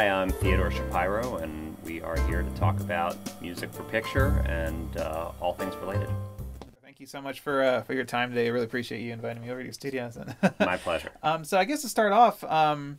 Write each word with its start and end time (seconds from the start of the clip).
Hi, 0.00 0.08
I'm 0.08 0.30
Theodore 0.30 0.70
Shapiro, 0.70 1.36
and 1.36 1.76
we 1.84 2.00
are 2.00 2.18
here 2.26 2.42
to 2.42 2.50
talk 2.52 2.80
about 2.80 3.18
music 3.42 3.70
for 3.70 3.82
picture 3.82 4.42
and 4.48 4.96
uh, 4.96 5.32
all 5.42 5.52
things 5.52 5.76
related. 5.76 6.08
Thank 6.82 7.00
you 7.00 7.06
so 7.06 7.20
much 7.20 7.40
for 7.40 7.62
uh, 7.62 7.82
for 7.82 7.92
your 7.92 8.04
time 8.04 8.30
today. 8.30 8.46
I 8.46 8.48
really 8.48 8.64
appreciate 8.64 9.02
you 9.02 9.12
inviting 9.12 9.42
me 9.42 9.50
over 9.50 9.60
to 9.60 9.64
your 9.64 9.74
studios. 9.74 10.16
My 10.60 10.78
pleasure. 10.78 11.10
um, 11.22 11.44
so 11.44 11.58
I 11.58 11.66
guess 11.66 11.82
to 11.82 11.88
start 11.90 12.14
off, 12.14 12.42
um, 12.44 12.98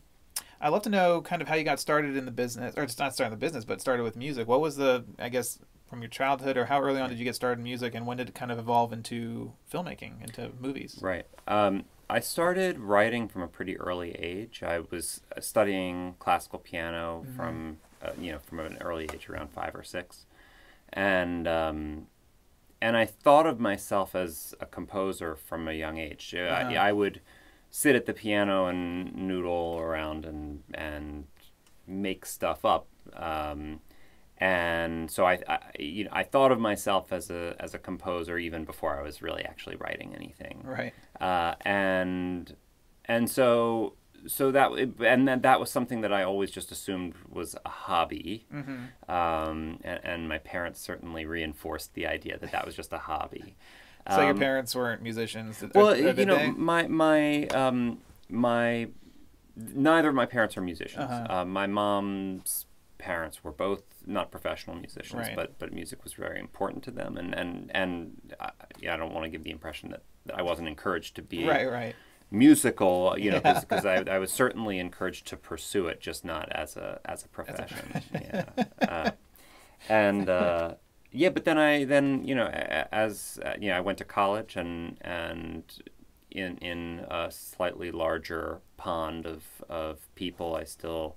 I'd 0.60 0.68
love 0.68 0.82
to 0.82 0.90
know 0.90 1.20
kind 1.22 1.42
of 1.42 1.48
how 1.48 1.56
you 1.56 1.64
got 1.64 1.80
started 1.80 2.16
in 2.16 2.24
the 2.24 2.30
business, 2.30 2.72
or 2.76 2.86
just 2.86 3.00
not 3.00 3.14
starting 3.14 3.32
the 3.32 3.36
business, 3.36 3.64
but 3.64 3.80
started 3.80 4.04
with 4.04 4.14
music. 4.14 4.46
What 4.46 4.60
was 4.60 4.76
the, 4.76 5.04
I 5.18 5.28
guess, 5.28 5.58
from 5.88 6.02
your 6.02 6.08
childhood, 6.08 6.56
or 6.56 6.66
how 6.66 6.80
early 6.80 7.00
on 7.00 7.08
did 7.08 7.18
you 7.18 7.24
get 7.24 7.34
started 7.34 7.58
in 7.58 7.64
music, 7.64 7.96
and 7.96 8.06
when 8.06 8.18
did 8.18 8.28
it 8.28 8.36
kind 8.36 8.52
of 8.52 8.60
evolve 8.60 8.92
into 8.92 9.52
filmmaking, 9.72 10.22
into 10.22 10.52
movies? 10.60 11.00
Right. 11.02 11.26
Um, 11.48 11.84
I 12.12 12.20
started 12.20 12.78
writing 12.78 13.26
from 13.26 13.40
a 13.40 13.48
pretty 13.48 13.78
early 13.78 14.10
age. 14.10 14.62
I 14.62 14.80
was 14.90 15.22
uh, 15.34 15.40
studying 15.40 16.14
classical 16.18 16.58
piano 16.58 17.24
mm-hmm. 17.24 17.36
from 17.36 17.78
uh, 18.02 18.10
you 18.20 18.32
know 18.32 18.38
from 18.38 18.60
an 18.60 18.76
early 18.82 19.08
age, 19.14 19.30
around 19.30 19.50
five 19.50 19.74
or 19.74 19.82
six, 19.82 20.26
and 20.92 21.48
um, 21.48 22.08
and 22.82 22.98
I 22.98 23.06
thought 23.06 23.46
of 23.46 23.58
myself 23.58 24.14
as 24.14 24.54
a 24.60 24.66
composer 24.66 25.36
from 25.36 25.66
a 25.68 25.72
young 25.72 25.96
age. 25.96 26.34
Uh, 26.36 26.42
uh-huh. 26.42 26.68
I, 26.68 26.88
I, 26.88 26.92
would 26.92 27.22
sit 27.70 27.96
at 27.96 28.04
the 28.04 28.12
piano 28.12 28.66
and 28.66 29.14
noodle 29.14 29.78
around 29.80 30.26
and 30.26 30.64
and 30.74 31.28
make 31.86 32.26
stuff 32.26 32.62
up. 32.66 32.88
Um, 33.14 33.80
and 34.42 35.08
so 35.08 35.24
I, 35.24 35.38
I, 35.48 35.58
you 35.78 36.02
know, 36.02 36.10
I 36.12 36.24
thought 36.24 36.50
of 36.50 36.58
myself 36.58 37.12
as 37.12 37.30
a 37.30 37.54
as 37.60 37.74
a 37.74 37.78
composer 37.78 38.38
even 38.38 38.64
before 38.64 38.98
I 38.98 39.00
was 39.00 39.22
really 39.22 39.44
actually 39.44 39.76
writing 39.76 40.16
anything. 40.16 40.62
Right. 40.64 40.92
Uh, 41.20 41.54
and 41.60 42.56
and 43.04 43.30
so 43.30 43.94
so 44.26 44.50
that 44.50 44.72
and 44.72 45.28
then 45.28 45.42
that 45.42 45.60
was 45.60 45.70
something 45.70 46.00
that 46.00 46.12
I 46.12 46.24
always 46.24 46.50
just 46.50 46.72
assumed 46.72 47.14
was 47.28 47.54
a 47.64 47.68
hobby. 47.68 48.48
Mm-hmm. 48.52 49.08
Um, 49.08 49.78
and, 49.84 50.00
and, 50.02 50.28
my 50.28 50.38
parents 50.38 50.80
certainly 50.80 51.24
reinforced 51.24 51.94
the 51.94 52.08
idea 52.08 52.36
that 52.36 52.50
that 52.50 52.66
was 52.66 52.74
just 52.74 52.92
a 52.92 52.98
hobby. 52.98 53.54
So 54.10 54.22
um, 54.22 54.26
your 54.26 54.34
parents 54.34 54.74
weren't 54.74 55.02
musicians. 55.02 55.62
Well, 55.72 55.90
or, 55.90 55.92
or 55.92 56.10
you 56.14 56.26
know, 56.26 56.36
they? 56.36 56.50
my 56.50 56.88
my 56.88 57.46
um, 57.46 57.98
my 58.28 58.88
neither 59.56 60.08
of 60.08 60.16
my 60.16 60.26
parents 60.26 60.56
are 60.56 60.62
musicians. 60.62 61.04
Uh-huh. 61.04 61.26
Uh, 61.32 61.44
my 61.44 61.68
mom's 61.68 62.66
parents 63.02 63.42
were 63.42 63.50
both 63.50 63.82
not 64.06 64.30
professional 64.30 64.76
musicians, 64.76 65.26
right. 65.26 65.34
but 65.34 65.58
but 65.58 65.72
music 65.72 66.04
was 66.04 66.12
very 66.12 66.38
important 66.38 66.84
to 66.84 66.92
them, 66.92 67.16
and 67.16 67.34
and 67.34 67.70
and 67.74 68.34
I, 68.40 68.50
yeah, 68.80 68.94
I 68.94 68.96
don't 68.96 69.12
want 69.12 69.24
to 69.24 69.28
give 69.28 69.42
the 69.42 69.50
impression 69.50 69.90
that, 69.90 70.02
that 70.26 70.38
I 70.38 70.42
wasn't 70.42 70.68
encouraged 70.68 71.16
to 71.16 71.22
be 71.22 71.44
right, 71.44 71.68
right. 71.68 71.96
musical, 72.30 73.16
you 73.18 73.32
know, 73.32 73.40
because 73.60 73.84
I, 73.84 74.04
I 74.08 74.18
was 74.18 74.32
certainly 74.32 74.78
encouraged 74.78 75.26
to 75.26 75.36
pursue 75.36 75.88
it, 75.88 76.00
just 76.00 76.24
not 76.24 76.48
as 76.52 76.76
a 76.76 77.00
as 77.04 77.24
a 77.24 77.28
profession. 77.28 77.90
As 77.92 78.02
a 78.14 78.44
yeah, 78.80 78.88
uh, 78.88 79.10
and. 79.88 80.28
Uh, 80.28 80.74
yeah, 81.14 81.28
but 81.28 81.44
then 81.44 81.58
I 81.58 81.84
then 81.84 82.24
you 82.24 82.34
know 82.34 82.46
as 82.46 83.38
uh, 83.44 83.52
you 83.60 83.68
know 83.68 83.76
I 83.76 83.80
went 83.80 83.98
to 83.98 84.04
college 84.04 84.56
and 84.56 84.96
and 85.02 85.64
in 86.30 86.56
in 86.56 87.04
a 87.10 87.30
slightly 87.30 87.90
larger 87.90 88.62
pond 88.78 89.26
of 89.26 89.44
of 89.68 90.08
people 90.14 90.56
I 90.56 90.64
still 90.64 91.16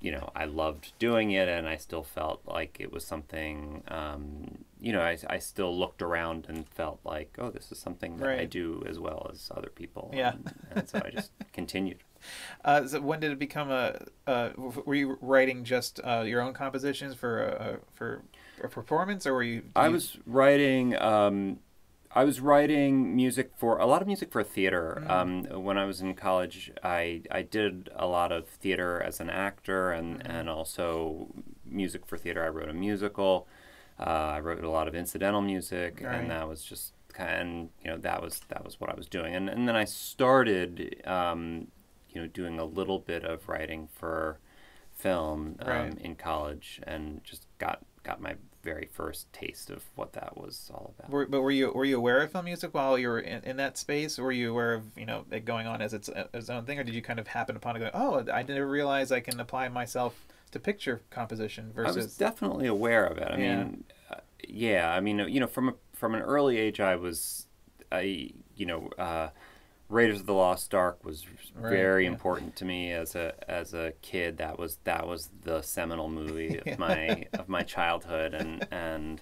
you 0.00 0.10
know, 0.12 0.30
I 0.34 0.46
loved 0.46 0.92
doing 0.98 1.30
it, 1.32 1.48
and 1.48 1.68
I 1.68 1.76
still 1.76 2.02
felt 2.02 2.40
like 2.46 2.78
it 2.80 2.90
was 2.92 3.04
something. 3.04 3.82
Um, 3.88 4.64
you 4.80 4.92
know, 4.92 5.02
I, 5.02 5.18
I 5.28 5.38
still 5.38 5.76
looked 5.76 6.00
around 6.00 6.46
and 6.48 6.66
felt 6.68 7.00
like, 7.04 7.36
oh, 7.38 7.50
this 7.50 7.70
is 7.70 7.78
something 7.78 8.16
that 8.16 8.26
right. 8.26 8.40
I 8.40 8.44
do 8.46 8.82
as 8.88 8.98
well 8.98 9.30
as 9.30 9.50
other 9.54 9.68
people. 9.68 10.10
Yeah, 10.14 10.32
and, 10.32 10.54
and 10.70 10.88
so 10.88 11.02
I 11.04 11.10
just 11.10 11.32
continued. 11.52 11.98
Uh, 12.64 12.86
so 12.86 13.00
when 13.00 13.20
did 13.20 13.30
it 13.30 13.38
become 13.38 13.70
a? 13.70 14.06
Uh, 14.26 14.50
were 14.56 14.94
you 14.94 15.18
writing 15.20 15.64
just 15.64 16.00
uh, 16.02 16.24
your 16.26 16.40
own 16.40 16.54
compositions 16.54 17.14
for 17.14 17.42
a, 17.42 17.78
for 17.92 18.22
a 18.62 18.68
performance, 18.68 19.26
or 19.26 19.34
were 19.34 19.42
you? 19.42 19.62
I 19.76 19.90
was 19.90 20.16
writing. 20.26 20.96
Um, 21.00 21.58
I 22.12 22.24
was 22.24 22.40
writing 22.40 23.14
music 23.14 23.52
for 23.56 23.78
a 23.78 23.86
lot 23.86 24.02
of 24.02 24.08
music 24.08 24.32
for 24.32 24.42
theater. 24.42 25.02
Mm. 25.06 25.10
Um, 25.10 25.64
when 25.64 25.78
I 25.78 25.84
was 25.84 26.00
in 26.00 26.14
college, 26.14 26.72
I 26.82 27.22
I 27.30 27.42
did 27.42 27.88
a 27.94 28.06
lot 28.06 28.32
of 28.32 28.48
theater 28.48 29.00
as 29.00 29.20
an 29.20 29.30
actor 29.30 29.92
and 29.92 30.18
mm. 30.18 30.26
and 30.28 30.48
also 30.48 31.28
music 31.64 32.06
for 32.06 32.18
theater. 32.18 32.44
I 32.44 32.48
wrote 32.48 32.68
a 32.68 32.74
musical. 32.74 33.46
Uh, 33.98 34.32
I 34.36 34.40
wrote 34.40 34.64
a 34.64 34.70
lot 34.70 34.88
of 34.88 34.94
incidental 34.94 35.42
music, 35.42 36.00
right. 36.02 36.16
and 36.16 36.30
that 36.30 36.48
was 36.48 36.64
just 36.64 36.94
kind. 37.12 37.68
Of, 37.68 37.84
you 37.84 37.90
know, 37.90 37.98
that 37.98 38.22
was 38.22 38.40
that 38.48 38.64
was 38.64 38.80
what 38.80 38.90
I 38.90 38.94
was 38.94 39.08
doing. 39.08 39.34
And 39.34 39.48
and 39.48 39.68
then 39.68 39.76
I 39.76 39.84
started, 39.84 41.02
um, 41.06 41.68
you 42.08 42.20
know, 42.20 42.26
doing 42.26 42.58
a 42.58 42.64
little 42.64 42.98
bit 42.98 43.24
of 43.24 43.48
writing 43.48 43.88
for 43.92 44.40
film 44.96 45.56
um, 45.60 45.68
right. 45.68 45.98
in 45.98 46.16
college, 46.16 46.80
and 46.84 47.22
just 47.22 47.46
got 47.58 47.84
got 48.02 48.20
my 48.20 48.34
very 48.62 48.88
first 48.92 49.32
taste 49.32 49.70
of 49.70 49.84
what 49.94 50.12
that 50.12 50.36
was 50.36 50.70
all 50.72 50.94
about. 50.98 51.10
Were, 51.10 51.26
but 51.26 51.40
were 51.40 51.50
you 51.50 51.70
were 51.72 51.84
you 51.84 51.96
aware 51.96 52.22
of 52.22 52.32
film 52.32 52.44
music 52.44 52.74
while 52.74 52.98
you 52.98 53.08
were 53.08 53.20
in, 53.20 53.42
in 53.44 53.56
that 53.56 53.78
space? 53.78 54.18
Or 54.18 54.24
were 54.24 54.32
you 54.32 54.50
aware 54.50 54.74
of 54.74 54.84
you 54.96 55.06
know 55.06 55.24
it 55.30 55.44
going 55.44 55.66
on 55.66 55.80
as 55.80 55.94
its, 55.94 56.10
its 56.34 56.50
own 56.50 56.64
thing, 56.64 56.78
or 56.78 56.84
did 56.84 56.94
you 56.94 57.02
kind 57.02 57.18
of 57.18 57.28
happen 57.28 57.56
upon 57.56 57.76
it? 57.76 57.80
Go, 57.80 57.90
oh, 57.94 58.24
I 58.32 58.42
didn't 58.42 58.68
realize 58.68 59.12
I 59.12 59.20
can 59.20 59.40
apply 59.40 59.68
myself 59.68 60.26
to 60.52 60.60
picture 60.60 61.00
composition 61.10 61.72
versus. 61.72 61.96
I 61.96 62.00
was 62.00 62.16
definitely 62.16 62.66
aware 62.66 63.06
of 63.06 63.18
it. 63.18 63.28
I 63.30 63.38
yeah. 63.38 63.56
mean, 63.56 63.84
uh, 64.10 64.16
yeah. 64.46 64.92
I 64.92 65.00
mean, 65.00 65.18
you 65.28 65.40
know, 65.40 65.46
from 65.46 65.70
a, 65.70 65.74
from 65.92 66.14
an 66.14 66.22
early 66.22 66.58
age, 66.58 66.80
I 66.80 66.96
was, 66.96 67.46
I 67.90 68.30
you 68.56 68.66
know. 68.66 68.90
Uh, 68.98 69.28
Raiders 69.90 70.20
of 70.20 70.26
the 70.26 70.34
Lost 70.34 70.72
Ark 70.74 71.04
was 71.04 71.26
right, 71.54 71.70
very 71.70 72.04
yeah. 72.04 72.10
important 72.10 72.54
to 72.56 72.64
me 72.64 72.92
as 72.92 73.16
a 73.16 73.34
as 73.50 73.74
a 73.74 73.92
kid. 74.02 74.38
That 74.38 74.58
was 74.58 74.78
that 74.84 75.06
was 75.06 75.30
the 75.42 75.62
seminal 75.62 76.08
movie 76.08 76.58
of 76.58 76.78
my 76.78 77.26
of 77.32 77.48
my 77.48 77.62
childhood, 77.62 78.32
and 78.32 78.66
and 78.70 79.20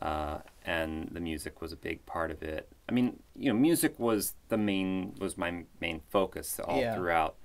uh, 0.00 0.38
and 0.64 1.10
the 1.12 1.20
music 1.20 1.60
was 1.60 1.72
a 1.72 1.76
big 1.76 2.04
part 2.06 2.30
of 2.30 2.42
it. 2.42 2.68
I 2.88 2.92
mean, 2.92 3.20
you 3.36 3.52
know, 3.52 3.58
music 3.58 3.98
was 3.98 4.34
the 4.48 4.56
main 4.56 5.14
was 5.20 5.36
my 5.36 5.64
main 5.80 6.00
focus 6.08 6.58
all 6.64 6.80
yeah. 6.80 6.94
throughout 6.94 7.36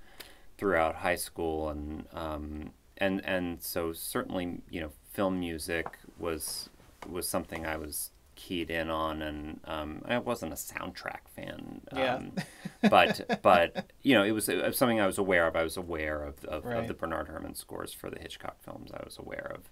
throughout 0.56 0.96
high 0.96 1.16
school, 1.16 1.68
and 1.68 2.06
um, 2.14 2.70
and 2.96 3.22
and 3.26 3.62
so 3.62 3.92
certainly 3.92 4.62
you 4.70 4.80
know, 4.80 4.90
film 5.12 5.38
music 5.38 5.98
was 6.18 6.70
was 7.06 7.28
something 7.28 7.66
I 7.66 7.76
was 7.76 8.10
keyed 8.44 8.70
in 8.70 8.90
on, 8.90 9.22
and 9.22 9.60
um, 9.64 10.02
I 10.04 10.18
wasn't 10.18 10.52
a 10.52 10.56
soundtrack 10.56 11.28
fan. 11.34 11.80
Um, 11.92 11.98
yeah. 11.98 12.20
but 12.90 13.40
but 13.42 13.90
you 14.02 14.14
know, 14.14 14.22
it 14.22 14.32
was, 14.32 14.48
it 14.48 14.62
was, 14.62 14.76
something 14.76 15.00
I 15.00 15.06
was 15.06 15.16
aware 15.16 15.46
of. 15.46 15.56
I 15.56 15.62
was 15.62 15.78
aware 15.78 16.22
of 16.22 16.44
of, 16.44 16.66
right. 16.66 16.76
of, 16.76 16.88
the 16.88 16.94
Bernard 16.94 17.28
Herrmann 17.28 17.54
scores 17.54 17.94
for 17.94 18.10
the 18.10 18.18
Hitchcock 18.20 18.62
films. 18.62 18.90
I 18.92 19.02
was 19.02 19.18
aware 19.18 19.50
of, 19.54 19.70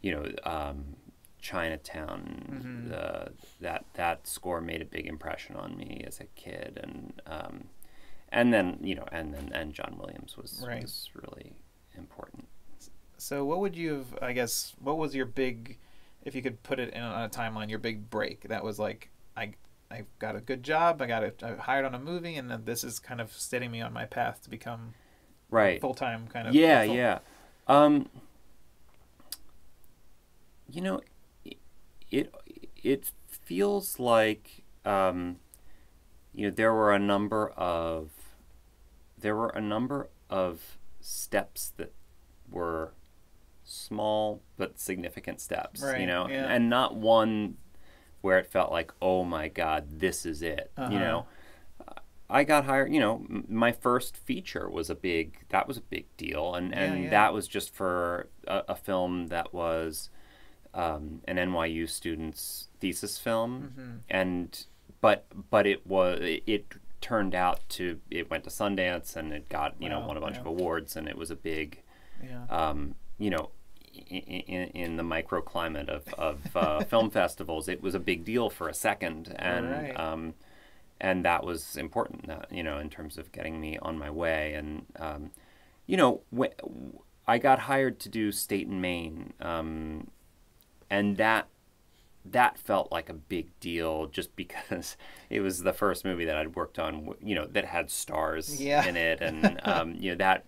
you 0.00 0.12
know, 0.12 0.32
um, 0.44 0.96
Chinatown. 1.40 2.46
Mm-hmm. 2.50 2.88
The, 2.88 3.32
that 3.60 3.84
that 3.94 4.26
score 4.26 4.62
made 4.62 4.80
a 4.80 4.86
big 4.86 5.06
impression 5.06 5.56
on 5.56 5.76
me 5.76 6.02
as 6.06 6.18
a 6.18 6.24
kid, 6.24 6.80
and 6.82 7.20
um, 7.26 7.64
and 8.30 8.52
then 8.52 8.78
you 8.80 8.94
know, 8.94 9.06
and 9.12 9.34
then 9.34 9.50
and 9.52 9.74
John 9.74 9.96
Williams 9.98 10.38
was 10.38 10.64
right. 10.66 10.82
was 10.82 11.10
really 11.14 11.52
important. 11.98 12.48
So, 13.18 13.44
what 13.44 13.60
would 13.60 13.76
you 13.76 13.94
have? 13.94 14.18
I 14.22 14.32
guess 14.32 14.74
what 14.80 14.96
was 14.96 15.14
your 15.14 15.26
big 15.26 15.78
if 16.26 16.34
you 16.34 16.42
could 16.42 16.60
put 16.64 16.80
it 16.80 16.92
in 16.92 17.00
on 17.00 17.22
a 17.22 17.28
timeline, 17.28 17.70
your 17.70 17.78
big 17.78 18.10
break. 18.10 18.48
That 18.48 18.64
was 18.64 18.78
like 18.78 19.10
I 19.36 19.54
I 19.90 20.02
got 20.18 20.34
a 20.34 20.40
good 20.40 20.62
job. 20.64 21.00
I 21.00 21.06
got 21.06 21.22
a, 21.22 21.32
I 21.42 21.54
hired 21.54 21.84
on 21.86 21.94
a 21.94 22.00
movie, 22.00 22.34
and 22.34 22.50
then 22.50 22.64
this 22.64 22.82
is 22.82 22.98
kind 22.98 23.20
of 23.20 23.32
setting 23.32 23.70
me 23.70 23.80
on 23.80 23.92
my 23.92 24.04
path 24.04 24.42
to 24.42 24.50
become 24.50 24.94
right 25.50 25.80
full 25.80 25.94
time 25.94 26.26
kind 26.26 26.48
of. 26.48 26.54
Yeah, 26.54 26.84
full- 26.84 26.96
yeah. 26.96 27.18
Um, 27.68 28.08
you 30.68 30.80
know, 30.82 31.00
it 32.10 32.34
it 32.82 33.12
feels 33.28 34.00
like 34.00 34.64
um, 34.84 35.36
you 36.34 36.48
know 36.48 36.54
there 36.54 36.74
were 36.74 36.92
a 36.92 36.98
number 36.98 37.50
of 37.50 38.10
there 39.16 39.36
were 39.36 39.50
a 39.50 39.60
number 39.60 40.08
of 40.28 40.76
steps 41.00 41.72
that 41.76 41.92
were 42.50 42.94
small 43.66 44.42
but 44.56 44.78
significant 44.78 45.40
steps, 45.40 45.82
right, 45.82 46.00
you 46.00 46.06
know, 46.06 46.28
yeah. 46.28 46.46
and 46.46 46.70
not 46.70 46.94
one 46.96 47.56
where 48.22 48.38
it 48.38 48.46
felt 48.46 48.72
like, 48.72 48.92
oh 49.02 49.24
my 49.24 49.48
God, 49.48 50.00
this 50.00 50.24
is 50.24 50.42
it, 50.42 50.70
uh-huh. 50.76 50.92
you 50.92 50.98
know. 50.98 51.26
I 52.28 52.42
got 52.42 52.64
hired, 52.64 52.92
you 52.92 52.98
know, 52.98 53.24
my 53.48 53.70
first 53.70 54.16
feature 54.16 54.68
was 54.68 54.90
a 54.90 54.96
big, 54.96 55.38
that 55.50 55.68
was 55.68 55.76
a 55.76 55.80
big 55.80 56.06
deal. 56.16 56.54
And, 56.54 56.74
and 56.74 57.04
yeah. 57.04 57.10
that 57.10 57.32
was 57.32 57.46
just 57.46 57.72
for 57.72 58.28
a, 58.48 58.64
a 58.70 58.74
film 58.74 59.28
that 59.28 59.54
was 59.54 60.10
um, 60.74 61.20
an 61.28 61.36
NYU 61.36 61.88
student's 61.88 62.68
thesis 62.80 63.16
film. 63.18 63.72
Mm-hmm. 63.78 63.96
And, 64.10 64.66
but, 65.00 65.26
but 65.50 65.68
it 65.68 65.86
was, 65.86 66.18
it 66.20 66.66
turned 67.00 67.34
out 67.34 67.60
to, 67.70 68.00
it 68.10 68.28
went 68.28 68.42
to 68.44 68.50
Sundance 68.50 69.14
and 69.14 69.32
it 69.32 69.48
got, 69.48 69.76
you 69.78 69.88
wow, 69.88 70.00
know, 70.00 70.06
won 70.08 70.16
a 70.16 70.20
bunch 70.20 70.34
yeah. 70.34 70.40
of 70.40 70.46
awards 70.46 70.96
and 70.96 71.06
it 71.06 71.16
was 71.16 71.30
a 71.30 71.36
big, 71.36 71.80
um, 72.50 72.96
you 73.18 73.30
know, 73.30 73.50
in, 74.08 74.68
in 74.68 74.96
the 74.96 75.02
microclimate 75.02 75.88
of, 75.88 76.12
of 76.14 76.56
uh, 76.56 76.84
film 76.84 77.10
festivals, 77.10 77.68
it 77.68 77.82
was 77.82 77.94
a 77.94 78.00
big 78.00 78.24
deal 78.24 78.50
for 78.50 78.68
a 78.68 78.74
second, 78.74 79.34
and 79.38 79.66
right. 79.70 79.98
um, 79.98 80.34
and 81.00 81.24
that 81.24 81.44
was 81.44 81.76
important, 81.76 82.30
uh, 82.30 82.40
you 82.50 82.62
know, 82.62 82.78
in 82.78 82.88
terms 82.90 83.18
of 83.18 83.32
getting 83.32 83.60
me 83.60 83.78
on 83.78 83.98
my 83.98 84.10
way. 84.10 84.54
And 84.54 84.86
um, 84.98 85.30
you 85.86 85.96
know, 85.96 86.22
I 87.26 87.38
got 87.38 87.60
hired 87.60 87.98
to 88.00 88.08
do 88.08 88.32
State 88.32 88.66
and 88.68 88.80
Maine, 88.80 89.32
um, 89.40 90.08
and 90.90 91.16
that 91.16 91.48
that 92.24 92.58
felt 92.58 92.90
like 92.90 93.08
a 93.08 93.14
big 93.14 93.48
deal 93.60 94.06
just 94.06 94.34
because 94.34 94.96
it 95.30 95.40
was 95.40 95.62
the 95.62 95.72
first 95.72 96.04
movie 96.04 96.24
that 96.24 96.36
I'd 96.36 96.56
worked 96.56 96.78
on, 96.78 97.14
you 97.20 97.34
know, 97.34 97.46
that 97.46 97.64
had 97.66 97.90
stars 97.90 98.60
Yeah. 98.60 98.84
in 98.84 98.96
it, 98.96 99.20
and 99.20 99.60
um, 99.64 99.94
you 99.98 100.10
know 100.12 100.16
that 100.16 100.44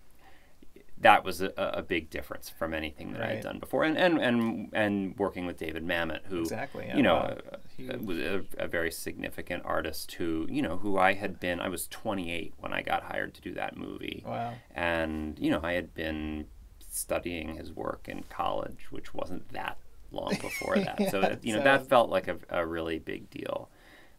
that 1.00 1.22
was 1.24 1.40
a, 1.40 1.52
a 1.56 1.82
big 1.82 2.10
difference 2.10 2.48
from 2.48 2.74
anything 2.74 3.12
that 3.12 3.22
I 3.22 3.34
had 3.34 3.42
done 3.44 3.58
before, 3.58 3.84
and 3.84 3.96
and 3.96 4.18
and 4.20 4.68
and 4.72 5.16
working 5.18 5.46
with 5.46 5.56
David 5.58 5.84
Mamet, 5.86 6.24
who 6.26 6.40
Exactly, 6.40 6.86
yeah, 6.86 6.96
you 6.96 7.02
know. 7.02 7.14
wow. 7.14 7.36
uh, 7.52 7.56
Huge. 7.76 8.00
was 8.02 8.18
a, 8.18 8.44
a 8.58 8.66
very 8.66 8.90
significant 8.90 9.62
artist 9.64 10.12
who 10.12 10.46
you 10.50 10.60
know 10.62 10.76
who 10.78 10.98
I 10.98 11.14
had 11.14 11.38
been. 11.38 11.60
I 11.60 11.68
was 11.68 11.86
28 11.88 12.54
when 12.58 12.72
I 12.72 12.82
got 12.82 13.04
hired 13.04 13.34
to 13.34 13.40
do 13.40 13.54
that 13.54 13.76
movie, 13.76 14.24
Wow. 14.26 14.54
and 14.74 15.38
you 15.38 15.50
know 15.50 15.60
I 15.62 15.74
had 15.74 15.94
been 15.94 16.46
studying 16.90 17.54
his 17.56 17.72
work 17.72 18.08
in 18.08 18.24
college, 18.28 18.86
which 18.90 19.14
wasn't 19.14 19.48
that 19.52 19.76
long 20.10 20.36
before 20.40 20.76
that. 20.78 20.98
so 21.10 21.20
Yeah, 21.20 21.28
that, 21.28 21.44
you 21.44 21.52
know 21.52 21.60
so- 21.60 21.64
that 21.64 21.86
felt 21.88 22.10
like 22.10 22.26
a, 22.28 22.38
a 22.48 22.66
really 22.66 22.98
big 22.98 23.30
deal. 23.30 23.68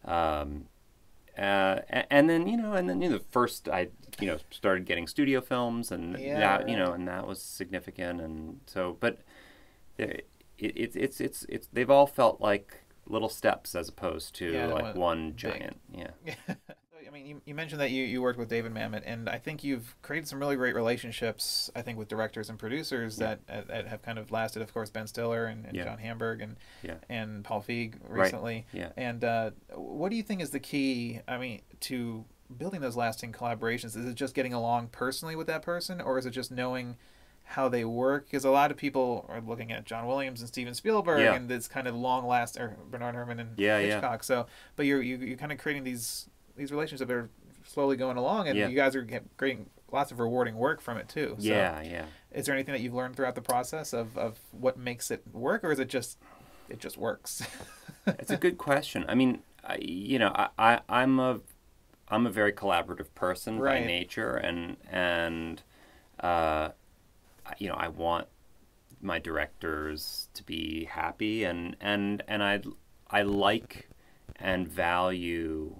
Um, 0.04 0.64
uh, 1.38 1.80
and 2.10 2.28
then 2.28 2.46
you 2.46 2.56
know, 2.56 2.74
and 2.74 2.88
then 2.88 3.00
you 3.02 3.08
know, 3.10 3.18
the 3.18 3.24
first 3.30 3.68
I 3.68 3.88
you 4.18 4.26
know 4.26 4.38
started 4.50 4.86
getting 4.86 5.06
studio 5.06 5.40
films, 5.40 5.90
and 5.90 6.16
Yeah, 6.18 6.40
that 6.40 6.68
you 6.68 6.76
know, 6.76 6.92
and 6.92 7.06
that 7.08 7.26
was 7.26 7.40
significant, 7.42 8.20
and 8.20 8.60
so 8.66 8.96
but 9.00 9.18
it, 9.98 10.28
it, 10.58 10.92
it's 10.96 11.20
it's 11.20 11.44
it's 11.48 11.68
they've 11.72 11.90
all 11.90 12.06
felt 12.06 12.40
like 12.40 12.82
little 13.06 13.28
steps 13.28 13.74
as 13.74 13.88
opposed 13.88 14.34
to 14.36 14.52
Yeah, 14.52 14.66
like 14.66 14.94
one 14.94 14.94
one 14.94 15.32
big. 15.32 15.36
giant. 15.36 15.80
Yeah. 15.92 16.10
I 17.10 17.12
mean, 17.12 17.26
you, 17.26 17.42
you 17.44 17.54
mentioned 17.56 17.80
that 17.80 17.90
you, 17.90 18.04
you 18.04 18.22
worked 18.22 18.38
with 18.38 18.48
David 18.48 18.72
Mamet, 18.72 19.02
and 19.04 19.28
I 19.28 19.38
think 19.38 19.64
you've 19.64 19.96
created 20.00 20.28
some 20.28 20.38
really 20.38 20.54
great 20.54 20.76
relationships, 20.76 21.68
I 21.74 21.82
think, 21.82 21.98
with 21.98 22.06
directors 22.06 22.48
and 22.48 22.56
producers 22.58 23.18
Yeah. 23.18 23.34
that, 23.48 23.66
that 23.68 23.88
have 23.88 24.02
kind 24.02 24.18
of 24.18 24.30
lasted. 24.30 24.62
Of 24.62 24.72
course, 24.72 24.90
Ben 24.90 25.08
Stiller 25.08 25.46
and, 25.46 25.66
and 25.66 25.74
Yeah. 25.76 25.84
John 25.84 25.98
Hamburg 25.98 26.40
and 26.40 26.56
Yeah. 26.82 26.94
and 27.08 27.42
Paul 27.44 27.64
Feig 27.66 27.94
Right. 28.08 28.24
recently. 28.26 28.66
Yeah. 28.72 28.90
And 28.96 29.24
uh, 29.24 29.50
what 29.74 30.10
do 30.10 30.16
you 30.16 30.22
think 30.22 30.40
is 30.40 30.50
the 30.50 30.60
key, 30.60 31.20
I 31.26 31.36
mean, 31.38 31.62
to 31.80 32.24
building 32.56 32.80
those 32.80 32.96
lasting 32.96 33.32
collaborations? 33.32 33.96
Is 33.96 34.06
it 34.06 34.14
just 34.14 34.34
getting 34.34 34.52
along 34.52 34.88
personally 34.88 35.34
with 35.34 35.48
that 35.48 35.62
person, 35.62 36.00
or 36.00 36.16
is 36.16 36.26
it 36.26 36.30
just 36.30 36.52
knowing 36.52 36.96
how 37.42 37.68
they 37.68 37.84
work? 37.84 38.26
Because 38.26 38.44
a 38.44 38.50
lot 38.50 38.70
of 38.70 38.76
people 38.76 39.26
are 39.28 39.40
looking 39.40 39.72
at 39.72 39.84
John 39.84 40.06
Williams 40.06 40.40
and 40.40 40.48
Steven 40.48 40.74
Spielberg 40.74 41.20
Yeah. 41.22 41.34
and 41.34 41.48
this 41.48 41.66
kind 41.66 41.88
of 41.88 41.96
long 41.96 42.24
last, 42.26 42.56
or 42.56 42.76
Bernard 42.88 43.16
Herrmann 43.16 43.40
and 43.40 43.58
Yeah, 43.58 43.78
yeah. 43.80 43.94
Hitchcock. 43.94 44.22
So, 44.22 44.46
but 44.76 44.86
you're 44.86 45.02
you, 45.02 45.16
you're 45.16 45.36
kind 45.36 45.50
of 45.50 45.58
creating 45.58 45.82
these 45.82 46.28
these 46.60 46.70
relationships 46.70 47.10
are 47.10 47.30
slowly 47.64 47.96
going 47.96 48.18
along, 48.18 48.46
and 48.48 48.58
Yeah. 48.58 48.68
you 48.68 48.76
guys 48.76 48.94
are 48.94 49.00
getting 49.02 49.70
lots 49.90 50.12
of 50.12 50.20
rewarding 50.20 50.56
work 50.56 50.82
from 50.82 50.98
it 50.98 51.08
too. 51.08 51.36
So 51.38 51.48
Yeah, 51.48 51.80
yeah. 51.80 52.04
Is 52.32 52.44
there 52.44 52.54
anything 52.54 52.72
that 52.74 52.82
you've 52.82 52.92
learned 52.94 53.16
throughout 53.16 53.34
the 53.34 53.40
process 53.40 53.92
of, 53.94 54.16
of 54.18 54.38
what 54.52 54.76
makes 54.76 55.10
it 55.10 55.22
work, 55.32 55.64
or 55.64 55.72
is 55.72 55.78
it 55.78 55.88
just 55.88 56.18
it 56.68 56.78
just 56.78 56.96
works? 56.98 57.42
It's 58.06 58.30
a 58.30 58.36
good 58.36 58.56
question. 58.58 59.04
I 59.08 59.14
mean, 59.14 59.42
I, 59.62 59.76
you 59.80 60.18
know, 60.18 60.32
I, 60.34 60.48
I 60.58 60.80
I'm 60.88 61.18
a 61.20 61.40
I'm 62.08 62.26
a 62.26 62.30
very 62.30 62.52
collaborative 62.52 63.14
person 63.14 63.58
Right. 63.58 63.80
by 63.82 63.86
nature, 63.86 64.36
and 64.36 64.76
and 64.90 65.62
uh, 66.18 66.70
you 67.58 67.68
know, 67.68 67.74
I 67.74 67.88
want 67.88 68.26
my 69.00 69.18
directors 69.18 70.28
to 70.34 70.42
be 70.44 70.84
happy, 70.84 71.44
and 71.44 71.76
and 71.80 72.22
and 72.26 72.42
I 72.42 72.62
I 73.10 73.22
like 73.22 73.88
and 74.36 74.66
value 74.66 75.76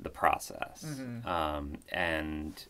the 0.00 0.10
process, 0.10 0.84
Mhm. 0.84 1.26
um, 1.26 1.78
and 1.90 2.66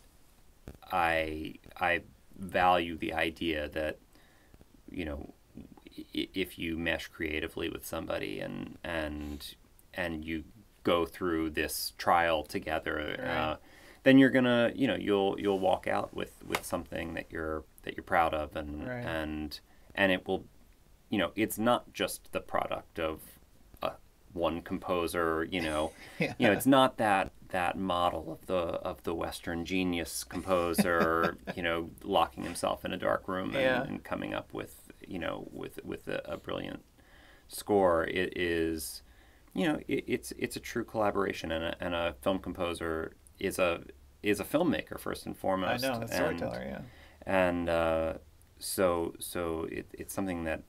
I 0.93 1.55
I 1.77 2.03
value 2.37 2.97
the 2.97 3.13
idea 3.13 3.69
that 3.69 3.99
you 4.91 5.05
know 5.05 5.35
if 6.15 6.59
you 6.59 6.79
mesh 6.79 7.09
creatively 7.09 7.69
with 7.69 7.85
somebody 7.85 8.41
and 8.41 8.79
and 8.83 9.55
and 9.95 10.25
you 10.25 10.45
go 10.83 11.05
through 11.05 11.51
this 11.51 11.93
trial 11.99 12.43
together 12.43 13.21
uh, 13.29 13.57
then 14.05 14.17
you're 14.19 14.31
gonna 14.31 14.73
you 14.75 14.87
know 14.87 14.95
you'll 14.97 15.39
you'll 15.39 15.59
walk 15.59 15.87
out 15.87 16.15
with 16.15 16.43
with 16.47 16.65
something 16.65 17.13
that 17.15 17.27
you're 17.31 17.65
that 17.83 17.97
you're 17.97 18.05
proud 18.05 18.33
of 18.33 18.57
and 18.57 18.89
Right. 18.89 19.05
and 19.05 19.61
and 19.95 20.11
it 20.13 20.27
will 20.27 20.45
you 21.11 21.19
know 21.19 21.33
it's 21.37 21.59
not 21.59 21.93
just 21.93 22.33
the 22.33 22.41
product 22.41 22.99
of 22.99 23.21
one 24.33 24.63
composer 24.63 25.47
you 25.51 25.61
know 25.61 25.93
Yeah. 26.19 26.35
you 26.39 26.47
know 26.47 26.53
it's 26.53 26.67
not 26.67 26.99
that 26.99 27.33
that 27.49 27.77
model 27.77 28.31
of 28.33 28.47
the 28.47 28.55
of 28.55 29.03
the 29.03 29.15
western 29.15 29.65
genius 29.65 30.25
composer 30.25 31.37
you 31.57 31.63
know 31.63 31.91
locking 32.05 32.45
himself 32.45 32.85
in 32.85 32.93
a 32.93 32.97
dark 32.97 33.27
room 33.29 33.51
and, 33.51 33.55
Yeah. 33.55 33.83
and 33.83 34.05
coming 34.05 34.35
up 34.35 34.53
with 34.53 34.91
you 35.07 35.19
know 35.19 35.49
with 35.53 35.81
with 35.85 36.07
a, 36.09 36.23
a 36.25 36.37
brilliant 36.37 36.83
score 37.49 38.05
it 38.05 38.37
is 38.37 39.03
you 39.55 39.67
know 39.67 39.81
it, 39.89 40.05
it's 40.07 40.33
it's 40.39 40.57
a 40.57 40.61
true 40.61 40.85
collaboration 40.85 41.51
and 41.51 41.65
a, 41.65 41.77
and 41.81 41.95
a 41.95 42.15
film 42.23 42.39
composer 42.39 43.17
is 43.41 43.59
a 43.59 43.83
is 44.23 44.39
a 44.39 44.45
filmmaker 44.45 44.99
first 44.99 45.25
and 45.27 45.37
foremost. 45.37 45.83
I 45.85 45.89
know, 45.89 46.01
and, 46.03 46.11
storyteller, 46.11 46.63
yeah. 46.63 46.81
and 47.27 47.69
uh, 47.69 48.13
so 48.59 49.15
so 49.19 49.67
it, 49.73 49.87
it's 49.95 50.13
something 50.13 50.45
that 50.45 50.63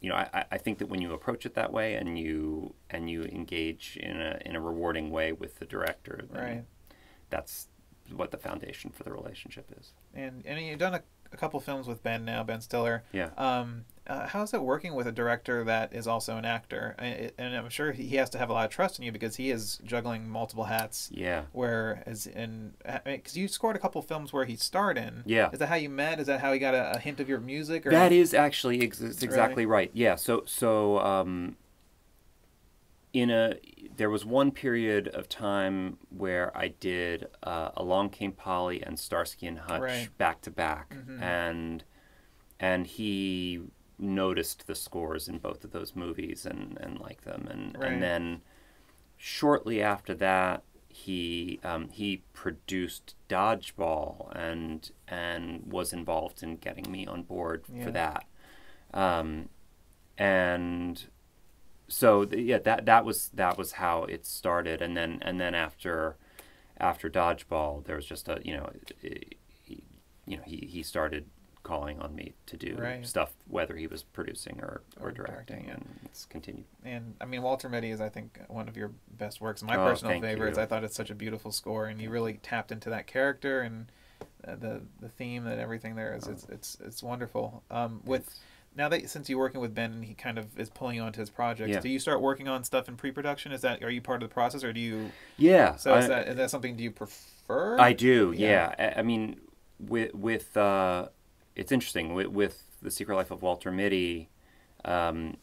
you 0.00 0.08
know 0.08 0.16
I, 0.16 0.44
I- 0.52 0.58
think 0.58 0.78
that 0.78 0.86
when 0.88 1.00
you 1.02 1.12
approach 1.12 1.44
it 1.46 1.54
that 1.54 1.72
way 1.72 1.94
and 1.94 2.18
you 2.18 2.74
and 2.88 3.10
you 3.10 3.24
engage 3.24 3.98
in 4.00 4.20
a 4.20 4.40
in 4.44 4.56
a 4.56 4.60
rewarding 4.60 5.10
way 5.10 5.32
with 5.32 5.58
the 5.58 5.66
director 5.66 6.24
then 6.32 6.42
Right. 6.42 6.64
that's 7.28 7.68
what 8.14 8.30
the 8.30 8.38
foundation 8.38 8.90
for 8.90 9.04
the 9.04 9.12
relationship 9.12 9.70
is 9.78 9.92
And 10.14 10.42
and 10.46 10.60
you've 10.60 10.78
done 10.78 10.94
a, 10.94 11.02
a 11.32 11.36
couple 11.36 11.60
films 11.60 11.86
with 11.86 12.02
Ben 12.02 12.24
now, 12.24 12.42
Ben 12.42 12.60
Stiller. 12.60 13.04
yeah 13.12 13.30
Um, 13.36 13.84
uh, 14.10 14.26
how's 14.26 14.52
it 14.52 14.60
working 14.62 14.94
with 14.94 15.06
a 15.06 15.12
director 15.12 15.62
that 15.64 15.92
is 15.94 16.06
also 16.08 16.36
an 16.36 16.44
actor? 16.44 16.94
And, 16.98 17.30
and 17.38 17.56
I'm 17.56 17.68
sure 17.68 17.92
he 17.92 18.16
has 18.16 18.28
to 18.30 18.38
have 18.38 18.50
a 18.50 18.52
lot 18.52 18.64
of 18.64 18.70
trust 18.70 18.98
in 18.98 19.04
you 19.04 19.12
because 19.12 19.36
he 19.36 19.50
is 19.50 19.78
juggling 19.84 20.28
multiple 20.28 20.64
hats. 20.64 21.08
yeah 21.12 21.42
Whereas 21.52 22.26
in 22.26 22.74
because 23.04 23.36
you 23.36 23.46
scored 23.48 23.76
a 23.76 23.78
couple 23.78 24.02
films 24.02 24.32
where 24.32 24.44
he 24.44 24.56
starred 24.56 24.98
in. 24.98 25.22
Yeah. 25.26 25.50
Is 25.52 25.58
that 25.60 25.68
how 25.68 25.76
you 25.76 25.88
met? 25.88 26.18
Is 26.20 26.26
that 26.26 26.40
how 26.40 26.52
he 26.52 26.58
got 26.58 26.74
a, 26.74 26.96
a 26.96 26.98
hint 26.98 27.20
of 27.20 27.28
your 27.28 27.40
music? 27.40 27.86
Or 27.86 27.90
That 27.90 28.12
is 28.12 28.34
actually 28.34 28.82
ex- 28.82 29.00
exactly 29.00 29.64
right. 29.64 29.90
Yeah. 29.94 30.16
So 30.16 30.42
so 30.46 30.98
um, 30.98 31.56
in 33.12 33.30
a 33.30 33.54
there 33.96 34.10
was 34.10 34.24
one 34.24 34.50
period 34.50 35.08
of 35.08 35.28
time 35.28 35.98
where 36.10 36.56
I 36.56 36.68
did 36.68 37.26
uh, 37.42 37.70
Along 37.76 38.08
Came 38.10 38.32
Polly 38.32 38.82
and 38.82 38.98
Starsky 38.98 39.46
and 39.46 39.58
Hutch 39.58 39.80
Right. 39.82 40.08
back 40.16 40.40
to 40.42 40.50
back, 40.50 40.94
Mhm. 40.94 41.20
and 41.20 41.84
and 42.58 42.86
he 42.86 43.60
noticed 44.00 44.66
the 44.66 44.74
scores 44.74 45.28
in 45.28 45.38
both 45.38 45.62
of 45.64 45.70
those 45.72 45.94
movies 45.94 46.46
and 46.46 46.78
and 46.80 46.98
liked 47.00 47.24
them, 47.24 47.46
and 47.50 47.76
Right. 47.78 47.92
and 47.92 48.02
then 48.02 48.42
shortly 49.16 49.82
after 49.82 50.14
that 50.14 50.62
he 50.88 51.60
um, 51.62 51.88
he 51.90 52.22
produced 52.32 53.14
Dodgeball 53.28 54.32
and 54.34 54.90
and 55.06 55.70
was 55.70 55.92
involved 55.92 56.42
in 56.42 56.56
getting 56.56 56.90
me 56.90 57.06
on 57.06 57.22
board 57.22 57.64
Yeah. 57.72 57.84
for 57.84 57.90
that. 57.92 58.24
Um, 58.92 59.48
and 60.18 61.04
so 61.88 62.24
th- 62.24 62.44
yeah, 62.44 62.58
that 62.58 62.86
that 62.86 63.04
was 63.04 63.28
that 63.34 63.56
was 63.58 63.72
how 63.72 64.04
it 64.04 64.26
started, 64.26 64.82
and 64.82 64.96
then 64.96 65.18
and 65.22 65.40
then 65.40 65.54
after 65.54 66.16
after 66.78 67.08
Dodgeball, 67.10 67.84
there 67.84 67.96
was 67.96 68.06
just 68.06 68.28
a 68.28 68.40
you 68.44 68.56
know 68.56 68.70
he, 69.00 69.82
you 70.26 70.36
know 70.36 70.42
he 70.44 70.68
he 70.70 70.82
started 70.82 71.26
calling 71.62 72.00
on 72.00 72.14
me 72.14 72.34
to 72.46 72.56
do 72.56 72.74
Right. 72.78 73.06
stuff 73.06 73.32
whether 73.46 73.76
he 73.76 73.86
was 73.86 74.02
producing 74.02 74.60
or, 74.60 74.82
or, 74.98 75.08
Or 75.08 75.12
directing, 75.12 75.34
directing, 75.56 75.64
yeah. 75.66 75.74
and 75.74 76.00
it's 76.06 76.24
continued. 76.24 76.64
And 76.84 77.14
I 77.20 77.26
mean, 77.26 77.42
Walter 77.42 77.68
Mitty 77.68 77.90
is, 77.90 78.00
I 78.00 78.08
think, 78.08 78.38
one 78.48 78.68
of 78.68 78.76
your 78.76 78.92
best 79.18 79.40
works. 79.40 79.62
My 79.62 79.76
Oh, 79.76 79.84
personal 79.90 80.20
favorites. 80.20 80.56
you. 80.56 80.62
I 80.62 80.66
thought 80.66 80.84
it's 80.84 80.96
such 80.96 81.10
a 81.10 81.14
beautiful 81.14 81.52
score, 81.52 81.86
and 81.86 82.00
you 82.00 82.10
really 82.10 82.34
tapped 82.42 82.72
into 82.72 82.88
that 82.90 83.06
character 83.06 83.60
and 83.60 83.92
uh, 84.46 84.54
the 84.56 84.80
the 85.00 85.08
theme 85.08 85.46
and 85.46 85.60
everything 85.60 85.94
there 85.96 86.14
is. 86.14 86.26
It's 86.26 86.44
it's 86.48 86.78
it's 86.84 87.02
wonderful. 87.02 87.62
Um, 87.70 88.00
with 88.04 88.38
now 88.76 88.88
that 88.88 89.08
since 89.10 89.28
you're 89.28 89.38
working 89.38 89.60
with 89.60 89.74
Ben 89.74 89.92
and 89.92 90.04
he 90.04 90.14
kind 90.14 90.38
of 90.38 90.58
is 90.58 90.70
pulling 90.70 90.96
you 90.96 91.02
onto 91.02 91.20
his 91.20 91.28
projects, 91.30 91.70
Yeah. 91.70 91.80
do 91.80 91.88
you 91.90 91.98
start 91.98 92.20
working 92.22 92.48
on 92.48 92.64
stuff 92.64 92.88
in 92.88 92.96
pre-production? 92.96 93.52
Is 93.52 93.60
that 93.62 93.82
are 93.82 93.90
you 93.90 94.00
part 94.00 94.22
of 94.22 94.28
the 94.28 94.32
process, 94.32 94.62
or 94.64 94.72
do 94.72 94.80
you? 94.80 95.10
Yeah. 95.36 95.76
So 95.76 95.94
is 95.96 96.06
I- 96.06 96.08
that 96.08 96.28
is 96.28 96.36
that 96.36 96.50
something 96.50 96.76
do 96.76 96.82
you 96.84 96.90
prefer? 96.90 97.78
I 97.78 97.92
do, 97.92 98.32
Yeah. 98.36 98.74
yeah. 98.78 98.92
I, 98.96 99.00
I 99.00 99.02
mean, 99.02 99.40
with 99.78 100.14
with 100.14 100.56
uh, 100.56 101.08
it's 101.60 101.70
interesting 101.70 102.14
with 102.14 102.28
with 102.28 102.64
the 102.82 102.90
Secret 102.90 103.14
Life 103.14 103.30
of 103.30 103.42
Walter 103.42 103.70
Mitty. 103.70 104.30
Um, 104.84 105.36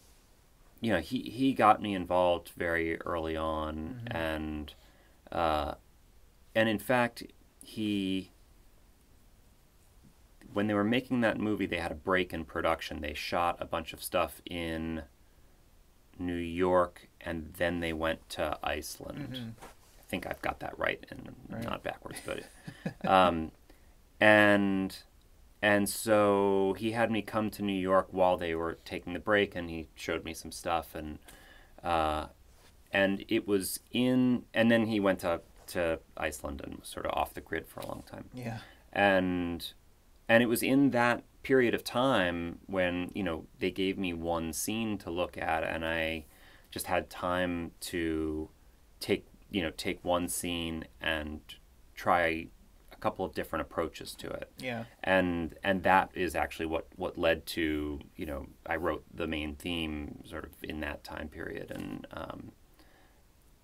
you 0.81 0.91
know, 0.91 0.99
he 0.99 1.19
he 1.21 1.53
got 1.53 1.81
me 1.81 1.93
involved 1.93 2.49
very 2.57 2.99
early 3.01 3.37
on, 3.37 4.01
Mhm. 4.05 4.15
and 4.15 4.73
uh, 5.31 5.75
and 6.55 6.67
in 6.67 6.79
fact, 6.79 7.23
he 7.63 8.31
when 10.53 10.67
they 10.67 10.73
were 10.73 10.83
making 10.83 11.21
that 11.21 11.37
movie, 11.39 11.65
they 11.67 11.77
had 11.77 11.91
a 11.91 11.95
break 11.95 12.33
in 12.33 12.45
production. 12.45 13.01
They 13.01 13.13
shot 13.13 13.57
a 13.59 13.65
bunch 13.65 13.93
of 13.93 14.01
stuff 14.01 14.41
in 14.45 15.03
New 16.17 16.33
York, 16.35 17.09
and 17.21 17.53
then 17.57 17.79
they 17.79 17.93
went 17.93 18.27
to 18.29 18.57
Iceland. 18.63 19.33
Mhm. 19.35 19.63
I 19.99 20.03
think 20.09 20.25
I've 20.25 20.41
got 20.41 20.59
that 20.61 20.77
right 20.79 21.05
and 21.11 21.35
Right. 21.49 21.63
not 21.63 21.83
backwards, 21.83 22.19
but 22.25 22.43
um, 23.07 23.51
and 24.19 24.97
and 25.61 25.89
so 25.89 26.75
he 26.77 26.91
had 26.91 27.11
me 27.11 27.21
come 27.21 27.49
to 27.51 27.63
New 27.63 27.73
York 27.73 28.07
while 28.11 28.37
they 28.37 28.53
were 28.55 28.77
taking 28.85 29.13
the 29.13 29.19
break, 29.19 29.55
and 29.55 29.69
he 29.69 29.87
showed 29.95 30.23
me 30.23 30.33
some 30.33 30.51
stuff, 30.51 30.93
and 30.93 31.19
uh, 31.83 32.27
and 32.91 33.25
it 33.27 33.47
was 33.47 33.79
in, 33.91 34.43
and 34.53 34.69
then 34.69 34.87
he 34.87 34.99
went 34.99 35.19
to 35.19 35.41
to 35.67 35.99
Iceland 36.15 36.61
and 36.63 36.79
was 36.79 36.87
sort 36.87 37.05
of 37.05 37.11
off 37.13 37.33
the 37.33 37.41
grid 37.41 37.67
for 37.67 37.81
a 37.81 37.87
long 37.87 38.03
time. 38.09 38.25
Yeah. 38.33 38.59
And 38.93 39.73
and 40.29 40.43
it 40.43 40.47
was 40.47 40.63
in 40.63 40.91
that 40.91 41.23
period 41.43 41.73
of 41.73 41.83
time 41.83 42.59
when 42.65 43.11
you 43.13 43.23
know 43.23 43.45
they 43.59 43.71
gave 43.71 43.97
me 43.97 44.13
one 44.13 44.53
scene 44.53 44.97
to 44.99 45.09
look 45.09 45.37
at, 45.37 45.63
and 45.63 45.85
I 45.85 46.25
just 46.71 46.87
had 46.87 47.09
time 47.09 47.71
to 47.81 48.49
take 48.99 49.25
you 49.49 49.61
know 49.61 49.71
take 49.71 50.03
one 50.03 50.27
scene 50.27 50.85
and 51.01 51.41
try 51.95 52.47
a 52.97 53.01
couple 53.01 53.25
of 53.25 53.33
different 53.33 53.61
approaches 53.61 54.13
to 54.15 54.29
it. 54.29 54.51
Yeah. 54.59 54.85
And 55.03 55.55
and 55.63 55.83
that 55.83 56.11
is 56.13 56.35
actually 56.35 56.65
what 56.65 56.87
what 56.95 57.17
led 57.17 57.45
to 57.47 57.99
you 58.15 58.25
know 58.25 58.47
I 58.65 58.75
wrote 58.75 59.03
the 59.13 59.27
main 59.27 59.55
theme 59.55 60.23
sort 60.25 60.45
of 60.45 60.51
in 60.63 60.79
that 60.81 61.03
time 61.03 61.27
period 61.29 61.71
and. 61.71 62.07
Um, 62.11 62.51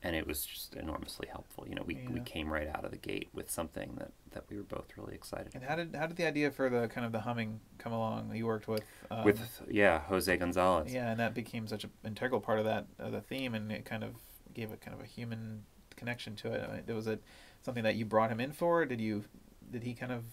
and 0.06 0.18
it 0.18 0.28
was 0.28 0.46
just 0.46 0.76
enormously 0.76 1.30
helpful. 1.32 1.66
You 1.66 1.76
know, 1.76 1.84
we, 1.86 1.96
yeah. 1.96 2.10
we 2.10 2.20
came 2.20 2.52
right 2.52 2.68
out 2.68 2.84
of 2.84 2.92
the 2.92 2.98
gate 2.98 3.30
with 3.32 3.50
something 3.50 3.96
that, 4.00 4.12
that 4.32 4.44
we 4.50 4.58
were 4.58 4.64
both 4.64 4.88
really 4.98 5.16
excited. 5.16 5.56
And 5.56 5.64
how 5.64 5.78
did 5.78 5.96
how 5.96 6.08
did 6.08 6.18
the 6.18 6.28
idea 6.28 6.52
for 6.52 6.70
the 6.70 6.90
kind 6.90 7.06
of 7.06 7.14
the 7.14 7.22
humming 7.22 7.62
come 7.78 7.94
along? 7.94 8.36
You 8.36 8.46
worked 8.46 8.68
with 8.68 8.84
um, 9.10 9.24
with 9.24 9.40
yeah 9.72 10.02
Jose 10.02 10.36
Gonzalez. 10.36 10.94
Yeah, 10.94 11.10
and 11.10 11.20
that 11.22 11.34
became 11.34 11.68
such 11.68 11.86
an 11.86 11.92
integral 12.04 12.42
part 12.42 12.60
of 12.60 12.66
that 12.66 12.88
of 13.00 13.14
the 13.14 13.22
theme, 13.22 13.56
and 13.56 13.72
it 13.72 13.86
kind 13.86 14.04
of 14.04 14.16
gave 14.54 14.74
it 14.74 14.82
kind 14.82 14.94
of 14.94 15.02
a 15.02 15.08
human 15.08 15.64
connection 16.04 16.36
to 16.36 16.52
it. 16.52 16.70
I 16.70 16.76
mean, 16.76 16.96
was 16.96 17.08
it 17.08 17.24
something 17.62 17.84
that 17.84 17.96
you 17.96 18.06
brought 18.06 18.30
him 18.30 18.42
in 18.42 18.52
for? 18.52 18.86
Did 18.86 19.00
you 19.00 19.24
did 19.72 19.84
he 19.84 19.94
kind 19.94 20.12
of 20.12 20.24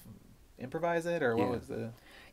improvise 0.58 1.06
it, 1.06 1.22
or 1.22 1.36
what 1.36 1.44
yeah. 1.44 1.50
was 1.50 1.66
the? 1.68 1.90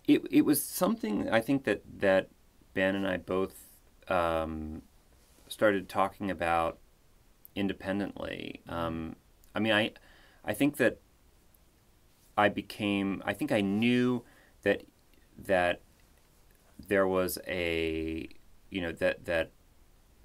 It 0.08 0.22
it 0.32 0.42
was 0.44 0.62
something 0.62 1.30
I 1.30 1.40
think 1.40 1.66
that 1.66 1.84
that 2.00 2.30
Ben 2.74 2.96
and 2.96 3.08
I 3.08 3.18
both 3.18 3.56
um, 4.08 4.82
started 5.48 5.88
talking 5.88 6.32
about 6.32 6.80
independently. 7.56 8.62
Um, 8.68 9.16
I 9.54 9.60
mean, 9.60 9.74
I, 9.74 9.92
I 10.44 10.54
think 10.54 10.78
that 10.78 11.00
I 12.38 12.50
became. 12.50 13.22
I 13.26 13.34
think 13.34 13.52
I 13.52 13.62
knew 13.62 14.24
that 14.64 14.84
that 15.46 15.82
there 16.88 17.08
was 17.08 17.38
a, 17.48 18.30
you 18.70 18.82
know, 18.82 18.92
that 18.94 19.26
that 19.26 19.52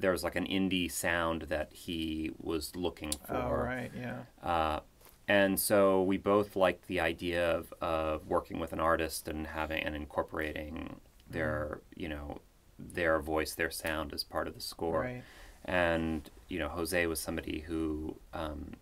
there 0.02 0.10
was 0.10 0.22
like 0.22 0.36
an 0.36 0.46
indie 0.46 0.90
sound 0.90 1.42
that 1.42 1.72
he 1.72 2.32
was 2.38 2.76
looking 2.76 3.12
for. 3.26 3.36
Oh 3.36 3.50
right, 3.50 3.90
yeah. 3.98 4.18
Uh, 4.42 4.80
and 5.28 5.58
so 5.58 6.02
we 6.02 6.18
both 6.18 6.56
liked 6.56 6.88
the 6.88 7.00
idea 7.00 7.50
of, 7.52 7.72
of 7.80 8.26
working 8.26 8.58
with 8.58 8.72
an 8.72 8.80
artist 8.80 9.28
and 9.28 9.46
having 9.46 9.82
and 9.82 9.94
incorporating 9.94 10.96
their, 11.30 11.78
mm. 11.80 12.02
you 12.02 12.08
know, 12.08 12.40
their 12.78 13.20
voice, 13.20 13.54
their 13.54 13.70
sound 13.70 14.12
as 14.12 14.24
part 14.24 14.48
of 14.48 14.54
the 14.54 14.60
score. 14.60 15.00
Right. 15.00 15.22
And 15.64 16.28
you 16.48 16.58
know, 16.58 16.68
Jose 16.68 17.06
was 17.06 17.20
somebody 17.20 17.60
who 17.60 18.16
um, 18.34 18.72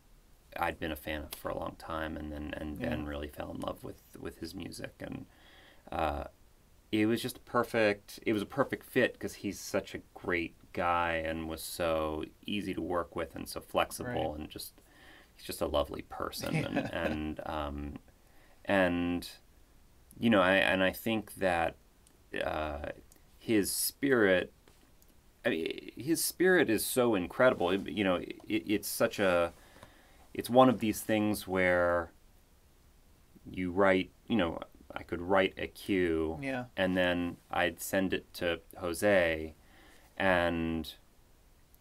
I'd 0.56 0.80
been 0.80 0.92
a 0.92 0.96
fan 0.96 1.22
of 1.22 1.38
for 1.38 1.50
a 1.50 1.58
long 1.58 1.76
time, 1.78 2.16
and 2.16 2.32
then 2.32 2.54
and 2.56 2.80
yeah. 2.80 2.88
Ben 2.88 3.04
really 3.04 3.28
fell 3.28 3.50
in 3.50 3.60
love 3.60 3.84
with 3.84 4.00
with 4.18 4.38
his 4.38 4.54
music, 4.54 4.94
and 5.00 5.26
uh, 5.92 6.24
it 6.92 7.06
was 7.06 7.23
just 7.23 7.44
perfect. 7.44 8.20
It 8.26 8.32
was 8.32 8.42
a 8.42 8.47
perfect 8.47 8.85
fit 8.85 9.12
because 9.14 9.35
he's 9.35 9.61
such 9.61 9.94
a 9.94 10.00
great 10.14 10.54
guy 10.73 11.23
and 11.25 11.49
was 11.49 11.62
so 11.62 12.25
easy 12.47 12.75
to 12.75 12.80
work 12.80 13.16
with 13.16 13.35
and 13.35 13.49
so 13.49 13.61
flexible 13.61 14.30
right. 14.32 14.40
and 14.40 14.49
just 14.49 14.80
he's 15.37 15.44
just 15.44 15.61
a 15.61 15.66
lovely 15.66 16.02
person 16.02 16.54
and 16.54 16.78
and 16.92 17.40
um, 17.47 17.94
and 18.64 19.28
you 20.18 20.30
know 20.30 20.40
I 20.40 20.54
and 20.54 20.82
I 20.82 20.92
think 20.92 21.35
that 21.37 21.76
uh, 22.44 22.87
his 23.38 23.70
spirit 23.70 24.52
I 25.44 25.49
mean, 25.49 25.90
his 25.97 26.23
spirit 26.23 26.68
is 26.68 26.85
so 26.85 27.14
incredible. 27.14 27.75
You 27.75 28.04
know, 28.04 28.16
it, 28.16 28.37
it's 28.47 28.88
such 28.88 29.18
a, 29.18 29.52
it's 30.35 30.50
one 30.50 30.68
of 30.68 30.80
these 30.80 31.00
things 31.00 31.49
where 31.49 32.12
you 33.50 33.70
write, 33.70 34.11
you 34.28 34.37
know, 34.37 34.59
I 34.94 35.02
could 35.02 35.20
write 35.20 35.54
a 35.56 35.66
cue, 35.66 36.38
yeah. 36.42 36.64
and 36.76 36.97
then 36.97 37.37
I'd 37.50 37.80
send 37.80 38.12
it 38.12 38.32
to 38.35 38.61
Jose, 38.78 39.54
and 40.16 40.94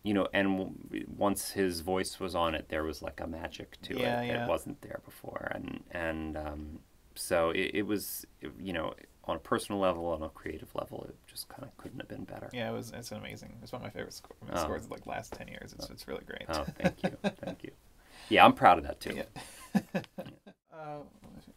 you 0.04 0.14
know, 0.14 0.28
and 0.34 0.58
w- 0.58 1.06
once 1.18 1.52
his 1.52 1.82
voice 1.82 2.20
was 2.20 2.36
on 2.36 2.56
it, 2.56 2.70
there 2.70 2.84
was 2.84 3.02
like 3.02 3.20
a 3.20 3.28
magic 3.28 3.80
to 3.84 3.98
yeah, 3.98 4.22
it 4.22 4.28
yeah. 4.28 4.38
that 4.38 4.50
wasn't 4.50 4.82
there 4.82 5.02
before, 5.06 5.52
and 5.54 5.84
and 5.92 6.38
um, 6.38 6.80
so 7.16 7.50
it, 7.50 7.72
it 7.74 7.82
was, 7.84 8.26
you 8.60 8.72
know, 8.72 8.94
on 9.26 9.36
a 9.36 9.40
personal 9.40 9.80
level, 9.80 10.08
on 10.08 10.24
a 10.24 10.30
creative 10.30 10.74
level, 10.74 11.06
it 11.08 11.16
just 11.28 11.50
kind 11.50 11.64
of 11.64 11.76
couldn't 11.78 12.00
have 12.00 12.08
been 12.08 12.24
better. 12.24 12.50
Yeah, 12.54 12.70
it 12.70 12.74
was. 12.74 12.92
It's 12.96 13.12
amazing. 13.12 13.58
It's 13.62 13.72
one 13.72 13.82
of 13.82 13.84
my 13.84 13.92
favorite 13.92 14.14
score, 14.14 14.36
oh. 14.52 14.58
scores 14.58 14.86
of 14.86 14.92
like 14.92 15.06
last 15.06 15.34
ten 15.34 15.48
years. 15.48 15.74
It's, 15.74 15.88
oh. 15.90 15.94
it's 15.94 16.08
really 16.08 16.24
great. 16.26 16.46
Oh, 16.50 16.66
thank 16.82 17.04
you, 17.04 17.12
thank 17.44 17.64
you. 17.64 17.72
Yeah, 18.30 18.46
I'm 18.46 18.54
proud 18.54 18.78
of 18.78 18.86
that 18.86 19.00
too. 19.00 19.22
Yeah. 19.76 20.02
uh, 20.80 21.00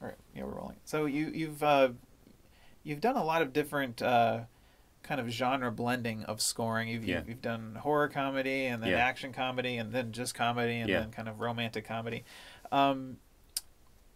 all 0.00 0.08
right, 0.08 0.14
yeah, 0.34 0.44
we're 0.44 0.52
rolling. 0.52 0.76
So 0.84 1.06
you 1.06 1.30
you've 1.34 1.62
uh, 1.62 1.90
you've 2.84 3.00
done 3.00 3.16
a 3.16 3.24
lot 3.24 3.42
of 3.42 3.52
different 3.52 4.02
uh, 4.02 4.40
kind 5.02 5.20
of 5.20 5.28
genre 5.28 5.70
blending 5.70 6.24
of 6.24 6.40
scoring. 6.40 6.88
You've, 6.88 7.04
yeah. 7.04 7.18
you've, 7.18 7.28
you've 7.28 7.42
done 7.42 7.76
horror 7.80 8.08
comedy 8.08 8.66
and 8.66 8.82
then 8.82 8.90
yeah. 8.90 8.98
action 8.98 9.32
comedy 9.32 9.76
and 9.76 9.92
then 9.92 10.12
just 10.12 10.34
comedy 10.34 10.78
and 10.78 10.88
yeah. 10.88 11.00
then 11.00 11.10
kind 11.10 11.28
of 11.28 11.40
romantic 11.40 11.86
comedy. 11.86 12.24
Um, 12.70 13.18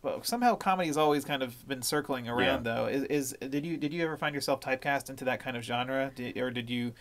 well, 0.03 0.23
somehow 0.23 0.55
comedy 0.55 0.87
has 0.89 0.97
always 0.97 1.25
kind 1.25 1.43
of 1.43 1.67
been 1.67 1.83
circling 1.83 2.29
around 2.29 2.65
though. 2.65 2.87
Is, 2.87 3.05
is 3.05 3.37
did 3.41 3.67
you 3.67 3.77
did 3.77 3.93
you 3.93 4.05
ever 4.05 4.17
find 4.17 4.35
yourself 4.35 4.61
typecast 4.61 5.11
into 5.11 5.25
that 5.25 5.41
kind 5.41 5.57
of 5.57 5.65
genre, 5.65 6.13
did, 6.15 6.37
or 6.39 6.51
did 6.51 6.71
you? 6.71 6.93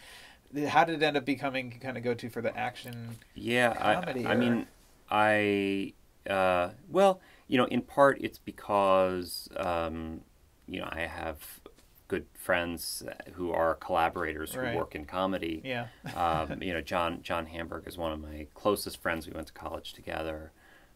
How 0.67 0.85
did 0.85 1.01
it 1.01 1.05
end 1.05 1.17
up 1.17 1.25
becoming 1.25 1.79
kind 1.81 1.97
of 1.97 2.03
go 2.03 2.13
to 2.13 2.29
for 2.29 2.41
the 2.41 2.55
action? 2.57 3.17
Yeah, 3.33 3.75
I, 3.79 4.31
I 4.31 4.35
mean, 4.35 4.67
I 5.09 5.93
uh, 6.29 6.69
well, 6.89 7.19
you 7.47 7.57
know, 7.57 7.65
in 7.65 7.81
part 7.81 8.19
it's 8.21 8.39
because 8.39 9.49
um, 9.57 10.21
you 10.67 10.79
know 10.79 10.89
I 10.91 11.01
have 11.01 11.61
good 12.07 12.25
friends 12.33 13.03
who 13.33 13.51
are 13.51 13.75
collaborators 13.75 14.53
who 14.53 14.61
right. 14.61 14.75
work 14.75 14.95
in 14.95 15.05
comedy. 15.05 15.61
Yeah. 15.63 15.87
um, 16.15 16.61
you 16.61 16.73
know, 16.73 16.81
John 16.81 17.21
John 17.21 17.45
Hamburg 17.47 17.87
is 17.87 17.97
one 17.97 18.11
of 18.11 18.21
my 18.21 18.47
closest 18.53 19.01
friends. 19.01 19.27
We 19.27 19.33
went 19.33 19.47
to 19.47 19.53
college 19.53 19.93
together. 19.93 20.51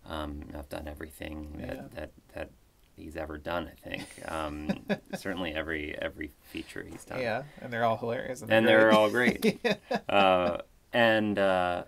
Um, 0.05 0.43
I've 0.57 0.69
done 0.69 0.87
everything 0.87 1.57
that, 1.59 1.75
yeah. 1.75 1.83
that, 1.95 2.11
that 2.33 2.49
he's 2.95 3.15
ever 3.15 3.37
done. 3.37 3.69
I 3.69 3.89
think 3.89 4.07
um, 4.27 4.85
certainly 5.15 5.53
every 5.53 5.95
every 5.99 6.31
feature 6.43 6.85
he's 6.89 7.05
done. 7.05 7.19
Yeah, 7.19 7.43
and 7.61 7.71
they're 7.71 7.85
all 7.85 7.97
hilarious. 7.97 8.41
And, 8.41 8.51
and 8.51 8.67
they're, 8.67 8.91
all 8.91 9.09
great. 9.09 9.59
uh, 10.09 10.57
and 10.93 11.37
uh, 11.37 11.83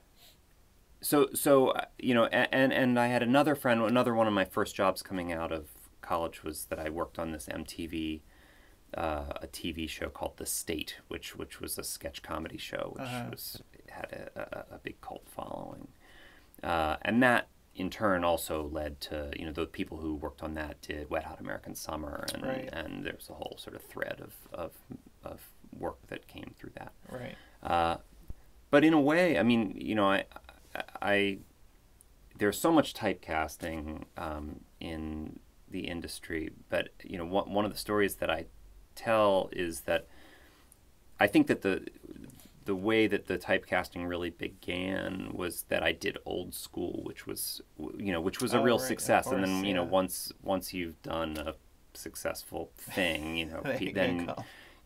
so 1.02 1.30
so 1.34 1.70
uh, 1.70 1.86
you 2.00 2.14
know, 2.14 2.26
and 2.26 2.72
and 2.72 3.00
I 3.00 3.08
had 3.08 3.24
another 3.24 3.56
friend. 3.56 3.82
Another 3.82 4.14
one 4.14 4.28
of 4.28 4.34
my 4.34 4.46
first 4.46 4.76
jobs 4.76 5.02
coming 5.02 5.32
out 5.32 5.52
of 5.52 5.68
college 6.02 6.44
was 6.44 6.66
that 6.66 6.80
I 6.80 6.90
worked 6.90 7.20
on 7.20 7.32
this 7.32 7.48
MTV. 7.48 8.22
Uh, 8.94 9.24
a 9.42 9.48
TV 9.48 9.88
show 9.88 10.10
called 10.10 10.36
The 10.36 10.46
State, 10.46 10.98
which 11.08 11.36
which 11.38 11.62
was 11.62 11.78
a 11.78 11.84
sketch 11.84 12.22
comedy 12.22 12.58
show, 12.58 12.92
which 12.94 13.08
uh-huh. 13.08 13.28
was 13.32 13.62
had 13.90 14.30
a, 14.36 14.40
a, 14.40 14.76
a, 14.76 14.78
big 14.80 15.00
cult 15.00 15.24
following, 15.30 15.88
uh, 16.62 16.98
and 17.02 17.24
that 17.24 17.48
in 17.74 17.90
turn 17.90 18.26
also 18.26 18.68
led 18.68 19.00
to 19.00 19.32
you 19.38 19.46
know 19.46 19.54
the 19.54 19.66
people 19.66 19.98
who 19.98 20.16
worked 20.16 20.44
on 20.44 20.56
that 20.56 20.82
did 20.82 21.10
Wet 21.10 21.24
Hot 21.24 21.40
American 21.40 21.74
Summer 21.74 22.26
and 22.34 22.44
right. 22.44 22.70
and 22.74 23.06
there's 23.06 23.30
a 23.30 23.34
whole 23.34 23.56
sort 23.58 23.78
of 23.78 23.82
thread 23.84 24.22
of, 24.22 24.34
of 24.54 24.72
of 25.24 25.40
work 25.78 26.06
that 26.08 26.28
came 26.28 26.54
through 26.58 26.72
that. 26.76 26.92
Right. 27.10 27.36
Uh, 27.64 27.98
but 28.72 28.84
in 28.86 28.94
a 28.94 29.00
way, 29.00 29.38
I 29.38 29.44
mean, 29.44 29.76
you 29.80 29.96
know, 29.96 30.10
I 30.10 30.26
I 31.02 31.40
there's 32.38 32.60
so 32.60 32.72
much 32.72 32.94
typecasting 32.94 34.06
um, 34.18 34.62
in 34.80 35.40
the 35.70 35.82
industry, 35.82 36.52
but 36.70 36.90
you 37.04 37.18
know, 37.18 37.26
one 37.26 37.52
one 37.52 37.66
of 37.66 37.72
the 37.72 37.78
stories 37.78 38.16
that 38.16 38.30
I 38.30 38.46
tell 38.96 39.50
is 39.52 39.82
that 39.82 40.08
I 41.20 41.28
think 41.28 41.48
that 41.48 41.62
the 41.62 41.88
the 42.66 42.76
way 42.76 43.08
that 43.08 43.28
the 43.28 43.38
typecasting 43.38 44.08
really 44.08 44.30
began 44.30 45.32
was 45.34 45.64
that 45.70 45.84
I 45.84 45.92
did 45.92 46.18
old 46.26 46.54
school, 46.54 47.02
which 47.04 47.26
was 47.28 47.62
you 47.98 48.12
know 48.12 48.22
which 48.22 48.42
was 48.42 48.54
a 48.54 48.60
oh, 48.60 48.64
real 48.64 48.78
right, 48.78 48.88
success, 48.88 49.26
course, 49.26 49.36
and 49.36 49.44
then 49.44 49.64
you 49.64 49.72
yeah. 49.72 49.78
know 49.78 49.84
once 49.84 50.32
once 50.42 50.74
you've 50.74 51.02
done 51.02 51.38
a 51.38 51.56
successful 51.94 52.72
thing, 52.78 53.36
you 53.36 53.46
know 53.46 53.62
then 53.94 54.34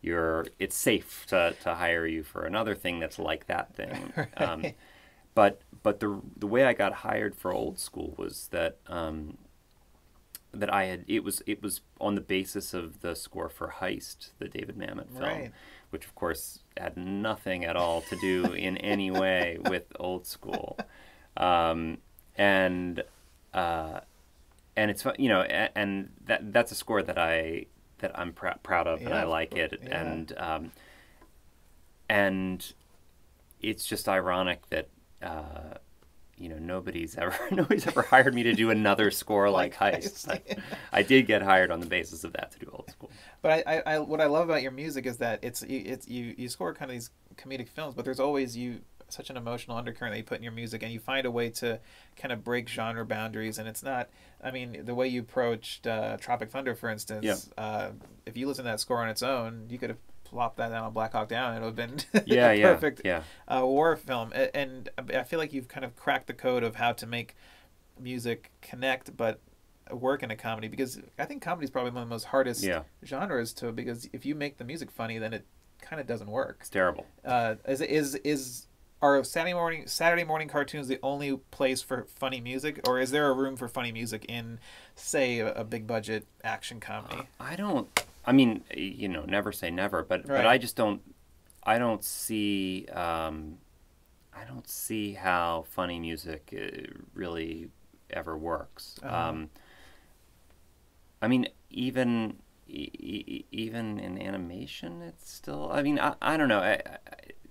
you're 0.02 0.46
it's 0.60 0.76
safe 0.76 1.26
to, 1.28 1.56
to 1.64 1.74
hire 1.74 2.06
you 2.06 2.24
for 2.24 2.46
another 2.46 2.76
thing 2.76 3.00
that's 3.00 3.18
like 3.20 3.48
that 3.48 3.76
thing. 3.76 4.14
right. 4.18 4.42
um, 4.42 4.66
but 5.36 5.62
but 5.84 6.00
the 6.00 6.20
the 6.36 6.48
way 6.48 6.64
I 6.66 6.74
got 6.74 6.94
hired 6.94 7.36
for 7.36 7.54
old 7.54 7.78
school 7.80 8.16
was 8.18 8.48
that 8.52 8.78
um, 8.88 9.38
that 10.54 10.74
I 10.74 10.86
had 10.86 11.06
it 11.08 11.24
was 11.24 11.44
it 11.46 11.62
was 11.62 11.82
on 12.02 12.16
the 12.16 12.22
basis 12.22 12.74
of 12.74 13.02
the 13.02 13.16
score 13.16 13.50
for 13.50 13.76
Heist, 13.80 14.32
the 14.40 14.48
David 14.48 14.78
Mamet 14.78 15.12
film. 15.12 15.24
Right 15.24 15.52
which 15.92 16.04
of 16.06 16.16
course 16.16 16.60
had 16.76 16.98
nothing 16.98 17.64
at 17.64 17.78
all 17.78 18.02
to 18.02 18.18
do 18.18 18.52
in 18.52 18.76
any 18.78 19.10
way 19.12 19.58
with 19.70 19.86
old 19.98 20.26
school. 20.28 20.78
Um, 21.38 22.00
and 22.38 23.02
uh, 23.54 24.02
and 24.76 24.92
it's 24.92 25.06
you 25.18 25.30
know 25.30 25.42
and 25.44 26.10
that 26.26 26.52
that's 26.52 26.72
a 26.74 26.76
score 26.76 27.02
that 27.04 27.18
I 27.18 27.68
that 28.00 28.12
I'm 28.20 28.34
pr- 28.34 28.58
proud 28.62 28.88
of 28.88 29.00
and 29.02 29.14
I 29.14 29.24
like 29.24 29.56
it 29.56 29.80
Yeah. 29.84 30.02
and 30.02 30.34
um, 30.38 30.72
and 32.10 32.74
it's 33.62 33.86
just 33.86 34.10
ironic 34.10 34.68
that 34.70 34.90
uh, 35.26 35.78
you 36.38 36.50
know 36.50 36.58
nobody's 36.60 37.16
ever 37.18 37.38
nobody's 37.52 37.88
ever 37.88 38.02
hired 38.02 38.34
me 38.34 38.44
to 38.44 38.54
do 38.54 38.70
another 38.70 39.12
score 39.12 39.50
like, 39.50 39.80
Like 39.80 40.02
Heist. 40.02 40.30
I, 40.30 40.42
I 40.92 41.04
did 41.04 41.28
get 41.28 41.42
hired 41.42 41.72
on 41.72 41.80
the 41.80 41.86
basis 41.86 42.24
of 42.24 42.34
that 42.34 42.52
to 42.54 42.60
do 42.60 42.70
old 42.72 42.90
school. 42.90 43.12
But 43.42 43.68
I, 43.68 43.76
I, 43.76 43.96
I, 43.96 44.00
what 44.00 44.22
I 44.22 44.26
love 44.26 44.50
about 44.50 44.62
your 44.62 44.72
music 44.72 45.06
is 45.06 45.18
that 45.18 45.40
it's 45.44 45.64
it's 45.64 46.08
you 46.08 46.34
you 46.38 46.50
score 46.50 46.74
kind 46.74 46.92
of 46.92 46.96
these 46.96 47.10
comedic 47.36 47.70
films, 47.70 47.96
but 47.96 48.06
there's 48.06 48.20
always 48.20 48.56
you 48.56 48.82
such 49.10 49.30
an 49.30 49.38
emotional 49.38 49.78
undercurrent 49.78 50.14
that 50.14 50.18
you 50.18 50.24
put 50.24 50.38
in 50.38 50.44
your 50.44 50.52
music, 50.52 50.84
and 50.84 50.92
you 50.92 51.00
find 51.00 51.26
a 51.26 51.32
way 51.32 51.50
to 51.50 51.80
kind 52.16 52.32
of 52.32 52.44
break 52.44 52.68
genre 52.68 53.06
boundaries. 53.06 53.58
And 53.58 53.68
it's 53.68 53.84
not, 53.84 54.10
I 54.44 54.52
mean, 54.52 54.84
the 54.84 54.96
way 54.96 55.08
you 55.08 55.22
approached 55.22 55.88
uh, 55.88 56.18
Tropic 56.18 56.50
Thunder, 56.50 56.76
for 56.76 56.90
instance. 56.90 57.24
Yeah. 57.24 57.64
Uh, 57.64 57.92
if 58.26 58.36
you 58.36 58.48
listen 58.48 58.66
to 58.66 58.72
that 58.72 58.80
score 58.80 59.02
on 59.02 59.10
its 59.10 59.22
own, 59.24 59.68
you 59.70 59.78
could 59.78 59.90
have 59.90 60.00
plopped 60.26 60.58
that 60.58 60.70
down 60.70 60.84
on 60.84 60.92
Black 60.94 61.14
Hawk 61.14 61.30
Down, 61.30 61.54
it 61.56 61.60
would 61.62 61.66
have 61.68 61.76
been 61.76 61.98
Yeah, 62.26 62.52
a 62.52 62.56
yeah, 62.56 62.74
perfect 62.74 63.02
yeah. 63.06 63.24
uh, 63.48 63.62
war 63.66 63.96
film. 63.96 64.34
And 64.54 64.90
I 64.98 65.24
feel 65.24 65.40
like 65.40 65.54
you've 65.54 65.68
kind 65.70 65.86
of 65.86 65.96
cracked 65.96 66.28
the 66.28 66.34
code 66.34 66.64
of 66.64 66.76
how 66.76 66.92
to 66.94 67.06
make 67.08 67.36
music 68.00 68.52
connect, 68.62 69.16
but 69.16 69.40
work 69.92 70.24
in 70.24 70.32
a 70.32 70.36
comedy 70.36 70.68
because 70.68 71.00
I 71.20 71.26
think 71.26 71.42
comedy 71.42 71.66
is 71.66 71.70
probably 71.72 71.92
one 71.92 72.04
of 72.04 72.10
the 72.10 72.14
most 72.14 72.26
hardest 72.26 72.64
Yeah. 72.64 72.82
genres 73.06 73.54
to 73.54 73.72
because 73.72 74.10
if 74.14 74.26
you 74.26 74.36
make 74.36 74.58
the 74.58 74.64
music 74.66 74.92
funny, 74.92 75.20
then 75.20 75.34
it 75.34 75.46
kind 75.82 76.00
of 76.02 76.08
doesn't 76.08 76.30
work. 76.30 76.58
It's 76.62 76.70
terrible. 76.70 77.06
Uh, 77.24 77.56
is 77.68 77.82
is 77.82 78.16
is 78.16 78.68
are 79.02 79.24
Saturday 79.24 79.54
morning 79.54 79.86
Saturday 79.88 80.24
morning 80.24 80.48
cartoons 80.48 80.88
the 80.88 80.98
only 81.04 81.38
place 81.52 81.82
for 81.84 82.06
funny 82.16 82.42
music, 82.42 82.80
or 82.88 83.00
is 83.00 83.12
there 83.12 83.28
a 83.30 83.34
room 83.34 83.56
for 83.56 83.68
funny 83.68 83.92
music 83.92 84.26
in, 84.28 84.60
say, 84.96 85.40
a, 85.40 85.54
a 85.54 85.64
big 85.64 85.86
budget 85.86 86.26
action 86.44 86.80
comedy? 86.80 87.28
I 87.40 87.56
don't. 87.56 87.88
I 88.26 88.32
mean, 88.32 88.64
you 88.76 89.08
know, 89.08 89.24
never 89.26 89.52
say 89.52 89.70
never, 89.72 90.04
but 90.04 90.28
but 90.28 90.46
I 90.46 90.58
just 90.58 90.76
don't. 90.76 91.02
I 91.64 91.78
don't 91.80 92.04
see. 92.04 92.86
Um, 92.92 93.58
I 94.34 94.44
don't 94.46 94.68
see 94.68 95.14
how 95.14 95.66
funny 95.70 96.00
music 96.00 96.54
uh, 96.56 96.92
really 97.14 97.70
ever 98.10 98.38
works. 98.38 99.00
Uh-huh. 99.04 99.30
Um, 99.30 99.50
I 101.22 101.28
mean, 101.28 101.48
even 101.70 102.38
e- 102.68 103.46
even 103.52 104.00
in 104.00 104.22
animation, 104.22 105.02
it's 105.02 105.32
still. 105.32 105.72
I 105.72 105.82
mean, 105.82 106.00
I, 106.00 106.16
I 106.22 106.38
don't 106.38 106.50
know. 106.50 106.60
I, 106.60 106.74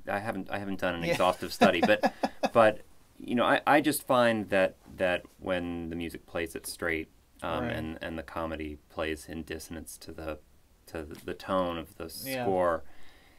I 0.07 0.16
I 0.16 0.19
haven't 0.19 0.50
I 0.50 0.59
haven't 0.59 0.81
done 0.81 0.95
an 0.95 1.02
Yeah. 1.04 1.12
exhaustive 1.12 1.52
study, 1.52 1.81
but 1.81 2.12
but 2.52 2.81
you 3.19 3.35
know, 3.35 3.45
I, 3.45 3.61
I 3.66 3.81
just 3.81 4.07
find 4.07 4.49
that 4.50 4.76
that 4.97 5.23
when 5.40 5.90
the 5.90 5.97
music 5.97 6.26
plays 6.26 6.54
it 6.54 6.66
straight, 6.66 7.09
um, 7.43 7.64
Right. 7.64 7.73
and 7.76 7.99
and 8.02 8.19
the 8.19 8.23
comedy 8.23 8.78
plays 8.90 9.26
in 9.28 9.43
dissonance 9.43 9.97
to 9.99 10.12
the 10.12 10.38
to 10.86 11.04
the, 11.24 11.34
tone 11.34 11.78
of 11.78 11.96
the 11.96 12.12
Yeah. 12.24 12.44
score, 12.44 12.82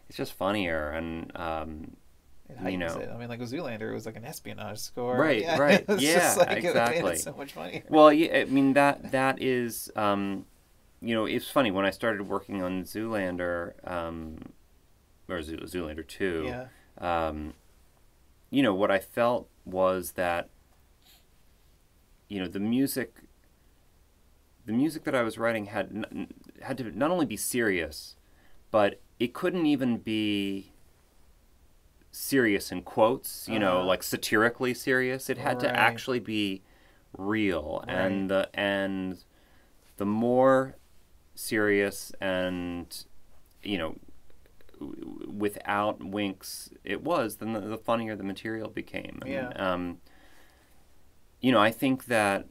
it's 0.08 0.18
just 0.18 0.34
funnier 0.34 0.90
and 0.92 1.32
um, 1.36 1.96
you 2.66 2.78
know. 2.78 2.98
it. 3.00 3.10
I 3.14 3.18
mean, 3.18 3.28
like 3.30 3.40
with 3.40 3.52
Zoolander, 3.52 3.92
it 3.92 3.94
was 3.94 4.06
like 4.06 4.16
an 4.18 4.26
espionage 4.26 4.80
score. 4.80 5.18
Right, 5.18 5.42
Yeah, 5.42 5.58
right. 5.60 5.86
Yeah, 5.98 6.14
just 6.20 6.38
like, 6.38 6.58
exactly. 6.58 7.14
it 7.14 7.20
so 7.22 7.34
much 7.34 7.54
funnier. 7.54 7.84
Well, 7.90 8.12
yeah, 8.14 8.40
I 8.40 8.46
mean 8.46 8.74
that 8.74 9.12
that 9.12 9.42
is, 9.42 9.92
um, 9.96 10.46
you 11.02 11.14
know, 11.16 11.26
it's 11.26 11.50
funny 11.50 11.72
when 11.72 11.86
I 11.86 11.90
started 11.92 12.28
working 12.28 12.62
on 12.62 12.84
Zoolander, 12.84 13.74
um, 13.90 14.38
or 15.28 15.42
Zoo, 15.42 15.58
Zoolander 15.58 16.08
two. 16.08 16.44
Yeah. 16.48 16.68
Um, 17.28 17.54
you 18.52 18.62
know 18.64 18.74
what 18.74 18.92
I 18.92 19.00
felt 19.00 19.50
was 19.66 20.12
that, 20.14 20.50
you 22.28 22.40
know, 22.40 22.48
the 22.48 22.60
music. 22.60 23.16
The 24.66 24.74
music 24.74 25.04
that 25.04 25.14
I 25.14 25.22
was 25.22 25.38
writing 25.38 25.66
had 25.68 25.92
n- 25.94 26.34
had 26.62 26.78
to 26.78 26.98
not 26.98 27.12
only 27.12 27.26
be 27.26 27.38
serious, 27.38 28.16
but 28.72 29.00
it 29.20 29.34
couldn't 29.34 29.66
even 29.66 29.98
be 29.98 30.72
serious 32.12 32.72
in 32.72 32.82
quotes. 32.82 33.48
You 33.48 33.60
know, 33.60 33.78
Uh-huh. 33.80 33.86
like 33.88 34.04
satirically 34.04 34.74
serious. 34.74 35.30
It 35.30 35.38
had 35.38 35.60
to 35.62 35.70
actually 35.76 36.20
be 36.20 36.62
real, 37.18 37.84
Right. 37.88 37.96
and 37.98 38.30
the 38.30 38.50
and 38.54 39.24
the 39.98 40.06
more 40.06 40.76
serious 41.36 42.12
and 42.22 43.06
you 43.64 43.78
know 43.78 43.96
without 45.28 46.04
winks 46.04 46.70
it 46.84 47.02
was, 47.02 47.38
then 47.38 47.54
the, 47.54 47.62
the 47.62 47.78
funnier 47.78 48.16
the 48.16 48.24
material 48.24 48.70
became. 48.70 49.20
And, 49.22 49.30
Yeah. 49.32 49.48
Um, 49.56 50.00
you 51.40 51.52
know, 51.52 51.60
I 51.60 51.72
think 51.72 52.06
that 52.06 52.48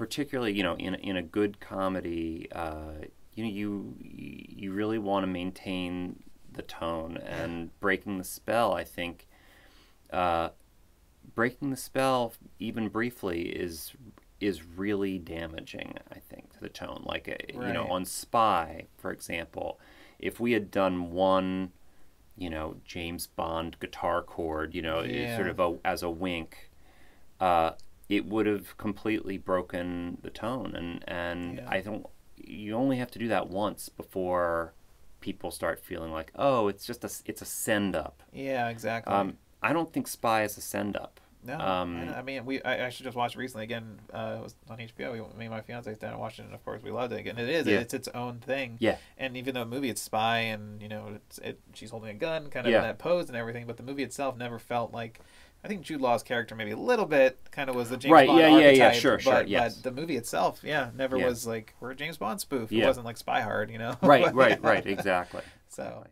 particularly, 0.00 0.50
you 0.54 0.62
know, 0.62 0.76
in 0.76 0.94
in 0.94 1.18
a 1.18 1.22
good 1.22 1.60
comedy, 1.60 2.48
uh, 2.52 3.04
you 3.34 3.44
know, 3.44 3.50
you 3.50 3.94
you 4.00 4.72
really 4.72 4.96
want 4.96 5.24
to 5.24 5.26
maintain 5.26 6.22
the 6.50 6.62
tone 6.62 7.18
and 7.18 7.78
breaking 7.80 8.16
the 8.16 8.24
spell. 8.24 8.72
I 8.72 8.82
think 8.82 9.28
uh, 10.10 10.48
breaking 11.34 11.68
the 11.68 11.76
spell, 11.76 12.32
even 12.58 12.88
briefly, 12.88 13.50
is 13.50 13.92
is 14.40 14.64
really 14.64 15.18
damaging. 15.18 15.98
I 16.10 16.18
think 16.18 16.54
to 16.54 16.60
the 16.60 16.70
tone. 16.70 17.02
Like 17.04 17.28
uh, 17.28 17.66
you 17.66 17.74
know, 17.74 17.84
on 17.84 18.06
Spy, 18.06 18.86
for 18.96 19.12
example, 19.12 19.78
if 20.18 20.40
we 20.40 20.52
had 20.52 20.70
done 20.70 21.10
one, 21.10 21.72
you 22.38 22.48
know, 22.48 22.76
James 22.86 23.26
Bond 23.26 23.76
guitar 23.80 24.22
chord, 24.22 24.74
you 24.74 24.80
know, 24.80 25.02
Yeah. 25.02 25.36
sort 25.36 25.48
of 25.48 25.60
a, 25.60 25.76
as 25.84 26.02
a 26.02 26.08
wink, 26.08 26.70
uh, 27.38 27.72
it 28.10 28.26
would 28.26 28.44
have 28.44 28.76
completely 28.76 29.38
broken 29.38 30.18
the 30.22 30.30
tone. 30.30 30.74
And 30.76 31.02
and 31.08 31.56
Yeah. 31.58 31.66
I 31.68 31.80
don't. 31.80 32.04
You 32.36 32.74
only 32.74 32.96
have 32.98 33.10
to 33.12 33.18
do 33.18 33.28
that 33.28 33.48
once 33.48 33.88
before 33.88 34.74
people 35.20 35.50
start 35.50 35.78
feeling 35.84 36.10
like, 36.12 36.32
oh, 36.34 36.68
it's 36.68 36.84
just 36.84 37.04
a 37.04 37.10
it's 37.24 37.40
a 37.40 37.46
send 37.46 37.94
up. 37.96 38.22
Yeah, 38.32 38.68
exactly. 38.68 39.12
Um, 39.14 39.38
I 39.62 39.72
don't 39.72 39.92
think 39.92 40.08
Spy 40.08 40.42
is 40.44 40.56
a 40.58 40.60
send 40.60 40.96
up. 40.96 41.20
No, 41.42 41.58
Um, 41.58 41.96
I, 41.96 42.18
I 42.18 42.22
mean, 42.22 42.44
we 42.44 42.60
I 42.62 42.76
actually 42.76 43.04
just 43.04 43.16
watched 43.16 43.34
it 43.34 43.38
recently 43.38 43.64
again. 43.64 43.98
Uh, 44.12 44.36
it 44.40 44.42
was 44.42 44.54
on 44.68 44.76
HBO. 44.78 45.12
We, 45.12 45.20
me 45.38 45.46
and 45.46 45.50
my 45.50 45.62
fiance 45.62 45.94
down 45.94 46.12
and 46.12 46.20
watched 46.20 46.38
it, 46.38 46.42
and 46.44 46.54
of 46.54 46.62
course 46.66 46.82
we 46.82 46.90
loved 46.90 47.14
it. 47.14 47.26
And 47.26 47.38
it 47.38 47.48
is, 47.48 47.66
Yeah. 47.66 47.78
it's 47.80 47.94
its 47.94 48.08
own 48.08 48.40
thing. 48.40 48.76
Yeah. 48.78 48.96
And 49.16 49.38
even 49.38 49.54
though 49.54 49.60
the 49.64 49.70
movie, 49.70 49.88
it's 49.88 50.02
spy, 50.02 50.38
and 50.40 50.82
you 50.82 50.88
know, 50.88 51.12
it's 51.16 51.38
it, 51.38 51.60
she's 51.72 51.90
holding 51.90 52.10
a 52.10 52.14
gun, 52.14 52.48
kind 52.50 52.66
of 52.66 52.72
Yeah. 52.72 52.78
in 52.78 52.82
that 52.84 52.98
pose 52.98 53.28
and 53.28 53.36
everything. 53.38 53.66
But 53.66 53.78
the 53.78 53.82
movie 53.82 54.02
itself 54.02 54.36
never 54.36 54.58
felt 54.58 54.92
like. 54.92 55.20
I 55.62 55.68
think 55.68 55.82
Jude 55.82 56.00
Law's 56.00 56.22
character 56.22 56.54
maybe 56.54 56.70
a 56.70 56.76
little 56.76 57.04
bit 57.04 57.38
kind 57.50 57.68
of 57.68 57.76
was 57.76 57.90
the 57.90 57.96
James 57.98 58.12
Right, 58.12 58.26
Bond 58.26 58.40
yeah, 58.40 58.48
yeah, 58.48 58.58
yeah, 58.70 58.84
archetype, 58.86 58.94
sure, 59.02 59.18
sure, 59.18 59.32
but, 59.34 59.48
yes. 59.48 59.76
but 59.76 59.94
the 59.94 60.00
movie 60.00 60.16
itself, 60.16 60.60
yeah, 60.64 60.90
never 60.96 61.18
Yeah. 61.18 61.26
was 61.26 61.46
like 61.46 61.74
we're 61.80 61.90
a 61.90 61.94
James 61.94 62.16
Bond 62.16 62.40
spoof. 62.40 62.72
It 62.72 62.84
wasn't 62.86 63.04
like 63.06 63.16
Spy 63.18 63.40
Hard, 63.42 63.70
you 63.70 63.78
know. 63.78 63.96
Right, 64.02 64.32
right, 64.34 64.62
right. 64.62 64.86
Exactly. 64.86 65.42
So, 65.68 66.04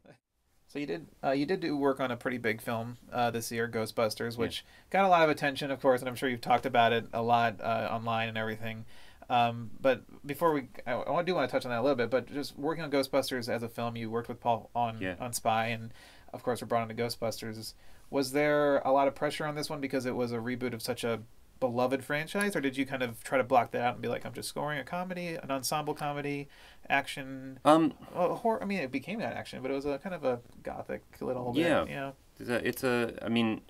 so 0.67 0.79
you 0.79 0.85
did 0.87 1.07
uh, 1.25 1.31
you 1.31 1.47
did 1.47 1.61
do 1.61 1.77
work 1.77 1.99
on 1.99 2.11
a 2.11 2.17
pretty 2.17 2.37
big 2.39 2.61
film 2.61 2.99
uh, 3.11 3.31
this 3.31 3.51
year, 3.51 3.67
Ghostbusters, 3.69 4.37
which 4.37 4.67
got 4.91 5.05
a 5.05 5.09
lot 5.09 5.23
of 5.23 5.31
attention, 5.31 5.71
of 5.71 5.81
course, 5.81 6.01
and 6.01 6.09
I'm 6.11 6.15
sure 6.15 6.29
you've 6.29 6.43
talked 6.43 6.67
about 6.67 6.93
it 6.93 7.07
a 7.15 7.23
lot 7.23 7.61
uh, 7.63 7.89
online 7.91 8.29
and 8.29 8.37
everything. 8.37 8.85
Um, 9.31 9.71
but 9.81 10.03
before 10.27 10.53
we, 10.53 10.69
I, 10.87 10.95
I 10.95 11.23
do 11.23 11.35
want 11.35 11.49
to 11.49 11.53
touch 11.55 11.65
on 11.67 11.71
that 11.71 11.81
a 11.81 11.83
little 11.83 11.97
bit. 11.97 12.11
But 12.11 12.33
just 12.33 12.59
working 12.59 12.83
on 12.85 12.91
Ghostbusters 12.91 13.49
as 13.49 13.63
a 13.63 13.69
film, 13.69 13.97
you 13.97 14.11
worked 14.11 14.29
with 14.29 14.41
Paul 14.41 14.71
on 14.75 14.99
Yeah. 15.01 15.15
on 15.21 15.33
Spy, 15.33 15.67
and 15.69 15.93
of 16.33 16.43
course, 16.43 16.61
were 16.61 16.67
brought 16.67 16.89
into 16.91 17.03
Ghostbusters. 17.03 17.75
Was 18.11 18.33
there 18.33 18.79
a 18.79 18.93
lot 18.93 19.07
of 19.09 19.15
pressure 19.15 19.45
on 19.47 19.55
this 19.55 19.69
one 19.69 19.81
because 19.81 20.07
it 20.07 20.15
was 20.17 20.33
a 20.33 20.37
reboot 20.39 20.73
of 20.73 20.81
such 20.83 21.05
a 21.05 21.21
beloved 21.61 22.05
franchise, 22.05 22.55
or 22.55 22.61
did 22.61 22.77
you 22.77 22.87
kind 22.87 23.03
of 23.03 23.23
try 23.25 23.37
to 23.37 23.45
block 23.45 23.73
that 23.73 23.83
out 23.83 23.95
and 23.95 24.03
be 24.03 24.09
like, 24.09 24.25
I'm 24.25 24.33
just 24.33 24.49
scoring 24.49 24.79
a 24.79 24.85
comedy, 24.85 25.35
an 25.35 25.51
ensemble 25.51 25.95
comedy, 25.95 26.49
action? 26.89 27.59
Um, 27.65 27.95
well, 28.15 28.37
horror. 28.37 28.63
I 28.63 28.67
mean, 28.67 28.79
it 28.79 28.91
became 28.93 29.19
that 29.19 29.35
action, 29.35 29.61
but 29.61 29.71
it 29.71 29.75
was 29.75 29.85
a 29.87 29.99
kind 29.99 30.15
of 30.15 30.25
a 30.25 30.41
gothic 30.63 31.03
little 31.21 31.53
Yeah. 31.57 31.85
bit. 31.85 31.91
Yeah. 31.91 32.11
it's 32.39 32.49
a, 32.51 32.69
it's 32.69 32.85
a 32.85 33.19
I 33.23 33.29
mean, 33.29 33.61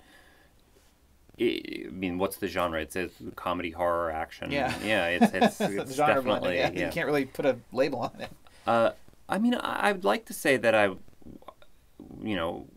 i 1.39 1.61
I 1.87 1.89
mean, 1.91 2.17
what's 2.17 2.37
the 2.37 2.47
genre? 2.47 2.81
It's 2.81 2.95
a 2.95 3.09
comedy, 3.35 3.71
horror, 3.71 4.11
action. 4.11 4.51
Yeah. 4.51 4.73
yeah. 4.83 5.07
It's 5.07 5.33
it's, 5.33 5.61
it's 5.61 5.95
Genre 5.95 6.15
definitely 6.15 6.57
yeah. 6.57 6.71
yeah. 6.73 6.85
You 6.85 6.91
can't 6.91 7.07
really 7.07 7.25
put 7.25 7.45
a 7.45 7.57
label 7.71 7.99
on 7.99 8.11
it. 8.19 8.29
Uh, 8.67 8.91
I 9.27 9.37
mean, 9.39 9.55
I, 9.55 9.89
I'd 9.89 10.03
like 10.03 10.25
to 10.25 10.33
say 10.33 10.57
that 10.57 10.75
I, 10.75 10.85
you 12.21 12.35
know, 12.35 12.67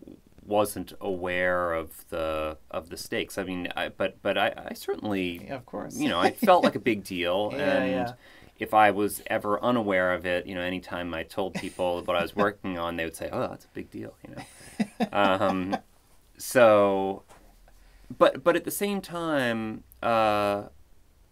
wasn't 0.52 0.92
aware 1.00 1.72
of 1.72 1.88
the 2.10 2.58
of 2.70 2.88
the 2.90 2.96
stakes. 2.96 3.38
I 3.38 3.44
mean, 3.44 3.68
I, 3.76 3.88
but 3.88 4.10
but 4.22 4.36
I, 4.36 4.48
I 4.70 4.74
certainly, 4.74 5.44
Yeah, 5.46 5.56
of 5.56 5.66
course. 5.66 5.96
you 5.96 6.08
know, 6.08 6.20
I 6.20 6.30
felt 6.32 6.62
like 6.64 6.76
a 6.76 6.84
big 6.90 7.02
deal, 7.04 7.50
Yeah, 7.56 7.82
and 7.82 8.08
yeah. 8.08 8.12
if 8.58 8.74
I 8.74 8.90
was 8.90 9.22
ever 9.26 9.52
unaware 9.70 10.12
of 10.12 10.26
it, 10.26 10.46
you 10.46 10.54
know, 10.54 10.60
anytime 10.60 11.14
I 11.14 11.22
told 11.24 11.54
people 11.54 12.02
what 12.06 12.16
I 12.16 12.22
was 12.22 12.36
working 12.36 12.78
on, 12.78 12.96
they 12.96 13.04
would 13.04 13.16
say, 13.16 13.28
"Oh, 13.32 13.48
that's 13.48 13.64
a 13.64 13.74
big 13.74 13.90
deal," 13.90 14.12
you 14.28 14.34
know. 14.36 14.44
um, 15.22 15.78
so, 16.38 17.22
but 18.18 18.44
but 18.44 18.54
at 18.56 18.64
the 18.64 18.70
same 18.70 19.00
time, 19.00 19.84
uh, 20.02 20.64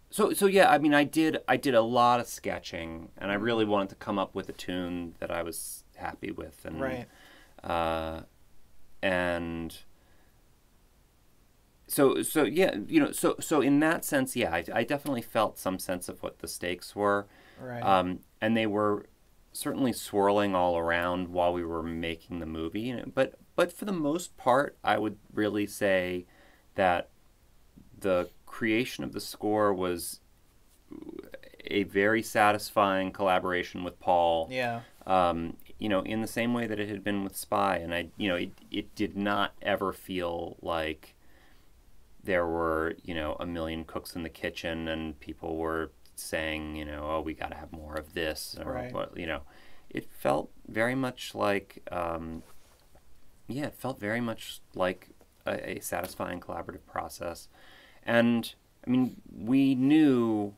so 0.09 0.33
so 0.33 0.45
yeah, 0.47 0.69
I 0.69 0.77
mean, 0.79 0.93
I 0.93 1.03
did 1.03 1.37
I 1.47 1.57
did 1.57 1.75
a 1.75 1.81
lot 1.99 2.19
of 2.19 2.27
sketching, 2.27 3.09
and 3.17 3.31
I 3.31 3.35
really 3.35 3.65
wanted 3.65 3.89
to 3.89 3.95
come 3.95 4.17
up 4.19 4.33
with 4.35 4.49
a 4.49 4.53
tune 4.53 5.15
that 5.19 5.31
I 5.31 5.43
was 5.43 5.83
happy 5.95 6.31
with, 6.31 6.65
and 6.65 6.81
Right. 6.81 7.07
uh, 7.63 8.21
and 9.01 9.75
so 11.87 12.21
so 12.21 12.43
yeah, 12.43 12.75
you 12.87 12.99
know, 12.99 13.11
so 13.11 13.35
so 13.39 13.61
in 13.61 13.79
that 13.81 14.05
sense, 14.05 14.35
yeah, 14.35 14.53
I, 14.53 14.63
I 14.73 14.83
definitely 14.83 15.21
felt 15.21 15.57
some 15.57 15.79
sense 15.79 16.07
of 16.07 16.23
what 16.23 16.39
the 16.39 16.47
stakes 16.47 16.95
were. 16.95 17.27
Right. 17.59 17.83
Um, 17.83 18.19
and 18.39 18.55
they 18.55 18.65
were 18.65 19.05
certainly 19.53 19.93
swirling 19.93 20.55
all 20.55 20.77
around 20.77 21.27
while 21.27 21.53
we 21.53 21.63
were 21.63 21.83
making 21.83 22.39
the 22.39 22.45
movie. 22.45 22.95
But 23.13 23.35
but 23.55 23.73
for 23.73 23.85
the 23.85 23.91
most 23.91 24.37
part, 24.37 24.77
I 24.83 24.97
would 24.97 25.17
really 25.33 25.67
say 25.67 26.25
that 26.75 27.09
the 27.99 28.29
creation 28.45 29.03
of 29.03 29.13
the 29.13 29.21
score 29.21 29.73
was 29.73 30.21
a 31.65 31.83
very 31.83 32.21
satisfying 32.21 33.11
collaboration 33.11 33.83
with 33.83 33.99
Paul. 33.99 34.47
Yeah. 34.51 34.81
Um, 35.05 35.57
you 35.81 35.89
know, 35.89 36.01
in 36.03 36.21
the 36.21 36.27
same 36.27 36.53
way 36.53 36.67
that 36.67 36.79
it 36.79 36.87
had 36.89 37.03
been 37.03 37.23
with 37.23 37.35
Spy, 37.35 37.77
and 37.77 37.91
I, 37.91 38.09
you 38.15 38.29
know, 38.29 38.35
it, 38.35 38.51
it 38.69 38.93
did 38.93 39.17
not 39.17 39.53
ever 39.63 39.91
feel 39.91 40.55
like 40.61 41.15
there 42.23 42.45
were, 42.45 42.93
you 43.03 43.15
know, 43.15 43.35
a 43.39 43.47
million 43.47 43.83
cooks 43.83 44.15
in 44.15 44.21
the 44.21 44.29
kitchen 44.29 44.87
and 44.87 45.19
people 45.19 45.57
were 45.57 45.89
saying, 46.15 46.75
you 46.75 46.85
know, 46.85 47.03
oh, 47.09 47.21
we 47.21 47.33
got 47.33 47.49
to 47.49 47.57
have 47.57 47.71
more 47.71 47.95
of 47.95 48.13
this, 48.13 48.55
or 48.63 48.73
Right. 48.73 48.93
what, 48.93 49.17
you 49.17 49.25
know, 49.25 49.41
it 49.89 50.07
felt 50.11 50.51
very 50.67 50.93
much 50.93 51.33
like, 51.33 51.81
um, 51.91 52.43
yeah, 53.47 53.65
it 53.65 53.73
felt 53.73 53.99
very 53.99 54.21
much 54.21 54.61
like 54.75 55.09
a, 55.47 55.77
a 55.77 55.79
satisfying 55.79 56.39
collaborative 56.39 56.85
process, 56.85 57.49
and 58.05 58.53
I 58.85 58.89
mean, 58.91 59.19
we 59.35 59.73
knew, 59.73 60.53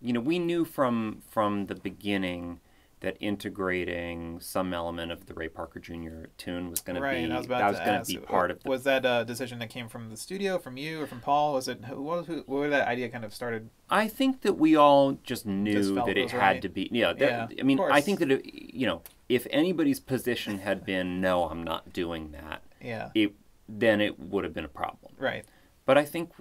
you 0.00 0.12
know, 0.12 0.20
we 0.20 0.38
knew 0.38 0.64
from 0.64 1.22
from 1.28 1.66
the 1.66 1.74
beginning 1.74 2.60
that 3.04 3.18
integrating 3.20 4.40
some 4.40 4.72
element 4.72 5.12
of 5.12 5.26
the 5.26 5.34
Ray 5.34 5.48
Parker 5.48 5.78
Jr. 5.78 6.24
tune 6.38 6.70
was 6.70 6.80
going 6.80 7.00
right. 7.00 7.22
to 7.22 7.28
be 7.28 7.34
was 7.34 7.46
that 7.48 7.70
was 7.70 7.78
going 7.78 8.02
to 8.02 8.06
be 8.06 8.16
part 8.18 8.50
of 8.50 8.62
the 8.62 8.68
Was 8.68 8.84
that 8.84 9.04
a 9.04 9.24
decision 9.26 9.58
that 9.58 9.68
came 9.68 9.88
from 9.88 10.08
the 10.08 10.16
studio, 10.16 10.58
from 10.58 10.78
you, 10.78 11.02
or 11.02 11.06
from 11.06 11.20
Paul? 11.20 11.52
Was 11.52 11.68
it 11.68 11.84
who? 11.84 12.42
Where 12.46 12.70
that 12.70 12.88
idea 12.88 13.10
kind 13.10 13.24
of 13.24 13.34
started? 13.34 13.68
I 13.90 14.08
think 14.08 14.40
that 14.40 14.54
we 14.54 14.74
all 14.74 15.18
just 15.22 15.44
knew 15.44 15.94
felt 15.94 16.06
that 16.06 16.16
it 16.16 16.24
it 16.24 16.30
had 16.30 16.40
right. 16.40 16.62
to 16.62 16.68
be. 16.68 16.88
Yeah, 16.90 17.12
that, 17.12 17.52
Yeah, 17.52 17.60
I 17.60 17.62
mean, 17.62 17.78
I 17.78 18.00
think 18.00 18.20
that 18.20 18.32
it, 18.32 18.44
you 18.44 18.86
know, 18.86 19.02
if 19.28 19.46
anybody's 19.50 20.00
position 20.00 20.58
had 20.58 20.86
been 20.86 21.20
no, 21.20 21.44
I'm 21.44 21.62
not 21.62 21.92
doing 21.92 22.32
that, 22.32 22.62
Yeah. 22.80 23.10
it 23.14 23.34
then 23.68 24.00
it 24.00 24.18
would 24.18 24.44
have 24.44 24.54
been 24.54 24.64
a 24.64 24.68
problem. 24.68 25.12
Right. 25.18 25.44
But 25.86 25.98
I 25.98 26.04
think, 26.04 26.32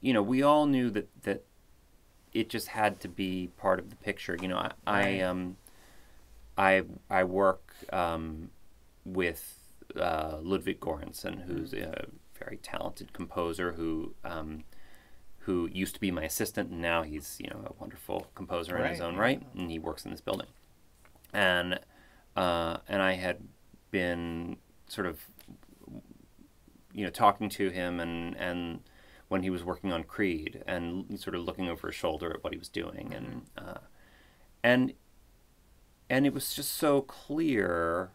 you 0.00 0.12
know, 0.12 0.22
we 0.22 0.42
all 0.42 0.66
knew 0.66 0.90
that 0.90 1.08
that 1.22 1.44
it 2.32 2.50
just 2.50 2.68
had 2.68 3.00
to 3.00 3.08
be 3.08 3.48
part 3.56 3.78
of 3.78 3.88
the 3.90 3.96
picture. 3.96 4.36
You 4.40 4.48
know, 4.48 4.58
I, 4.58 4.72
I 4.86 5.20
um, 5.20 5.56
I 6.56 6.82
I 7.10 7.24
work 7.24 7.74
um, 7.92 8.50
with 9.04 9.58
uh, 9.98 10.38
Ludwig 10.42 10.80
Göransson, 10.80 11.42
who's 11.44 11.72
Mm-hmm. 11.72 11.82
a 11.82 12.06
very 12.38 12.58
talented 12.58 13.12
composer 13.12 13.72
who 13.72 14.14
um, 14.24 14.64
who 15.40 15.68
used 15.72 15.94
to 15.94 16.00
be 16.00 16.10
my 16.10 16.24
assistant, 16.24 16.70
and 16.70 16.80
now 16.82 17.02
he's 17.02 17.38
you 17.40 17.48
know 17.50 17.64
a 17.66 17.72
wonderful 17.80 18.28
composer 18.34 18.78
in 18.78 18.86
his 18.86 19.00
Right, 19.00 19.00
own 19.00 19.16
right, 19.16 19.42
and 19.54 19.70
he 19.70 19.78
works 19.78 20.04
in 20.04 20.10
this 20.10 20.20
building. 20.20 20.48
And 21.32 21.80
uh, 22.36 22.78
and 22.88 23.02
I 23.02 23.14
had 23.14 23.38
been 23.90 24.58
sort 24.88 25.06
of 25.06 25.20
you 26.92 27.04
know 27.04 27.10
talking 27.10 27.48
to 27.50 27.70
him 27.70 28.00
and 28.00 28.36
and 28.36 28.80
when 29.28 29.42
he 29.42 29.50
was 29.50 29.64
working 29.64 29.92
on 29.92 30.04
Creed 30.04 30.62
and 30.66 31.18
sort 31.18 31.34
of 31.34 31.42
looking 31.42 31.68
over 31.68 31.88
his 31.88 31.96
shoulder 31.96 32.30
at 32.32 32.44
what 32.44 32.52
he 32.52 32.58
was 32.58 32.68
doing 32.68 33.12
and 33.14 33.42
uh, 33.58 33.78
and 34.62 34.94
and 36.08 36.26
it 36.26 36.32
was 36.34 36.54
just 36.54 36.74
so 36.74 37.00
clear 37.02 38.10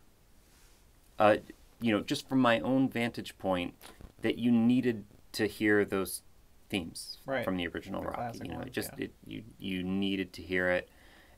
uh, 1.20 1.38
you 1.80 1.92
know 1.92 2.02
just 2.02 2.28
from 2.28 2.40
my 2.40 2.60
own 2.60 2.90
vantage 2.90 3.38
point 3.38 3.74
that 4.22 4.38
you 4.38 4.52
needed 4.52 5.04
to 5.32 5.48
hear 5.48 5.84
those 5.86 6.22
themes 6.70 7.18
Right. 7.26 7.44
from 7.44 7.58
the 7.58 7.68
original 7.68 8.02
The 8.02 8.08
Rocky 8.10 8.40
you 8.44 8.52
know 8.52 8.60
ones, 8.60 8.72
just 8.72 8.92
yeah. 8.98 9.06
it, 9.06 9.14
you 9.26 9.44
you 9.60 9.84
needed 9.84 10.34
to 10.34 10.42
hear 10.42 10.70
it 10.70 10.90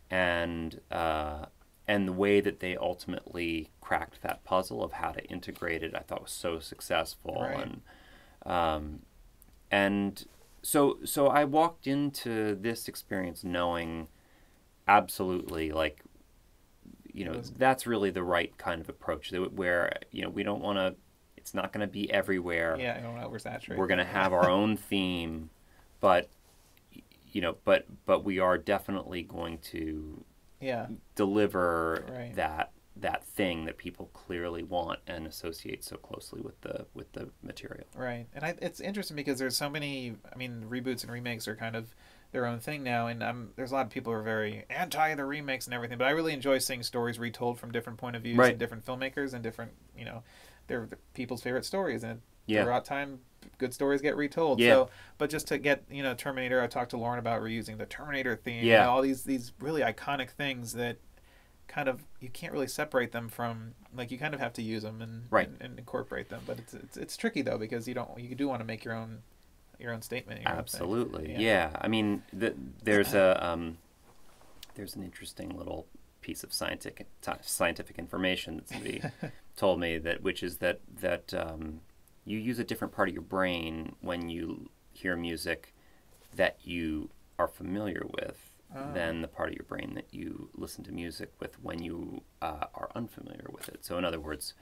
and 0.10 0.80
uh, 0.92 1.46
and 1.88 2.08
the 2.08 2.13
way 2.13 2.39
that 2.39 2.60
they 2.60 2.78
ultimately 2.78 3.70
cracked 3.82 4.22
that 4.22 4.44
puzzle 4.44 4.84
of 4.84 4.94
how 4.94 5.12
to 5.12 5.24
integrate 5.26 5.84
it, 5.84 5.94
I 5.96 6.00
thought 6.00 6.22
was 6.22 6.32
so 6.32 6.60
successful. 6.60 7.39
Right. 7.42 7.58
And 7.66 7.82
um, 8.46 9.00
and 9.72 10.26
so 10.62 10.98
so 11.04 11.28
I 11.28 11.44
walked 11.46 11.88
into 11.88 12.56
this 12.56 12.88
experience 12.88 13.44
knowing 13.44 14.08
absolutely 14.88 15.72
like 15.72 16.02
you 17.13 17.26
know 17.26 17.32
mm-hmm. 17.34 17.56
that's 17.58 17.86
really 17.88 18.10
the 18.10 18.23
right 18.23 18.58
kind 18.58 18.82
of 18.82 18.89
approach 18.89 19.32
where 19.32 19.91
you 20.12 20.21
know 20.21 20.30
we 20.30 20.43
don't 20.43 20.62
want 20.62 20.78
to 20.78 20.95
it's 21.38 21.54
not 21.54 21.71
going 21.73 21.82
to 21.82 21.91
be 21.91 22.12
everywhere 22.12 22.78
Yeah. 22.80 22.97
I 22.97 23.02
don't 23.02 23.17
oversaturate. 23.19 23.76
we're 23.78 23.88
going 23.88 23.97
to 23.99 24.06
have 24.06 24.34
our 24.34 24.49
own 24.49 24.78
theme 24.78 25.49
but 25.99 26.30
you 27.32 27.41
know 27.41 27.58
but 27.63 27.86
but 28.06 28.23
we 28.23 28.39
are 28.39 28.58
definitely 28.58 29.23
going 29.23 29.60
to 29.60 30.23
Yeah. 30.60 30.88
deliver 31.15 32.06
Right. 32.10 32.36
that 32.36 32.71
that 32.95 33.26
thing 33.26 33.65
that 33.65 33.78
people 33.78 34.10
clearly 34.13 34.62
want 34.63 34.99
and 35.08 35.26
associate 35.26 35.84
so 35.84 35.97
closely 35.97 36.41
with 36.41 36.60
the 36.62 36.86
with 36.93 37.12
the 37.13 37.30
material 37.41 37.88
Right, 37.95 38.28
and 38.34 38.45
I, 38.45 38.56
it's 38.62 38.80
interesting 38.80 39.15
because 39.15 39.39
there's 39.39 39.58
so 39.58 39.69
many. 39.69 40.15
I 40.32 40.38
mean, 40.38 40.65
reboots 40.69 41.04
and 41.04 41.12
remakes 41.12 41.47
are 41.47 41.56
kind 41.56 41.76
of 41.76 41.95
their 42.34 42.46
own 42.46 42.60
thing 42.60 42.84
now, 42.84 43.08
and 43.08 43.24
um, 43.24 43.52
there's 43.56 43.72
a 43.72 43.76
lot 43.76 43.86
of 43.86 43.91
people 43.91 44.12
who 44.12 44.19
are 44.19 44.24
very 44.24 44.65
anti 44.69 45.15
the 45.15 45.24
remakes 45.24 45.65
and 45.67 45.74
everything. 45.74 45.98
But 45.98 46.08
I 46.08 46.12
really 46.12 46.34
enjoy 46.34 46.58
seeing 46.58 46.84
stories 46.84 47.17
retold 47.19 47.58
from 47.60 47.72
different 47.72 47.98
point 48.00 48.15
of 48.17 48.24
views 48.24 48.38
Right. 48.38 48.50
and 48.52 48.60
different 48.60 48.86
filmmakers 48.86 49.34
and 49.34 49.41
different, 49.41 49.72
you 49.98 50.04
know, 50.04 50.24
they're 50.67 50.86
the 50.88 50.98
people's 51.13 51.41
favorite 51.41 51.63
stories. 51.63 52.04
And 52.04 52.22
Yeah. 52.48 52.63
throughout 52.63 52.84
time, 52.86 53.19
good 53.60 53.74
stories 53.74 54.02
get 54.02 54.17
retold. 54.17 54.60
Yeah. 54.60 54.69
So, 54.74 54.89
but 55.17 55.30
just 55.30 55.48
to 55.48 55.58
get 55.58 55.84
you 55.89 56.04
know 56.04 56.13
Terminator, 56.15 56.62
I 56.62 56.67
talked 56.67 56.89
to 56.91 56.98
Lorne 56.98 57.19
about 57.19 57.41
reusing 57.41 57.78
the 57.78 57.86
Terminator 57.86 58.36
theme. 58.36 58.65
Yeah. 58.65 58.82
and 58.82 58.89
all 58.89 59.02
these 59.02 59.24
these 59.24 59.54
really 59.60 59.82
iconic 59.82 60.32
things 60.32 60.74
that 60.74 60.98
kind 61.67 61.88
of 61.88 62.04
you 62.19 62.30
can't 62.30 62.52
really 62.52 62.67
separate 62.67 63.12
them 63.13 63.30
from 63.30 63.74
like 63.96 64.12
you 64.12 64.17
kind 64.17 64.34
of 64.34 64.39
have 64.41 64.54
to 64.54 64.62
use 64.62 64.84
them 64.84 65.02
and 65.02 65.28
Right. 65.30 65.48
and, 65.48 65.62
and 65.62 65.80
incorporate 65.80 66.28
them 66.30 66.41
but 66.46 66.60
it's, 66.60 66.74
it's 66.74 66.98
it's 66.98 67.15
tricky 67.17 67.41
though 67.41 67.58
because 67.58 67.88
you 67.88 67.93
don't 67.93 68.19
you 68.19 68.36
do 68.36 68.48
want 68.50 68.60
to 68.60 68.65
make 68.65 68.84
your 68.84 68.93
own 68.93 69.22
your 69.80 69.94
own 69.94 70.02
statement 70.02 70.42
your 70.42 70.52
own 70.52 70.58
absolutely 70.58 71.32
Yeah. 71.34 71.40
yeah. 71.40 71.70
i 71.82 71.88
mean 71.88 72.24
the, 72.32 72.54
there's 72.84 73.14
a 73.14 73.46
um, 73.46 73.78
there's 74.76 74.96
an 74.96 75.04
interesting 75.04 75.50
little 75.58 75.88
piece 76.22 76.44
of 76.44 76.54
scientific 76.54 77.08
scientific 77.42 77.98
information 78.00 78.56
that 78.58 78.70
somebody 78.70 79.02
told 79.56 79.80
me 79.80 79.98
that 79.98 80.22
which 80.24 80.42
is 80.44 80.58
that 80.58 80.80
that 81.02 81.34
um, 81.34 81.82
you 82.26 82.38
use 82.38 82.60
a 82.60 82.64
different 82.64 82.94
part 82.94 83.10
of 83.10 83.14
your 83.14 83.24
brain 83.24 83.96
when 84.02 84.30
you 84.30 84.70
hear 84.92 85.16
music 85.18 85.74
that 86.36 86.58
you 86.64 87.10
are 87.38 87.48
familiar 87.48 88.04
with 88.20 88.50
Oh. 88.76 88.92
than 88.92 89.22
the 89.22 89.28
part 89.28 89.50
of 89.50 89.56
your 89.56 89.66
brain 89.66 89.94
that 89.94 90.08
you 90.12 90.50
listen 90.56 90.84
to 90.86 90.92
music 90.92 91.32
with 91.40 91.62
when 91.62 91.84
you 91.84 92.24
uh, 92.42 92.66
are 92.74 92.90
unfamiliar 92.96 93.46
with 93.52 93.70
it. 93.70 93.86
So 93.86 94.00
in 94.00 94.04
other 94.04 94.20
words, 94.20 94.56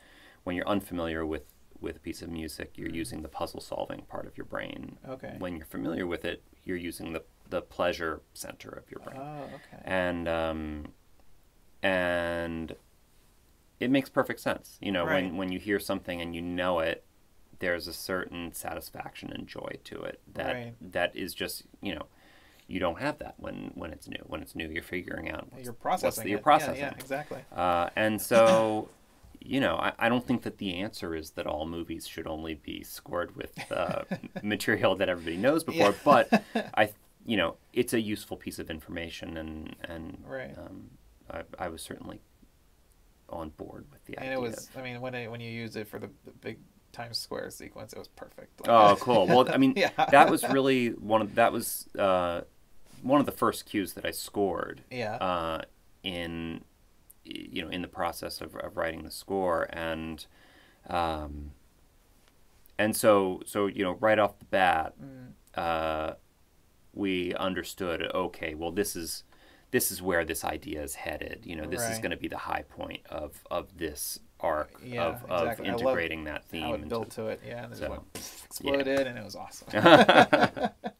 when 0.43 0.53
you're 0.57 0.67
unfamiliar 0.67 1.25
with 1.25 1.43
with 1.81 1.97
a 1.97 1.99
piece 1.99 2.21
of 2.21 2.29
music, 2.29 2.73
you're 2.75 2.89
using 2.89 3.21
the 3.21 3.27
puzzle 3.27 3.59
solving 3.59 4.01
part 4.03 4.25
of 4.27 4.37
your 4.37 4.45
brain. 4.45 4.97
Okay. 5.07 5.35
When 5.39 5.57
you're 5.57 5.65
familiar 5.65 6.05
with 6.05 6.23
it, 6.25 6.43
you're 6.63 6.77
using 6.77 7.13
the 7.13 7.23
the 7.49 7.61
pleasure 7.61 8.21
center 8.33 8.69
of 8.69 8.89
your 8.89 9.01
brain 9.01 9.19
oh 9.19 9.43
okay 9.55 9.81
and 9.83 10.25
um, 10.29 10.85
and 11.83 12.75
it 13.79 13.89
makes 13.89 14.09
perfect 14.09 14.39
sense. 14.39 14.77
You 14.81 14.91
know, 14.91 15.03
Right. 15.05 15.23
when 15.25 15.37
when 15.37 15.51
you 15.51 15.59
hear 15.59 15.79
something 15.79 16.21
and 16.21 16.35
you 16.35 16.41
know 16.41 16.79
it, 16.79 17.03
there's 17.59 17.87
a 17.87 17.93
certain 17.93 18.53
satisfaction 18.53 19.31
and 19.33 19.47
joy 19.47 19.71
to 19.85 20.01
it 20.03 20.19
that 20.33 20.53
Right. 20.53 20.73
that 20.93 21.15
is 21.15 21.33
just 21.33 21.63
you 21.81 21.95
know, 21.95 22.05
you 22.67 22.79
don't 22.79 22.99
have 22.99 23.17
that 23.19 23.35
when 23.37 23.71
when 23.75 23.91
it's 23.91 24.07
new. 24.07 24.23
When 24.27 24.41
it's 24.41 24.55
new, 24.55 24.69
you're 24.69 24.83
figuring 24.83 25.29
out 25.29 25.47
what's, 25.51 25.63
you're 25.65 25.73
what's 25.73 25.81
processing 25.81 26.23
the, 26.25 26.29
you're 26.29 26.39
processing. 26.39 26.75
yeah, 26.83 26.93
yeah 26.95 26.99
exactly 26.99 27.43
Uh, 27.51 27.89
and 27.95 28.21
so. 28.21 28.87
You 29.43 29.59
know, 29.59 29.75
I, 29.75 29.93
I 29.97 30.07
don't 30.09 30.25
think 30.25 30.43
that 30.43 30.59
the 30.59 30.75
answer 30.75 31.15
is 31.15 31.31
that 31.31 31.47
all 31.47 31.65
movies 31.65 32.07
should 32.07 32.27
only 32.27 32.53
be 32.55 32.83
scored 32.83 33.35
with 33.35 33.53
uh, 33.71 34.03
material 34.43 34.95
that 34.95 35.09
everybody 35.09 35.37
knows 35.37 35.63
before, 35.63 35.89
Yeah. 35.89 35.97
but 36.05 36.43
I, 36.77 36.93
you 37.25 37.37
know, 37.37 37.55
it's 37.73 37.93
a 37.93 37.99
useful 37.99 38.37
piece 38.37 38.59
of 38.59 38.69
information, 38.69 39.37
and 39.37 39.75
and 39.83 40.23
Right. 40.27 40.55
um, 40.57 40.91
I, 41.29 41.41
I 41.57 41.67
was 41.69 41.81
certainly 41.81 42.21
on 43.29 43.49
board 43.49 43.85
with 43.91 44.03
the 44.05 44.15
and 44.17 44.25
idea. 44.25 44.37
And 44.37 44.45
it 44.45 44.49
was 44.49 44.69
i 44.75 44.81
mean 44.81 44.99
when 44.99 45.15
it, 45.15 45.31
when 45.31 45.39
you 45.39 45.49
use 45.49 45.75
it 45.77 45.87
for 45.87 45.99
the, 45.99 46.09
the 46.25 46.31
big 46.41 46.59
times 46.91 47.17
square 47.17 47.49
sequence 47.49 47.93
it 47.93 47.99
was 47.99 48.09
perfect 48.09 48.61
oh, 48.67 48.97
cool. 48.99 49.25
Well, 49.25 49.47
I 49.49 49.57
mean, 49.57 49.73
Yeah. 49.77 49.89
that 50.11 50.29
was 50.29 50.43
really 50.49 50.89
one 50.89 51.21
of 51.21 51.35
that 51.35 51.53
was 51.53 51.87
uh, 51.97 52.41
one 53.01 53.19
of 53.21 53.25
the 53.25 53.31
first 53.31 53.65
cues 53.65 53.93
that 53.93 54.05
I 54.05 54.11
scored. 54.11 54.83
yeah 54.91 55.15
Uh, 55.15 55.61
in 56.03 56.61
you 57.23 57.63
know 57.63 57.69
in 57.69 57.81
the 57.81 57.87
process 57.87 58.41
of, 58.41 58.55
of 58.55 58.77
writing 58.77 59.03
the 59.03 59.11
score. 59.11 59.67
And 59.71 60.25
um, 60.89 61.51
and 62.79 62.95
so 62.95 63.41
so 63.45 63.67
you 63.67 63.83
know 63.83 63.93
right 63.99 64.19
off 64.19 64.39
the 64.39 64.45
bat 64.45 64.93
Mm, 65.01 65.31
uh, 65.55 66.13
we 66.93 67.33
understood 67.35 68.09
okay 68.13 68.53
well 68.55 68.71
this 68.71 68.95
is 68.95 69.23
this 69.71 69.89
is 69.91 70.01
where 70.01 70.25
this 70.25 70.43
idea 70.43 70.81
is 70.83 70.95
headed. 70.95 71.43
You 71.45 71.55
know 71.55 71.65
this 71.65 71.81
is 71.89 71.99
going 71.99 72.11
to 72.11 72.17
be 72.17 72.27
the 72.27 72.37
high 72.37 72.63
point 72.67 73.01
of 73.09 73.41
of 73.49 73.77
this 73.77 74.19
arc 74.39 74.71
Yeah, 74.83 75.03
of, 75.03 75.23
of 75.29 75.41
exactly. 75.43 75.67
I 75.69 75.71
love 75.71 75.81
integrating 75.81 76.23
that 76.25 76.43
theme 76.45 76.61
how 76.63 76.71
it 76.73 76.75
into- 76.77 76.87
built 76.89 77.09
to 77.11 77.27
it. 77.27 77.41
Yeah 77.47 77.65
and 77.65 77.77
So, 77.77 77.89
went, 77.89 78.01
exploded 78.45 79.07
and 79.07 79.17
it 79.17 79.23
was 79.23 79.35
awesome 79.35 79.67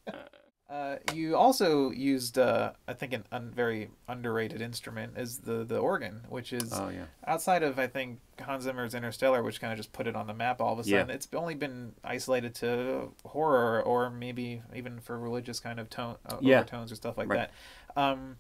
you 1.13 1.36
also 1.36 1.91
used, 1.91 2.38
uh, 2.38 2.71
I 2.88 2.93
think, 2.93 3.13
a 3.13 3.21
un- 3.32 3.52
very 3.56 3.89
underrated 4.08 4.62
instrument 4.62 5.17
is 5.17 5.39
the 5.39 5.63
the 5.63 5.78
organ, 5.78 6.21
which 6.30 6.54
is 6.54 6.71
Oh 6.74 6.89
yeah. 6.89 7.06
outside 7.26 7.63
of 7.63 7.78
I 7.80 7.88
think 7.88 8.19
Hans 8.39 8.63
Zimmer's 8.63 8.93
Interstellar, 8.95 9.43
which 9.43 9.60
kind 9.62 9.71
of 9.74 9.78
just 9.78 9.93
put 9.93 10.08
it 10.08 10.15
on 10.15 10.28
the 10.28 10.34
map 10.34 10.62
all 10.62 10.74
of 10.78 10.86
a 10.86 10.89
Yeah. 10.89 11.00
sudden. 11.02 11.15
It's 11.15 11.28
only 11.34 11.56
been 11.56 11.93
isolated 12.04 12.56
to 12.56 13.12
horror 13.26 13.82
or 13.84 14.10
maybe 14.10 14.62
even 14.76 15.00
for 15.00 15.17
religious 15.19 15.60
kind 15.60 15.80
of 15.80 15.89
tone 15.89 16.15
uh, 16.26 16.38
Yeah. 16.41 16.60
overtones 16.60 16.91
or 16.91 16.95
stuff 16.95 17.17
like 17.17 17.30
Right. 17.30 17.50
that. 17.95 18.02
Um, 18.02 18.38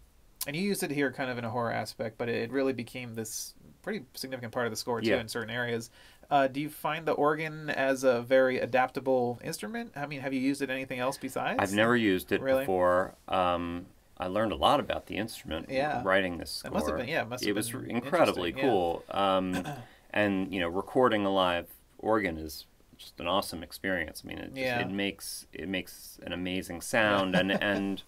and 0.47 0.55
you 0.55 0.63
used 0.63 0.81
it 0.83 0.91
here 0.91 1.11
kind 1.11 1.29
of 1.29 1.37
in 1.37 1.45
a 1.45 1.49
horror 1.49 1.71
aspect, 1.71 2.17
but 2.17 2.27
it 2.29 2.51
really 2.51 2.73
became 2.73 3.13
this 3.13 3.53
pretty 3.83 4.05
significant 4.13 4.53
part 4.53 4.65
of 4.65 4.71
the 4.71 4.75
score 4.77 5.01
too 5.01 5.09
Yeah. 5.09 5.19
in 5.19 5.27
certain 5.27 5.49
areas. 5.49 5.89
Uh, 6.31 6.47
do 6.47 6.61
you 6.61 6.69
find 6.69 7.05
the 7.05 7.11
organ 7.11 7.69
as 7.69 8.05
a 8.05 8.21
very 8.21 8.57
adaptable 8.57 9.37
instrument? 9.43 9.91
I 9.97 10.05
mean, 10.07 10.21
have 10.21 10.33
you 10.33 10.39
used 10.39 10.61
it 10.61 10.69
anything 10.69 10.97
else 10.99 11.17
besides? 11.17 11.57
I've 11.59 11.73
never 11.73 11.95
used 11.95 12.31
it 12.31 12.41
Really? 12.41 12.61
before. 12.61 13.15
Um, 13.27 13.87
I 14.17 14.27
learned 14.27 14.53
a 14.53 14.55
lot 14.55 14.79
about 14.79 15.07
the 15.07 15.17
instrument 15.17 15.65
Yeah. 15.69 16.01
writing 16.05 16.37
this 16.37 16.51
score. 16.51 16.71
It 16.71 16.73
must 16.73 16.87
have 16.87 16.97
been- 16.97 17.09
yeah, 17.09 17.23
it 17.23 17.27
must 17.27 17.43
have 17.43 17.49
it 17.49 17.53
was 17.55 17.67
incredibly 17.73 18.51
interesting, 18.51 18.57
yeah. 18.57 18.61
cool. 18.61 19.03
Um, 19.11 19.67
and 20.11 20.53
you 20.53 20.61
know, 20.61 20.69
recording 20.69 21.25
a 21.25 21.29
live 21.33 21.67
organ 21.97 22.37
is 22.37 22.65
just 22.97 23.19
an 23.19 23.27
awesome 23.27 23.61
experience. 23.61 24.21
I 24.23 24.27
mean, 24.29 24.37
it, 24.37 24.47
just, 24.53 24.57
Yeah. 24.57 24.79
it 24.79 24.89
makes 24.89 25.47
it 25.51 25.67
makes 25.67 26.17
an 26.23 26.31
amazing 26.31 26.79
sound, 26.79 27.35
and 27.35 27.51
and 27.61 28.03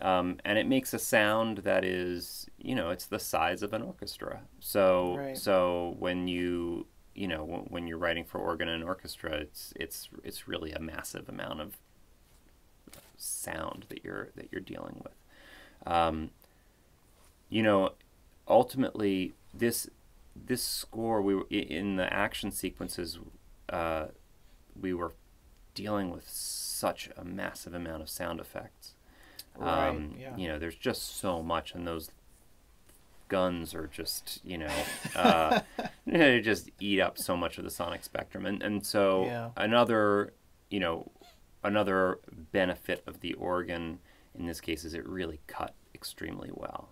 um, 0.00 0.38
and 0.44 0.58
it 0.58 0.66
makes 0.66 0.94
a 0.94 0.98
sound 0.98 1.58
that 1.58 1.84
is 1.84 2.48
you 2.56 2.74
know 2.74 2.88
it's 2.90 3.04
the 3.06 3.18
size 3.18 3.62
of 3.62 3.74
an 3.74 3.82
orchestra. 3.82 4.42
So 4.60 5.16
Right. 5.18 5.36
so 5.36 5.96
when 5.98 6.28
you 6.28 6.86
you 7.18 7.26
know 7.26 7.64
when, 7.68 7.88
you're 7.88 7.98
writing 7.98 8.24
for 8.24 8.38
organ 8.38 8.68
and 8.68 8.84
orchestra, 8.84 9.32
it's 9.32 9.72
it's 9.74 10.08
it's 10.22 10.46
really 10.46 10.72
a 10.72 10.78
massive 10.78 11.28
amount 11.28 11.60
of 11.60 11.76
sound 13.16 13.86
that 13.88 14.04
you're 14.04 14.28
that 14.36 14.48
you're 14.52 14.60
dealing 14.60 15.02
with. 15.02 15.92
Um, 15.92 16.30
you 17.50 17.62
know, 17.62 17.94
ultimately, 18.46 19.32
this 19.52 19.90
this 20.36 20.62
score 20.62 21.20
we 21.20 21.34
were 21.34 21.46
in 21.50 21.96
the 21.96 22.12
action 22.12 22.52
sequences, 22.52 23.18
uh, 23.68 24.06
we 24.80 24.94
were 24.94 25.12
dealing 25.74 26.10
with 26.10 26.28
such 26.28 27.10
a 27.16 27.24
massive 27.24 27.74
amount 27.74 28.02
of 28.02 28.08
sound 28.08 28.38
effects. 28.38 28.92
Right, 29.56 29.88
Um, 29.88 30.14
yeah. 30.20 30.36
You 30.36 30.48
know, 30.48 30.58
there's 30.60 30.76
just 30.76 31.16
so 31.16 31.42
much, 31.42 31.74
and 31.74 31.84
those 31.84 32.10
guns 33.28 33.74
are 33.74 33.86
just 33.86 34.40
you 34.44 34.58
know 34.58 34.72
uh, 35.16 35.60
they 36.06 36.40
just 36.40 36.70
eat 36.80 37.00
up 37.00 37.18
so 37.18 37.36
much 37.36 37.58
of 37.58 37.64
the 37.64 37.70
sonic 37.70 38.02
spectrum, 38.04 38.46
and 38.46 38.62
and 38.62 38.84
so 38.84 39.24
Yeah. 39.24 39.50
another 39.56 40.32
you 40.70 40.80
know 40.80 41.10
another 41.64 42.18
benefit 42.52 43.02
of 43.06 43.20
the 43.20 43.34
organ 43.34 43.98
in 44.38 44.46
this 44.46 44.60
case 44.60 44.84
is 44.84 44.94
it 44.94 45.06
really 45.06 45.40
cut 45.46 45.74
extremely 45.94 46.50
well, 46.52 46.90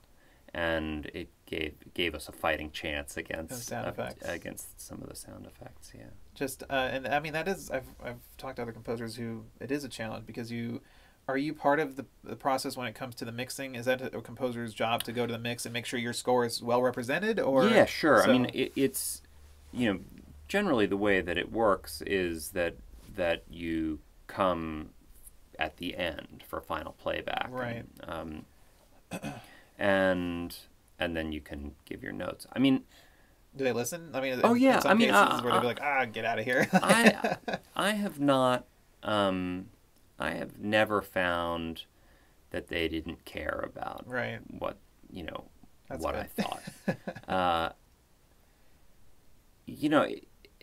and 0.53 1.07
it 1.15 1.29
gave 1.47 1.75
gave 1.95 2.15
us 2.15 2.29
a 2.29 2.33
fighting 2.33 2.71
chance 2.71 3.17
against 3.17 3.67
sound 3.67 3.99
uh, 3.99 4.11
against 4.25 4.81
some 4.81 5.01
of 5.03 5.09
the 5.09 5.15
sound 5.17 5.47
effects. 5.47 5.93
Yeah. 5.97 6.05
just 6.35 6.63
uh, 6.69 6.73
and 6.93 7.07
I 7.07 7.21
mean 7.21 7.33
that 7.35 7.47
is 7.49 7.71
I've 7.71 7.87
I've 8.05 8.19
talked 8.39 8.57
to 8.57 8.63
other 8.63 8.73
composers 8.73 9.15
who 9.17 9.45
it 9.61 9.71
is 9.71 9.85
a 9.85 9.89
challenge 9.89 10.27
because 10.27 10.51
you 10.51 10.81
are 11.29 11.37
you 11.37 11.53
part 11.53 11.81
of 11.81 11.97
the, 11.97 12.07
the 12.23 12.37
process 12.37 12.77
when 12.77 12.87
it 12.87 12.95
comes 12.95 13.15
to 13.17 13.25
the 13.25 13.33
mixing? 13.33 13.75
Is 13.75 13.87
that 13.87 14.15
a, 14.15 14.21
composer's 14.21 14.73
job 14.73 15.03
to 15.05 15.13
go 15.13 15.27
to 15.27 15.33
the 15.33 15.39
mix 15.39 15.67
and 15.67 15.73
make 15.73 15.87
sure 15.87 15.99
your 15.99 16.13
score 16.13 16.45
is 16.45 16.63
well 16.63 16.83
represented? 16.83 17.41
Or 17.41 17.69
yeah, 17.69 17.85
sure. 17.85 18.23
I 18.23 18.33
mean, 18.33 18.51
it, 18.55 18.73
it's 18.77 19.23
you 19.73 19.93
know 19.93 20.01
generally 20.49 20.87
the 20.87 20.97
way 20.97 21.21
that 21.21 21.37
it 21.37 21.51
works 21.51 22.03
is 22.07 22.51
that 22.51 22.77
that 23.17 23.43
you 23.51 23.99
come 24.27 24.91
at 25.59 25.79
the 25.79 25.97
end 25.97 26.45
for 26.47 26.61
final 26.61 26.93
playback, 26.93 27.49
Right. 27.51 27.85
And, 28.01 28.45
um, 29.13 29.33
and 29.79 30.57
and 30.99 31.17
then 31.17 31.33
you 31.33 31.41
can 31.41 31.73
give 31.85 32.03
your 32.03 32.13
notes. 32.13 32.47
I 32.53 32.59
mean, 32.59 32.85
do 33.57 33.65
they 33.65 33.73
listen? 33.73 34.11
I 34.15 34.21
mean, 34.21 34.41
Oh, 34.45 34.55
yeah, 34.55 34.77
in 34.77 34.83
some 34.83 34.91
I 34.93 34.95
mean, 34.95 35.09
cases 35.09 35.41
uh, 35.41 35.41
where 35.43 35.53
be 35.53 35.59
uh, 35.59 35.65
like, 35.65 35.81
ah, 35.83 36.05
get 36.05 36.25
out 36.25 36.39
of 36.39 36.45
here. 36.45 36.69
I 36.73 37.37
I 37.77 37.91
have 37.93 38.21
not 38.21 38.65
um, 39.03 39.67
I 40.19 40.31
have 40.33 40.59
never 40.59 41.03
found 41.03 41.85
that 42.51 42.69
they 42.69 42.89
didn't 42.89 43.25
care 43.25 43.65
about 43.65 44.05
right. 44.07 44.39
what 44.59 44.79
you 45.11 45.25
know 45.25 45.45
That's 45.89 46.03
what 46.03 46.15
good. 46.15 46.27
I 46.39 46.43
thought. 46.43 47.29
uh, 47.29 47.73
you 49.67 49.89
know, 49.89 50.07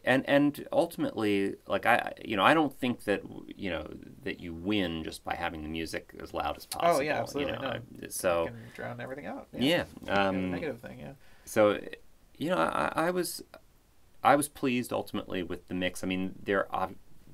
and 0.06 0.28
and 0.28 0.68
ultimately, 0.72 1.56
like 1.68 1.86
I, 1.86 2.14
you 2.24 2.36
know, 2.36 2.44
I 2.44 2.54
don't 2.54 2.74
think 2.74 3.04
that 3.04 3.22
you 3.56 3.70
know 3.70 3.88
that 4.24 4.40
you 4.40 4.54
win 4.54 5.04
just 5.04 5.24
by 5.24 5.36
having 5.36 5.64
the 5.64 5.70
music 5.70 6.14
as 6.22 6.34
loud 6.34 6.58
as 6.58 6.66
possible. 6.66 6.98
Oh, 6.98 7.02
yeah, 7.02 7.20
absolutely, 7.20 7.54
You 7.54 7.60
know, 7.60 7.80
no. 8.02 8.08
So 8.10 8.46
can 8.46 8.58
drown 8.74 9.02
everything 9.02 9.26
out. 9.26 9.48
yeah, 9.58 9.86
a 10.08 10.28
um, 10.28 10.52
negative 10.52 10.80
thing. 10.80 11.00
Yeah. 11.00 11.14
so 11.46 11.80
you 12.38 12.50
know, 12.50 12.58
I, 12.58 12.92
I 12.96 13.12
was 13.12 13.44
I 14.24 14.36
was 14.36 14.48
pleased 14.48 14.92
ultimately 14.92 15.44
with 15.44 15.68
the 15.68 15.74
mix. 15.74 16.04
I 16.04 16.08
mean, 16.08 16.36
there 16.44 16.68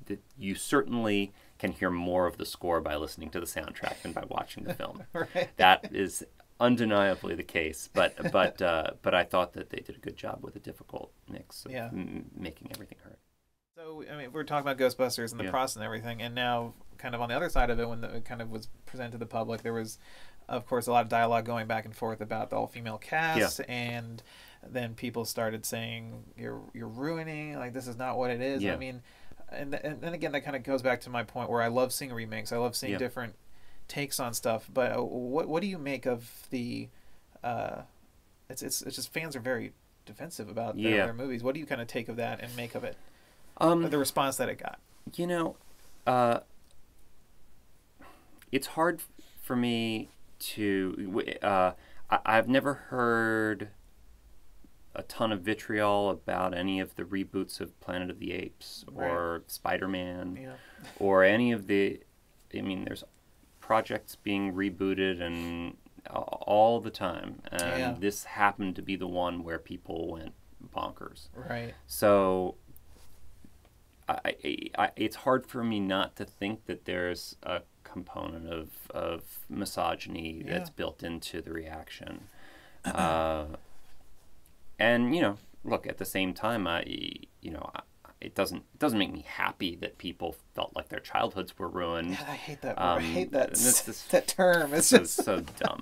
the, 0.06 0.18
you 0.38 0.54
certainly 0.54 1.32
can 1.60 1.72
hear 1.72 1.90
more 1.90 2.26
of 2.26 2.36
the 2.38 2.46
score 2.46 2.80
by 2.80 2.96
listening 2.96 3.30
to 3.30 3.40
the 3.40 3.46
soundtrack 3.46 4.02
than 4.02 4.12
by 4.12 4.24
watching 4.28 4.64
the 4.64 4.74
film. 4.74 5.04
Right. 5.12 5.48
That 5.58 5.90
is 5.92 6.24
undeniably 6.58 7.34
the 7.34 7.42
case. 7.42 7.88
But 7.92 8.32
but 8.32 8.60
uh, 8.62 8.92
but 9.02 9.14
I 9.14 9.24
thought 9.24 9.52
that 9.54 9.70
they 9.70 9.78
did 9.80 9.96
a 9.96 9.98
good 10.00 10.16
job 10.16 10.40
with 10.42 10.56
a 10.56 10.60
difficult 10.60 11.12
mix 11.28 11.64
of 11.64 11.72
Yeah. 11.72 11.86
m- 11.92 12.30
making 12.36 12.70
everything 12.72 12.98
hurt. 13.04 13.18
So 13.76 14.02
I 14.12 14.16
mean, 14.16 14.32
we're 14.32 14.44
talking 14.44 14.68
about 14.68 14.78
Ghostbusters 14.78 15.30
and 15.30 15.40
the 15.40 15.44
Yeah. 15.44 15.50
process 15.50 15.76
and 15.76 15.84
everything, 15.84 16.20
and 16.22 16.34
now 16.34 16.74
kind 16.98 17.14
of 17.14 17.20
on 17.20 17.28
the 17.28 17.34
other 17.36 17.48
side 17.48 17.70
of 17.70 17.78
it, 17.80 17.88
when 17.88 18.00
the, 18.02 18.16
it 18.16 18.24
kind 18.24 18.42
of 18.42 18.50
was 18.50 18.68
presented 18.84 19.12
to 19.12 19.18
the 19.18 19.26
public, 19.26 19.62
there 19.62 19.72
was, 19.72 19.98
of 20.48 20.66
course, 20.66 20.86
a 20.86 20.92
lot 20.92 21.02
of 21.02 21.08
dialogue 21.08 21.46
going 21.46 21.66
back 21.66 21.86
and 21.86 21.96
forth 21.96 22.20
about 22.20 22.50
the 22.50 22.56
all-female 22.56 22.98
cast, 22.98 23.58
yeah. 23.60 23.64
and 23.74 24.22
then 24.68 24.94
people 24.94 25.24
started 25.24 25.64
saying 25.64 26.24
you're 26.36 26.60
you're 26.74 26.88
ruining 26.88 27.56
like 27.56 27.72
this 27.72 27.86
is 27.88 27.96
not 27.96 28.18
what 28.18 28.30
it 28.30 28.40
is. 28.42 28.62
Yeah. 28.62 28.74
I 28.74 28.76
mean, 28.76 29.00
and 29.52 29.72
th- 29.72 29.82
and 29.84 30.00
then 30.00 30.14
again, 30.14 30.32
that 30.32 30.42
kind 30.42 30.56
of 30.56 30.62
goes 30.62 30.82
back 30.82 31.00
to 31.02 31.10
my 31.10 31.22
point 31.24 31.50
where 31.50 31.62
I 31.62 31.68
love 31.68 31.92
seeing 31.92 32.12
remakes. 32.12 32.52
I 32.52 32.56
love 32.58 32.74
seeing 32.76 32.92
Yeah. 32.92 32.98
different 32.98 33.34
takes 33.88 34.20
on 34.20 34.34
stuff. 34.34 34.68
But 34.72 34.96
uh, 34.96 35.02
what 35.02 35.48
what 35.48 35.60
do 35.62 35.66
you 35.68 35.78
make 35.78 36.06
of 36.06 36.46
the? 36.50 36.88
Uh, 37.42 37.82
it's 38.48 38.62
it's 38.62 38.82
it's 38.82 38.96
just 38.96 39.12
fans 39.12 39.34
are 39.36 39.40
very 39.40 39.72
defensive 40.06 40.48
about 40.48 40.76
their, 40.76 40.90
Yeah. 40.96 41.04
their 41.06 41.14
movies. 41.14 41.42
What 41.42 41.54
do 41.54 41.60
you 41.60 41.66
kind 41.66 41.80
of 41.80 41.86
take 41.88 42.08
of 42.08 42.16
that 42.16 42.40
and 42.40 42.54
make 42.56 42.74
of 42.74 42.84
it? 42.84 42.96
Um, 43.58 43.88
the 43.90 43.98
response 43.98 44.36
that 44.38 44.48
it 44.48 44.56
got. 44.58 44.78
You 45.16 45.26
know, 45.26 45.56
uh, 46.06 46.40
it's 48.52 48.68
hard 48.68 49.00
for 49.42 49.56
me 49.56 50.08
to. 50.40 51.38
Uh, 51.42 51.72
I, 52.10 52.18
I've 52.24 52.48
never 52.48 52.74
heard 52.74 53.68
a 54.94 55.02
ton 55.04 55.30
of 55.32 55.42
vitriol 55.42 56.10
about 56.10 56.52
any 56.54 56.80
of 56.80 56.94
the 56.96 57.04
reboots 57.04 57.60
of 57.60 57.78
Planet 57.80 58.10
of 58.10 58.18
the 58.18 58.32
Apes 58.32 58.84
or 58.94 59.42
Spider 59.46 59.86
Man 59.88 60.36
Yeah. 60.40 60.52
or 60.98 61.22
any 61.24 61.52
of 61.52 61.66
the. 61.66 62.00
I 62.54 62.60
mean, 62.62 62.84
there's 62.84 63.04
projects 63.60 64.16
being 64.16 64.52
rebooted 64.54 65.20
and 65.20 65.76
all 66.10 66.80
the 66.80 66.90
time, 66.90 67.40
and 67.52 67.60
Yeah. 67.78 67.94
this 67.98 68.24
happened 68.24 68.74
to 68.76 68.82
be 68.82 68.96
the 68.96 69.06
one 69.06 69.44
where 69.44 69.58
people 69.58 70.10
went 70.10 70.32
bonkers. 70.74 71.28
Right. 71.34 71.74
So 71.86 72.56
I, 74.08 74.18
I, 74.44 74.58
I, 74.78 74.90
it's 74.96 75.16
hard 75.16 75.46
for 75.46 75.62
me 75.62 75.78
not 75.78 76.16
to 76.16 76.24
think 76.24 76.66
that 76.66 76.84
there's 76.84 77.36
a 77.44 77.62
component 77.84 78.48
of, 78.48 78.70
of 78.90 79.22
misogyny 79.48 80.42
Yeah. 80.44 80.54
that's 80.58 80.70
built 80.70 81.02
into 81.04 81.40
the 81.40 81.52
reaction. 81.52 82.24
uh, 82.84 83.44
and, 84.80 85.14
you 85.14 85.22
know, 85.22 85.36
look, 85.64 85.86
at 85.86 85.98
the 85.98 86.04
same 86.04 86.34
time, 86.34 86.66
I, 86.66 86.82
you 87.40 87.50
know, 87.52 87.70
I, 87.74 87.80
it 88.20 88.34
doesn't 88.34 88.58
it 88.58 88.78
doesn't 88.78 88.98
make 88.98 89.10
me 89.12 89.24
happy 89.26 89.76
that 89.76 89.96
people 89.96 90.36
felt 90.54 90.76
like 90.76 90.90
their 90.90 91.00
childhoods 91.00 91.58
were 91.58 91.68
ruined. 91.68 92.18
God, 92.18 92.26
I 92.28 92.34
hate 92.34 92.60
that. 92.60 92.76
word. 92.76 92.82
I 92.82 92.96
Um, 92.96 93.00
hate 93.02 93.32
that 93.32 93.46
and 93.48 93.56
this 93.56 94.02
that 94.10 94.26
term. 94.28 94.74
It's 94.74 94.88
So, 94.88 94.98
just 94.98 95.24
so 95.24 95.40
dumb. 95.58 95.80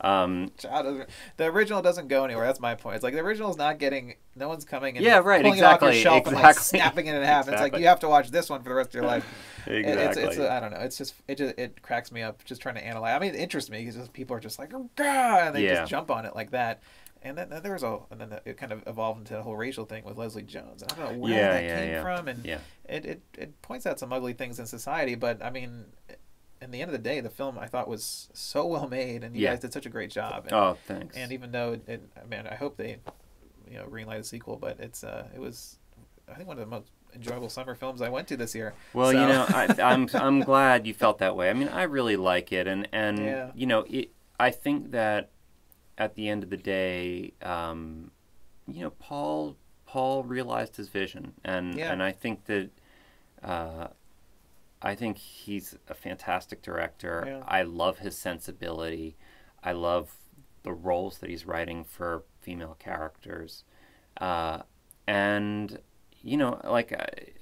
Um, 0.00 0.52
child 0.56 1.06
the 1.36 1.46
original 1.46 1.82
doesn't 1.82 2.06
go 2.06 2.24
anywhere. 2.24 2.46
That's 2.46 2.60
my 2.60 2.76
point. 2.76 2.94
It's 2.96 3.02
like 3.02 3.14
the 3.14 3.20
original's 3.20 3.56
not 3.56 3.78
getting. 3.80 4.14
No 4.36 4.48
one's 4.48 4.64
coming 4.64 4.96
and 4.96 5.04
Yeah, 5.04 5.18
right, 5.18 5.42
pulling 5.42 5.58
it 5.58 5.64
off 5.64 5.80
your 5.82 5.90
exactly, 5.90 6.26
and 6.26 6.36
like 6.36 6.56
exactly. 6.56 6.78
snapping 6.78 7.06
it 7.06 7.16
in 7.16 7.22
half. 7.34 7.48
It's 7.48 7.60
like 7.60 7.76
you 7.76 7.86
have 7.86 8.00
to 8.00 8.08
watch 8.08 8.30
this 8.30 8.48
one 8.50 8.62
for 8.62 8.68
the 8.68 8.74
rest 8.76 8.90
of 8.90 8.94
your 8.94 9.04
life. 9.04 9.24
Exactly. 9.66 10.22
It's, 10.22 10.36
it's 10.36 10.48
I 10.48 10.60
don't 10.60 10.70
know. 10.72 10.78
It's 10.80 10.96
just 10.96 11.14
it 11.26 11.38
just 11.38 11.58
it 11.58 11.82
cracks 11.82 12.12
me 12.12 12.22
up 12.22 12.44
just 12.44 12.60
trying 12.62 12.76
to 12.76 12.86
analyze. 12.86 13.16
I 13.16 13.18
mean, 13.18 13.34
it 13.34 13.38
interests 13.40 13.68
me 13.70 13.84
because 13.84 14.08
people 14.10 14.36
are 14.36 14.40
just 14.40 14.60
like, 14.60 14.72
oh 14.74 14.88
god, 14.94 15.48
and 15.48 15.56
they 15.56 15.64
Yeah. 15.64 15.74
just 15.80 15.90
jump 15.90 16.10
on 16.12 16.24
it 16.24 16.36
like 16.36 16.52
that. 16.52 16.82
And 17.24 17.38
then, 17.38 17.48
then 17.48 17.62
there 17.62 17.72
was 17.72 17.82
a, 17.82 17.98
and 18.10 18.20
then 18.20 18.38
it 18.44 18.56
kind 18.58 18.70
of 18.70 18.82
evolved 18.86 19.20
into 19.20 19.38
a 19.38 19.42
whole 19.42 19.56
racial 19.56 19.86
thing 19.86 20.04
with 20.04 20.18
Leslie 20.18 20.42
Jones. 20.42 20.82
And 20.82 20.92
I 20.92 20.96
don't 20.96 21.12
know 21.14 21.18
where 21.18 21.32
Yeah, 21.32 21.52
that 21.52 21.64
yeah, 21.64 21.78
came 21.80 21.88
yeah. 21.88 22.02
from, 22.02 22.28
and 22.28 22.44
yeah. 22.44 22.58
it, 22.88 23.04
it 23.06 23.22
it 23.38 23.62
points 23.62 23.86
out 23.86 23.98
some 23.98 24.12
ugly 24.12 24.34
things 24.34 24.58
in 24.60 24.66
society. 24.66 25.14
But 25.14 25.42
I 25.42 25.50
mean, 25.50 25.86
in 26.60 26.70
the 26.70 26.80
end 26.82 26.90
of 26.90 26.92
the 26.92 26.98
day, 27.02 27.20
the 27.20 27.30
film 27.30 27.58
I 27.58 27.66
thought 27.66 27.88
was 27.88 28.28
so 28.34 28.66
well 28.66 28.88
made, 28.88 29.24
and 29.24 29.34
you 29.36 29.46
guys 29.46 29.60
did 29.60 29.72
such 29.72 29.86
a 29.86 29.90
great 29.90 30.10
job. 30.10 30.44
And, 30.44 30.52
Oh, 30.52 30.76
thanks. 30.86 31.16
and 31.16 31.32
even 31.32 31.50
though 31.50 31.80
it, 31.86 32.02
I 32.22 32.26
mean, 32.26 32.46
I 32.46 32.54
hope 32.56 32.76
they, 32.76 32.98
you 33.70 33.78
know, 33.78 33.86
greenlight 33.86 34.18
a 34.18 34.24
sequel, 34.24 34.56
but 34.56 34.78
it's 34.78 35.02
uh, 35.02 35.26
it 35.34 35.40
was, 35.40 35.78
I 36.30 36.34
think 36.34 36.46
one 36.48 36.58
of 36.58 36.64
the 36.64 36.70
most 36.70 36.90
enjoyable 37.14 37.48
summer 37.48 37.74
films 37.74 38.02
I 38.02 38.08
went 38.08 38.28
to 38.28 38.36
this 38.36 38.54
year. 38.54 38.74
Well, 38.92 39.12
So- 39.12 39.20
you 39.20 39.26
know, 39.26 39.46
I, 39.48 39.74
I'm 39.82 40.08
I'm 40.12 40.40
glad 40.40 40.86
you 40.86 40.92
felt 40.92 41.18
that 41.20 41.36
way. 41.36 41.48
I 41.48 41.54
mean, 41.54 41.68
I 41.68 41.84
really 41.84 42.16
like 42.16 42.52
it, 42.52 42.66
and 42.66 42.86
and 42.92 43.50
you 43.54 43.66
know, 43.66 43.86
it. 43.88 44.10
I 44.38 44.50
think 44.50 44.90
that 44.90 45.30
at 45.98 46.14
the 46.14 46.28
end 46.28 46.42
of 46.42 46.50
the 46.50 46.56
day, 46.56 47.32
um, 47.42 48.10
you 48.66 48.80
know, 48.82 48.90
Paul 48.90 49.56
Paul 49.86 50.24
realized 50.24 50.76
his 50.76 50.88
vision, 50.88 51.34
and 51.44 51.76
Yeah. 51.76 51.92
and 51.92 52.02
I 52.02 52.12
think 52.12 52.44
that. 52.46 52.70
Uh, 53.42 53.88
I 54.82 54.94
think 54.94 55.16
he's 55.16 55.78
a 55.88 55.94
fantastic 55.94 56.60
director. 56.60 57.24
Yeah. 57.26 57.42
I 57.48 57.62
love 57.62 58.00
his 58.00 58.18
sensibility. 58.18 59.16
I 59.62 59.72
love 59.72 60.14
the 60.62 60.72
roles 60.74 61.18
that 61.18 61.30
he's 61.30 61.46
writing 61.46 61.84
for 61.84 62.24
female 62.42 62.76
characters. 62.78 63.64
Uh, 64.18 64.60
and, 65.06 65.78
you 66.20 66.36
know, 66.36 66.60
like, 66.64 66.92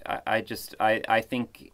I, 0.07 0.21
I, 0.25 0.41
just, 0.41 0.77
I, 0.79 1.03
I 1.09 1.21
think, 1.21 1.73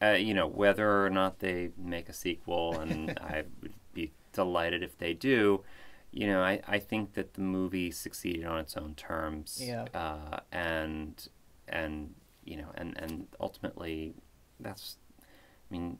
uh, 0.00 0.10
you 0.10 0.34
know, 0.34 0.46
whether 0.46 1.04
or 1.04 1.10
not 1.10 1.40
they 1.40 1.70
make 1.76 2.08
a 2.08 2.12
sequel, 2.12 2.78
and 2.78 3.10
I 3.20 3.42
would 3.60 3.74
be 3.92 4.12
delighted 4.32 4.84
if 4.84 4.96
they 4.98 5.14
do, 5.14 5.64
you 6.12 6.26
know, 6.26 6.42
I, 6.42 6.60
I 6.68 6.78
think 6.78 7.14
that 7.14 7.34
the 7.34 7.40
movie 7.40 7.90
succeeded 7.90 8.44
on 8.44 8.58
its 8.58 8.76
own 8.76 8.94
terms. 8.94 9.60
Yeah. 9.60 9.86
Uh, 9.94 10.40
and, 10.52 11.26
and, 11.68 12.14
you 12.44 12.56
know, 12.58 12.68
and, 12.74 12.96
and 13.00 13.26
ultimately, 13.40 14.14
that's, 14.60 14.96
I 15.20 15.72
mean, 15.72 15.98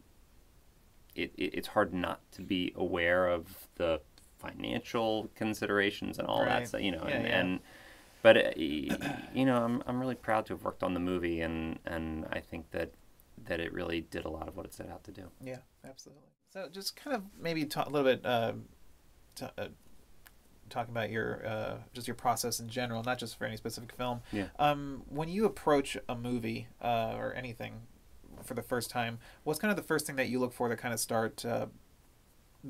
it, 1.14 1.32
it, 1.36 1.54
it's 1.54 1.68
hard 1.68 1.92
not 1.94 2.20
to 2.32 2.42
be 2.42 2.72
aware 2.76 3.26
of 3.26 3.68
the 3.76 4.00
financial 4.38 5.30
considerations 5.34 6.18
and 6.18 6.28
all 6.28 6.40
Right. 6.40 6.60
that 6.60 6.68
stuff, 6.68 6.80
you 6.82 6.90
know, 6.92 7.04
Yeah, 7.08 7.14
and, 7.16 7.26
yeah. 7.26 7.40
and 7.40 7.60
but 8.22 8.36
uh, 8.36 8.50
you 8.56 9.44
know, 9.44 9.64
I'm 9.64 9.82
I'm 9.84 9.98
really 9.98 10.14
proud 10.14 10.46
to 10.46 10.52
have 10.54 10.62
worked 10.62 10.84
on 10.84 10.94
the 10.94 11.00
movie, 11.00 11.40
and 11.40 11.80
and 11.84 12.24
I 12.30 12.38
think 12.38 12.70
that 12.70 12.92
that 13.46 13.58
it 13.58 13.72
really 13.72 14.02
did 14.02 14.24
a 14.24 14.28
lot 14.30 14.46
of 14.46 14.56
what 14.56 14.64
it 14.64 14.72
set 14.72 14.88
out 14.88 15.02
to 15.04 15.10
do. 15.10 15.24
Yeah, 15.40 15.58
absolutely. 15.84 16.28
So 16.52 16.68
just 16.70 16.94
kind 16.94 17.16
of 17.16 17.22
maybe 17.40 17.64
talk 17.64 17.86
a 17.86 17.90
little 17.90 18.08
bit, 18.08 18.24
uh, 18.24 18.52
t- 19.34 19.46
uh, 19.58 19.66
talking 20.72 20.92
about 20.92 21.10
your 21.10 21.46
uh, 21.46 21.74
just 21.92 22.08
your 22.08 22.14
process 22.14 22.58
in 22.60 22.68
general, 22.68 23.02
not 23.02 23.18
just 23.18 23.38
for 23.38 23.44
any 23.44 23.56
specific 23.56 23.92
film. 23.92 24.22
Yeah. 24.32 24.46
Um, 24.58 25.02
when 25.08 25.28
you 25.28 25.44
approach 25.44 25.96
a 26.08 26.16
movie 26.16 26.68
uh, 26.80 27.14
or 27.16 27.34
anything 27.34 27.82
for 28.42 28.54
the 28.54 28.62
first 28.62 28.90
time, 28.90 29.18
what's 29.44 29.60
kind 29.60 29.70
of 29.70 29.76
the 29.76 29.82
first 29.82 30.06
thing 30.06 30.16
that 30.16 30.28
you 30.28 30.38
look 30.38 30.52
for 30.52 30.68
to 30.68 30.76
kind 30.76 30.94
of 30.94 31.00
start 31.00 31.44
uh, 31.44 31.66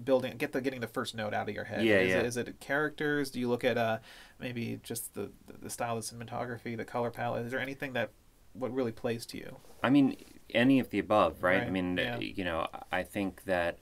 building, 0.04 0.36
get 0.36 0.52
the 0.52 0.60
getting 0.60 0.80
the 0.80 0.88
first 0.88 1.14
note 1.14 1.32
out 1.32 1.48
of 1.48 1.54
your 1.54 1.64
head? 1.64 1.84
Yeah, 1.84 2.00
is 2.00 2.10
yeah. 2.10 2.18
It, 2.18 2.26
is 2.26 2.36
it 2.36 2.60
characters? 2.60 3.30
Do 3.30 3.40
you 3.40 3.48
look 3.48 3.64
at 3.64 3.78
uh, 3.78 3.98
maybe 4.40 4.80
just 4.82 5.14
the 5.14 5.30
the 5.60 5.70
style 5.70 5.96
of 5.96 6.04
cinematography, 6.04 6.76
the 6.76 6.84
color 6.84 7.10
palette? 7.10 7.46
Is 7.46 7.52
there 7.52 7.60
anything 7.60 7.92
that 7.94 8.10
what 8.52 8.72
really 8.72 8.92
plays 8.92 9.24
to 9.26 9.38
you? 9.38 9.56
I 9.82 9.90
mean, 9.90 10.16
any 10.50 10.78
of 10.80 10.90
the 10.90 10.98
above, 10.98 11.42
right? 11.42 11.62
I 11.62 11.70
mean, 11.70 11.96
yeah. 11.96 12.18
you 12.18 12.44
know, 12.44 12.66
I 12.90 13.02
think 13.02 13.44
that 13.44 13.78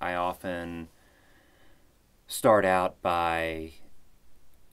I 0.00 0.14
often 0.14 0.88
start 2.30 2.64
out 2.64 3.02
by, 3.02 3.72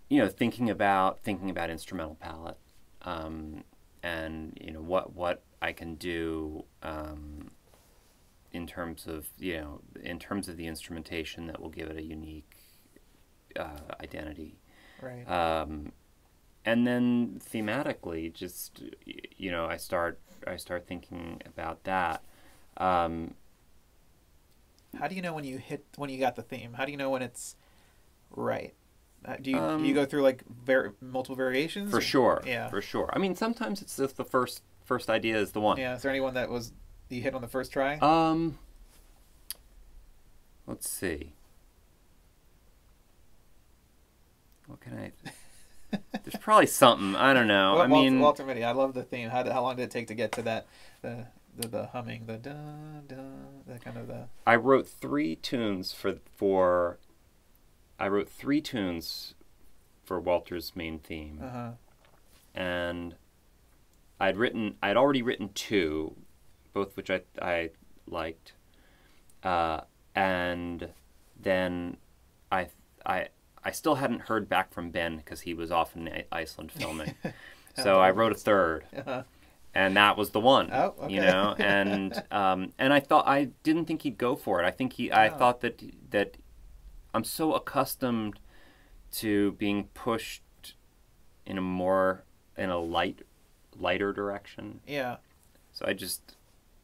you 0.09 0.19
know, 0.21 0.29
thinking 0.29 0.69
about 0.69 1.19
thinking 1.23 1.49
about 1.49 1.69
instrumental 1.69 2.15
palette, 2.15 2.57
um, 3.01 3.63
and 4.03 4.57
you 4.61 4.71
know 4.71 4.81
what 4.81 5.13
what 5.15 5.41
I 5.61 5.73
can 5.73 5.95
do 5.95 6.63
um, 6.83 7.49
in 8.51 8.67
terms 8.67 9.07
of 9.07 9.27
you 9.37 9.57
know 9.57 9.81
in 10.01 10.19
terms 10.19 10.47
of 10.47 10.55
the 10.57 10.67
instrumentation 10.67 11.47
that 11.47 11.59
will 11.59 11.69
give 11.69 11.89
it 11.89 11.97
a 11.97 12.03
unique 12.03 12.55
uh, 13.59 13.79
identity 14.01 14.55
Right. 15.01 15.29
um, 15.29 15.91
and 16.65 16.85
then 16.87 17.39
thematically 17.51 18.33
just 18.33 18.81
you 19.05 19.51
know 19.51 19.65
i 19.65 19.77
start 19.77 20.19
i 20.45 20.55
start 20.55 20.87
thinking 20.87 21.41
about 21.45 21.83
that 21.83 22.23
um, 22.77 23.33
How 24.99 25.07
do 25.07 25.15
you 25.15 25.21
know 25.21 25.33
when 25.33 25.43
you 25.43 25.57
hit 25.57 25.85
when 25.95 26.09
you 26.09 26.19
got 26.19 26.35
the 26.35 26.41
theme? 26.43 26.73
How 26.73 26.85
do 26.85 26.91
you 26.91 26.97
know 26.97 27.09
when 27.09 27.21
it's 27.21 27.55
right? 28.31 28.73
Uh, 29.25 29.35
do 29.41 29.49
you 29.51 29.55
do 29.57 29.61
you 29.61 29.67
Um, 29.89 29.93
go 29.93 30.05
through 30.05 30.21
like 30.21 30.43
var- 30.47 30.93
multiple 31.01 31.35
variations? 31.35 31.89
for 31.91 31.97
or- 31.97 32.01
sure 32.01 32.41
Yeah. 32.45 32.69
for 32.69 32.81
sure 32.81 33.09
i 33.13 33.17
mean 33.17 33.35
sometimes 33.35 33.81
it's 33.81 33.97
just 33.97 34.15
the 34.15 34.23
first 34.23 34.61
first 34.85 35.09
idea 35.09 35.37
is 35.37 35.51
the 35.53 35.59
one 35.59 35.77
Yeah. 35.77 35.95
Is 35.95 36.03
there 36.03 36.11
anyone 36.11 36.35
that 36.35 36.49
was 36.49 36.71
you 37.09 37.21
hit 37.21 37.33
on 37.33 37.41
the 37.41 37.47
first 37.47 37.73
try? 37.73 37.97
um 37.97 38.59
let's 40.67 40.87
see 40.89 41.33
what 44.67 44.79
can 44.81 44.93
i 44.97 45.11
there's 46.23 46.35
probably 46.41 46.67
something 46.67 47.15
i 47.15 47.33
don't 47.33 47.47
know 47.47 47.73
Wal- 47.73 47.81
i 47.81 47.87
mean 47.87 48.19
Walter, 48.19 48.43
Walter 48.43 48.45
Mitty. 48.45 48.63
I 48.63 48.71
love 48.71 48.93
the 48.93 49.03
theme. 49.03 49.29
How, 49.29 49.49
how 49.51 49.61
long 49.63 49.75
did 49.77 49.83
it 49.83 49.91
take 49.91 50.07
to 50.07 50.13
get 50.15 50.31
to 50.33 50.41
that? 50.43 50.67
The 51.01 51.25
the, 51.57 51.67
the 51.67 51.85
humming, 51.87 52.25
the 52.25 52.37
da 52.37 52.53
da, 53.07 53.15
that 53.67 53.83
kind 53.83 53.97
of 53.97 54.07
the. 54.07 54.27
I 54.45 54.55
wrote 54.55 54.87
three 54.87 55.35
tunes 55.35 55.93
for 55.93 56.15
for. 56.35 56.99
I 57.99 58.07
wrote 58.07 58.29
three 58.29 58.61
tunes 58.61 59.33
for 60.05 60.19
Walter's 60.19 60.75
main 60.75 60.99
theme, 60.99 61.39
Uh 61.43 61.49
huh. 61.49 61.71
and 62.53 63.15
I'd 64.19 64.37
written. 64.37 64.75
I'd 64.81 64.97
already 64.97 65.21
written 65.21 65.49
two, 65.53 66.15
both 66.73 66.95
which 66.95 67.09
I 67.09 67.21
I 67.41 67.71
liked, 68.07 68.53
uh, 69.43 69.81
and 70.15 70.89
then 71.39 71.97
I 72.51 72.67
I 73.05 73.29
I 73.63 73.71
still 73.71 73.95
hadn't 73.95 74.21
heard 74.21 74.47
back 74.47 74.71
from 74.73 74.91
Ben 74.91 75.17
because 75.17 75.41
he 75.41 75.53
was 75.53 75.71
off 75.71 75.95
in 75.95 76.23
Iceland 76.31 76.71
filming, 76.71 77.15
so 77.75 77.99
I 77.99 78.11
wrote 78.11 78.31
a 78.31 78.35
third 78.35 78.85
Uh-huh. 78.95 79.23
And 79.73 79.95
that 79.97 80.17
was 80.17 80.31
the 80.31 80.39
one. 80.39 80.69
Oh, 80.71 80.95
okay. 81.01 81.13
You 81.13 81.21
know, 81.21 81.55
and 81.59 82.21
um, 82.31 82.73
and 82.79 82.93
I 82.93 82.99
thought 82.99 83.27
I 83.27 83.49
didn't 83.63 83.85
think 83.85 84.01
he'd 84.03 84.17
go 84.17 84.35
for 84.35 84.61
it. 84.61 84.65
I 84.65 84.71
think 84.71 84.93
he. 84.93 85.11
I 85.11 85.29
Oh. 85.29 85.37
thought 85.37 85.61
that 85.61 85.81
that 86.11 86.37
I'm 87.13 87.23
so 87.23 87.53
accustomed 87.53 88.39
to 89.13 89.53
being 89.53 89.85
pushed 89.93 90.43
in 91.45 91.57
a 91.57 91.61
more 91.61 92.23
in 92.57 92.69
a 92.69 92.77
light 92.79 93.21
lighter 93.77 94.11
direction. 94.13 94.79
Yeah. 94.87 95.17
So 95.71 95.85
I 95.87 95.93
just 95.93 96.35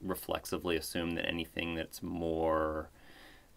reflexively 0.02 0.76
assume 0.76 1.12
that 1.16 1.28
anything 1.28 1.76
that's 1.76 2.04
more 2.04 2.90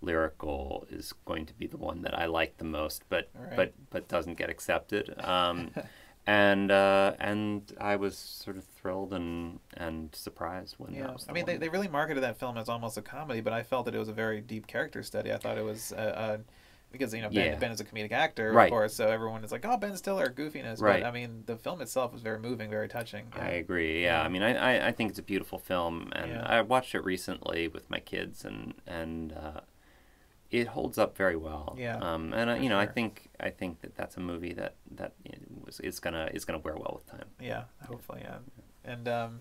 lyrical 0.00 0.86
is 0.90 1.12
going 1.24 1.46
to 1.46 1.54
be 1.54 1.66
the 1.66 1.76
one 1.76 2.02
that 2.02 2.16
I 2.18 2.26
like 2.26 2.58
the 2.58 2.64
most, 2.64 3.02
but 3.08 3.28
Right. 3.34 3.56
but 3.56 3.72
but 3.90 4.08
doesn't 4.08 4.34
get 4.38 4.50
accepted. 4.50 5.14
Um, 5.22 5.70
and 6.26 6.70
uh, 6.72 7.14
and 7.20 7.72
I 7.80 7.96
was 7.96 8.16
sort 8.18 8.56
of 8.56 8.64
thrilled 8.64 9.12
and 9.12 9.60
and 9.76 10.14
surprised 10.14 10.74
when 10.78 10.92
that 10.94 10.98
Yeah. 10.98 11.16
I 11.28 11.32
mean, 11.32 11.46
they, 11.46 11.52
one. 11.54 11.60
they 11.60 11.68
really 11.68 11.88
marketed 11.88 12.22
that 12.22 12.38
film 12.38 12.56
as 12.58 12.68
almost 12.68 12.96
a 12.98 13.02
comedy, 13.02 13.40
but 13.40 13.52
I 13.52 13.62
felt 13.62 13.84
that 13.86 13.94
it 13.94 13.98
was 13.98 14.08
a 14.08 14.12
very 14.12 14.40
deep 14.40 14.66
character 14.66 15.02
study. 15.02 15.32
I 15.32 15.36
thought 15.38 15.56
it 15.58 15.64
was 15.64 15.92
uh, 15.92 15.96
uh, 15.96 16.38
because 16.92 17.12
you 17.14 17.20
know 17.22 17.28
Ben, 17.28 17.52
Yeah. 17.52 17.56
Ben 17.58 17.70
is 17.70 17.80
a 17.80 17.84
comedic 17.84 18.12
actor, 18.12 18.52
Right. 18.52 18.64
of 18.64 18.70
course, 18.70 18.94
so 18.94 19.08
everyone 19.08 19.44
is 19.44 19.52
like, 19.52 19.64
"Oh, 19.66 19.76
Ben 19.76 19.96
Stiller, 19.96 20.28
goofiness." 20.28 20.80
Right. 20.80 21.02
But 21.02 21.08
I 21.08 21.10
mean, 21.12 21.42
the 21.46 21.56
film 21.56 21.80
itself 21.80 22.12
was 22.12 22.22
very 22.22 22.38
moving, 22.38 22.70
very 22.70 22.88
touching. 22.88 23.26
I 23.32 23.48
agree. 23.50 24.02
Yeah, 24.02 24.20
Yeah. 24.20 24.24
I 24.24 24.28
mean, 24.28 24.42
I, 24.42 24.54
I, 24.78 24.88
I 24.88 24.92
think 24.92 25.10
it's 25.10 25.18
a 25.18 25.22
beautiful 25.22 25.58
film, 25.58 26.10
and 26.14 26.30
Yeah. 26.32 26.42
I 26.46 26.60
watched 26.62 26.94
it 26.94 27.04
recently 27.04 27.68
with 27.68 27.88
my 27.90 27.98
kids, 28.00 28.44
and 28.44 28.74
and 28.86 29.32
uh, 29.32 29.60
it 30.50 30.68
holds 30.68 30.98
up 30.98 31.16
very 31.16 31.36
well. 31.36 31.74
Yeah, 31.78 31.96
Um, 31.98 32.32
and 32.32 32.50
I, 32.50 32.58
you 32.58 32.68
know, 32.68 32.78
I 32.78 32.86
think 32.86 33.30
I 33.40 33.50
think 33.50 33.80
that 33.80 33.96
that's 33.96 34.16
a 34.16 34.20
movie 34.20 34.52
that 34.54 34.74
that 34.92 35.12
was 35.64 35.80
is 35.80 35.98
gonna 36.00 36.30
is 36.32 36.44
gonna 36.44 36.60
wear 36.60 36.74
well 36.76 36.92
with 37.02 37.06
time. 37.10 37.28
Yeah, 37.40 37.64
hopefully, 37.86 38.20
yeah. 38.22 38.38
And 38.84 39.08
um, 39.08 39.40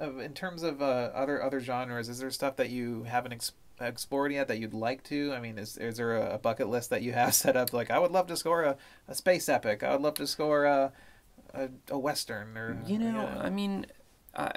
in 0.00 0.32
terms 0.34 0.62
of 0.62 0.80
uh, 0.82 1.10
other 1.14 1.42
other 1.42 1.60
genres, 1.60 2.08
is 2.08 2.18
there 2.20 2.30
stuff 2.30 2.56
that 2.56 2.70
you 2.70 3.04
haven't 3.04 3.32
ex- 3.32 3.52
explored 3.80 4.32
yet 4.32 4.48
that 4.48 4.58
you'd 4.58 4.74
like 4.74 5.02
to? 5.04 5.32
I 5.32 5.40
mean, 5.40 5.58
is 5.58 5.76
is 5.76 5.96
there 5.96 6.16
a, 6.16 6.34
a 6.34 6.38
bucket 6.38 6.68
list 6.68 6.90
that 6.90 7.02
you 7.02 7.12
have 7.12 7.34
set 7.42 7.56
up? 7.56 7.72
Like, 7.72 7.90
I 7.90 7.98
would 7.98 8.12
love 8.12 8.26
to 8.28 8.36
score 8.36 8.62
a, 8.62 8.76
a 9.08 9.14
space 9.14 9.48
epic. 9.48 9.82
I 9.82 9.92
would 9.92 10.02
love 10.02 10.14
to 10.14 10.26
score 10.26 10.64
a 10.64 10.92
a, 11.54 11.68
a 11.90 11.98
western 11.98 12.56
or 12.56 12.80
You 12.86 12.98
know, 12.98 13.22
yeah. 13.22 13.42
I 13.42 13.50
mean, 13.50 13.86
I, 14.34 14.52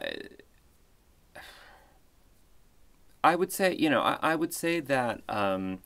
I 3.31 3.35
would 3.35 3.51
say, 3.51 3.75
you 3.83 3.89
know, 3.89 4.01
I, 4.01 4.17
I 4.31 4.35
would 4.35 4.53
say 4.53 4.79
that 4.81 5.21
um, 5.27 5.79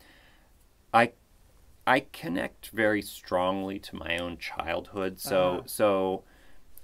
I 0.94 1.14
I 1.88 2.02
connect 2.22 2.70
very 2.70 3.02
strongly 3.02 3.80
to 3.88 3.96
my 3.96 4.18
own 4.24 4.38
childhood. 4.38 5.20
So 5.20 5.40
Uh-huh. 5.40 5.62
so 5.80 6.24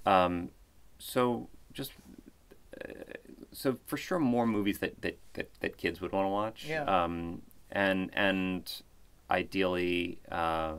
um, 0.06 0.50
so 0.98 1.48
just 1.72 1.92
uh, 2.80 2.92
so 3.52 3.76
for 3.86 3.96
sure 3.96 4.18
more 4.18 4.46
movies 4.46 4.78
that 4.80 5.00
that, 5.02 5.18
that, 5.34 5.48
that 5.60 5.76
kids 5.76 6.00
would 6.00 6.12
want 6.12 6.26
to 6.26 6.30
watch. 6.30 6.60
Yeah. 6.68 6.84
Um, 6.84 7.42
and 7.70 8.10
and 8.14 8.62
ideally. 9.30 10.18
Uh, 10.30 10.74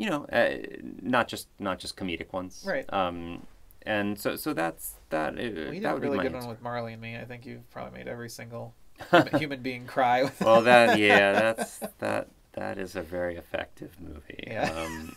you 0.00 0.08
know, 0.08 0.26
uh, 0.26 0.58
not 1.02 1.26
just 1.26 1.48
not 1.58 1.80
just 1.80 1.96
comedic 1.96 2.32
ones, 2.32 2.62
Right. 2.64 2.86
Um, 2.92 3.42
and 3.82 4.18
so 4.18 4.36
so 4.36 4.54
that's 4.54 4.94
that. 5.10 5.34
Uh, 5.34 5.42
Well, 5.64 5.74
you 5.74 5.80
that 5.80 5.94
did 5.94 6.02
really 6.02 6.18
good 6.18 6.34
answer. 6.36 6.46
one 6.46 6.48
with 6.54 6.62
Marley 6.62 6.92
and 6.92 7.02
Me. 7.02 7.16
I 7.16 7.24
think 7.24 7.44
you've 7.46 7.68
probably 7.70 7.98
made 7.98 8.06
every 8.08 8.30
single 8.30 8.74
human, 9.10 9.36
human 9.38 9.62
being 9.62 9.86
cry. 9.86 10.30
Well, 10.40 10.62
that 10.62 10.98
yeah, 10.98 11.32
that's 11.32 11.78
that 11.98 12.28
that 12.52 12.78
is 12.78 12.96
a 12.96 13.02
very 13.02 13.36
effective 13.36 13.92
movie. 14.00 14.44
Yeah. 14.46 14.70
Um, 14.70 15.16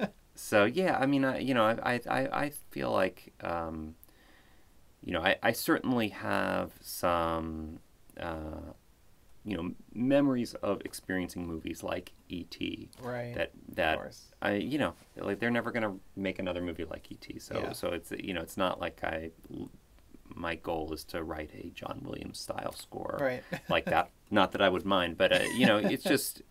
so 0.34 0.64
yeah, 0.64 0.98
I 0.98 1.06
mean, 1.06 1.24
I, 1.24 1.38
you 1.38 1.54
know, 1.54 1.64
I 1.64 1.76
I, 1.94 2.00
I 2.08 2.44
I 2.44 2.52
feel 2.70 2.90
like 2.90 3.32
um, 3.40 3.94
you 5.04 5.12
know, 5.12 5.20
I, 5.20 5.36
I 5.42 5.52
certainly 5.52 6.08
have 6.08 6.72
some, 6.80 7.80
uh, 8.20 8.72
you 9.44 9.56
know, 9.56 9.72
memories 9.92 10.54
of 10.54 10.80
experiencing 10.84 11.46
movies 11.46 11.82
like 11.82 12.12
E.T. 12.28 12.88
Right. 13.02 13.34
That 13.34 13.50
that 13.74 13.98
I, 14.40 14.52
you 14.54 14.78
know, 14.78 14.94
like 15.16 15.40
they're 15.40 15.50
never 15.50 15.72
gonna 15.72 15.96
make 16.14 16.38
another 16.38 16.60
movie 16.62 16.84
like 16.84 17.10
E.T. 17.10 17.40
So 17.40 17.58
Yeah. 17.58 17.72
so 17.72 17.88
it's 17.88 18.12
you 18.12 18.34
know, 18.34 18.40
it's 18.40 18.56
not 18.56 18.80
like 18.80 19.02
I. 19.02 19.30
My 20.34 20.54
goal 20.54 20.92
is 20.92 21.04
to 21.04 21.22
write 21.22 21.50
a 21.54 21.70
John 21.70 22.00
Williams 22.04 22.38
style 22.38 22.72
score 22.72 23.18
Right. 23.20 23.42
like 23.68 23.84
that. 23.86 24.10
Not 24.30 24.52
that 24.52 24.62
I 24.62 24.68
would 24.68 24.84
mind, 24.84 25.18
but 25.18 25.32
uh, 25.32 25.44
you 25.56 25.66
know, 25.66 25.76
it's 25.78 26.04
just. 26.04 26.42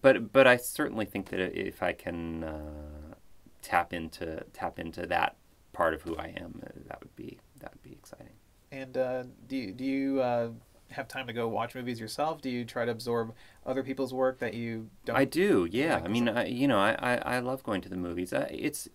But 0.00 0.32
but 0.32 0.46
I 0.46 0.56
certainly 0.56 1.04
think 1.04 1.30
that 1.30 1.40
if 1.40 1.82
I 1.82 1.92
can 1.92 2.44
uh, 2.44 3.14
tap 3.62 3.92
into 3.92 4.44
tap 4.52 4.78
into 4.78 5.06
that 5.06 5.36
part 5.72 5.94
of 5.94 6.02
who 6.02 6.16
I 6.16 6.34
am, 6.36 6.60
uh, 6.64 6.70
that 6.88 7.00
would 7.00 7.14
be 7.16 7.38
that 7.60 7.72
would 7.72 7.82
be 7.82 7.92
exciting. 7.92 8.34
And 8.70 8.96
uh, 8.96 9.24
do 9.48 9.56
you, 9.56 9.72
do 9.72 9.84
you 9.84 10.20
uh, 10.22 10.48
have 10.90 11.08
time 11.08 11.26
to 11.26 11.32
go 11.32 11.48
watch 11.48 11.74
movies 11.74 12.00
yourself? 12.00 12.40
Do 12.40 12.48
you 12.48 12.64
try 12.64 12.84
to 12.84 12.90
absorb 12.90 13.34
other 13.66 13.82
people's 13.82 14.14
work 14.14 14.38
that 14.38 14.54
you 14.54 14.88
don't? 15.04 15.16
I 15.16 15.24
do, 15.24 15.68
yeah. 15.70 15.96
like 15.96 16.04
I 16.04 16.08
mean, 16.08 16.28
I, 16.28 16.46
you 16.46 16.66
know, 16.68 16.78
I, 16.78 16.96
I, 16.98 17.36
I 17.36 17.38
love 17.40 17.62
going 17.62 17.82
to 17.82 17.88
the 17.88 17.96
movies. 17.96 18.32
Uh, 18.32 18.46
it's 18.50 18.88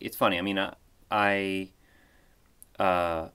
it's 0.00 0.16
funny. 0.16 0.38
I 0.38 0.42
mean, 0.42 0.58
I, 0.58 0.74
I 1.10 1.70
uh, 2.78 3.28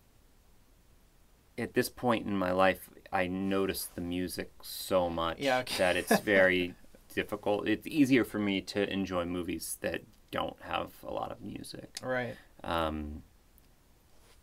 at 1.57 1.73
this 1.73 1.89
point 1.89 2.25
in 2.25 2.35
my 2.35 2.51
life, 2.51 2.89
I 3.11 3.27
notice 3.27 3.85
the 3.93 4.01
music 4.01 4.51
so 4.61 5.09
much 5.09 5.37
Yeah, 5.39 5.59
okay. 5.59 5.77
that 5.77 5.95
it's 5.97 6.19
very 6.21 6.73
difficult. 7.13 7.67
It's 7.67 7.85
easier 7.85 8.23
for 8.25 8.39
me 8.39 8.61
to 8.61 8.91
enjoy 8.91 9.25
movies 9.25 9.77
that 9.81 10.01
don't 10.31 10.59
have 10.61 10.91
a 11.03 11.11
lot 11.13 11.31
of 11.31 11.41
music. 11.41 11.97
Right. 12.03 12.35
Um, 12.63 13.21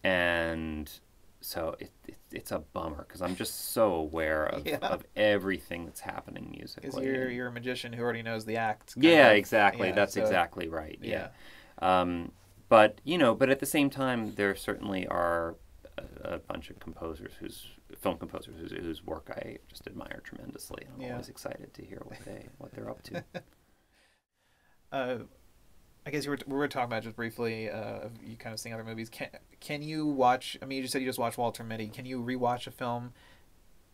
and 0.04 0.90
so 1.40 1.74
it, 1.78 1.90
it 2.06 2.16
it's 2.32 2.52
a 2.52 2.60
bummer 2.60 3.04
because 3.08 3.22
I'm 3.22 3.34
just 3.34 3.72
so 3.72 3.94
aware 3.94 4.46
of, 4.46 4.66
Yeah. 4.66 4.76
of 4.82 5.04
everything 5.16 5.84
that's 5.86 6.00
happening 6.00 6.50
Because 6.52 6.76
musically. 6.76 7.06
you're 7.06 7.30
you're 7.30 7.46
a 7.48 7.52
magician 7.52 7.92
who 7.92 8.02
already 8.02 8.22
knows 8.22 8.44
the 8.44 8.56
act. 8.56 8.94
yeah, 8.96 9.30
of. 9.30 9.36
exactly. 9.36 9.88
Yeah, 9.88 9.94
That's 9.94 10.14
so- 10.14 10.20
exactly 10.22 10.68
right. 10.68 10.98
Yeah. 11.02 11.28
Yeah. 11.82 12.00
Um, 12.00 12.32
but 12.70 13.00
you 13.04 13.18
know, 13.18 13.34
but 13.34 13.50
at 13.50 13.60
the 13.60 13.66
same 13.66 13.90
time, 13.90 14.34
there 14.36 14.56
certainly 14.56 15.06
are 15.08 15.56
a, 15.98 16.34
a 16.36 16.38
bunch 16.38 16.70
of 16.70 16.80
composers 16.80 17.32
whose 17.40 17.66
film 17.98 18.16
composers 18.18 18.54
whose, 18.58 18.72
whose 18.72 19.04
work 19.04 19.30
I 19.36 19.58
just 19.68 19.86
admire 19.86 20.22
tremendously. 20.24 20.84
and 20.86 20.94
I'm 20.96 21.02
Yeah. 21.02 21.12
always 21.12 21.28
excited 21.28 21.74
to 21.74 21.84
hear 21.84 22.00
what 22.04 22.20
they 22.24 22.48
what 22.58 22.72
they're 22.72 22.90
up 22.90 23.02
to. 23.04 23.24
Uh, 24.92 25.18
I 26.06 26.10
guess 26.10 26.24
you 26.24 26.30
were 26.30 26.38
we 26.46 26.54
were 26.56 26.68
talking 26.68 26.86
about 26.86 27.02
just 27.02 27.16
briefly. 27.16 27.70
Uh, 27.70 28.08
you 28.24 28.36
kind 28.36 28.52
of 28.54 28.60
seeing 28.60 28.74
other 28.74 28.84
movies. 28.84 29.10
Can 29.10 29.28
can 29.60 29.82
you 29.82 30.06
watch? 30.06 30.56
I 30.62 30.66
mean, 30.66 30.76
you 30.78 30.82
just 30.82 30.92
said 30.92 31.02
you 31.02 31.08
just 31.08 31.18
watched 31.18 31.38
Walter 31.38 31.62
Mitty. 31.62 31.88
Can 31.88 32.06
you 32.06 32.22
rewatch 32.22 32.66
a 32.66 32.70
film 32.70 33.12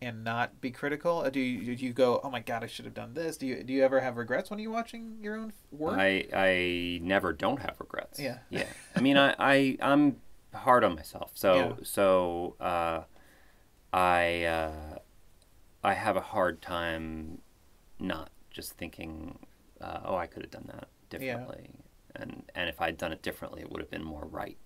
and 0.00 0.24
not 0.24 0.60
be 0.60 0.70
critical? 0.70 1.20
Uh, 1.20 1.30
Do 1.30 1.40
you 1.40 1.74
do 1.76 1.84
you 1.86 1.92
go, 1.92 2.20
oh 2.22 2.30
my 2.30 2.40
god, 2.40 2.62
I 2.64 2.66
should 2.66 2.84
have 2.84 2.94
done 2.94 3.14
this? 3.14 3.36
Do 3.36 3.46
you 3.46 3.62
do 3.62 3.72
you 3.72 3.82
ever 3.84 4.00
have 4.00 4.16
regrets 4.16 4.50
when 4.50 4.58
you're 4.58 4.70
watching 4.72 5.18
your 5.22 5.36
own 5.36 5.52
work? 5.70 5.98
I 5.98 6.26
I 6.34 6.98
never 7.02 7.32
don't 7.32 7.60
have 7.60 7.76
regrets. 7.80 8.18
Yeah. 8.18 8.38
Yeah. 8.50 8.66
I 8.94 9.00
mean, 9.00 9.16
I, 9.16 9.34
I 9.38 9.78
I'm 9.80 10.16
hard 10.54 10.84
on 10.84 10.94
myself. 10.96 11.32
So 11.34 11.54
Yeah. 11.54 11.72
so 11.82 12.56
uh, 12.60 13.02
I 13.92 14.44
uh, 14.44 14.98
I 15.82 15.94
have 15.94 16.16
a 16.16 16.20
hard 16.20 16.60
time 16.62 17.40
not 17.98 18.30
just 18.50 18.72
thinking, 18.72 19.38
uh, 19.80 20.00
oh, 20.04 20.16
I 20.16 20.26
could 20.26 20.42
have 20.42 20.50
done 20.50 20.66
that 20.68 20.88
differently, 21.10 21.70
Yeah. 21.70 22.22
and 22.22 22.42
and 22.54 22.68
if 22.68 22.80
I'd 22.80 22.96
done 22.98 23.12
it 23.12 23.22
differently, 23.22 23.62
it 23.62 23.70
would 23.70 23.80
have 23.80 23.90
been 23.90 24.04
more 24.04 24.26
right. 24.26 24.58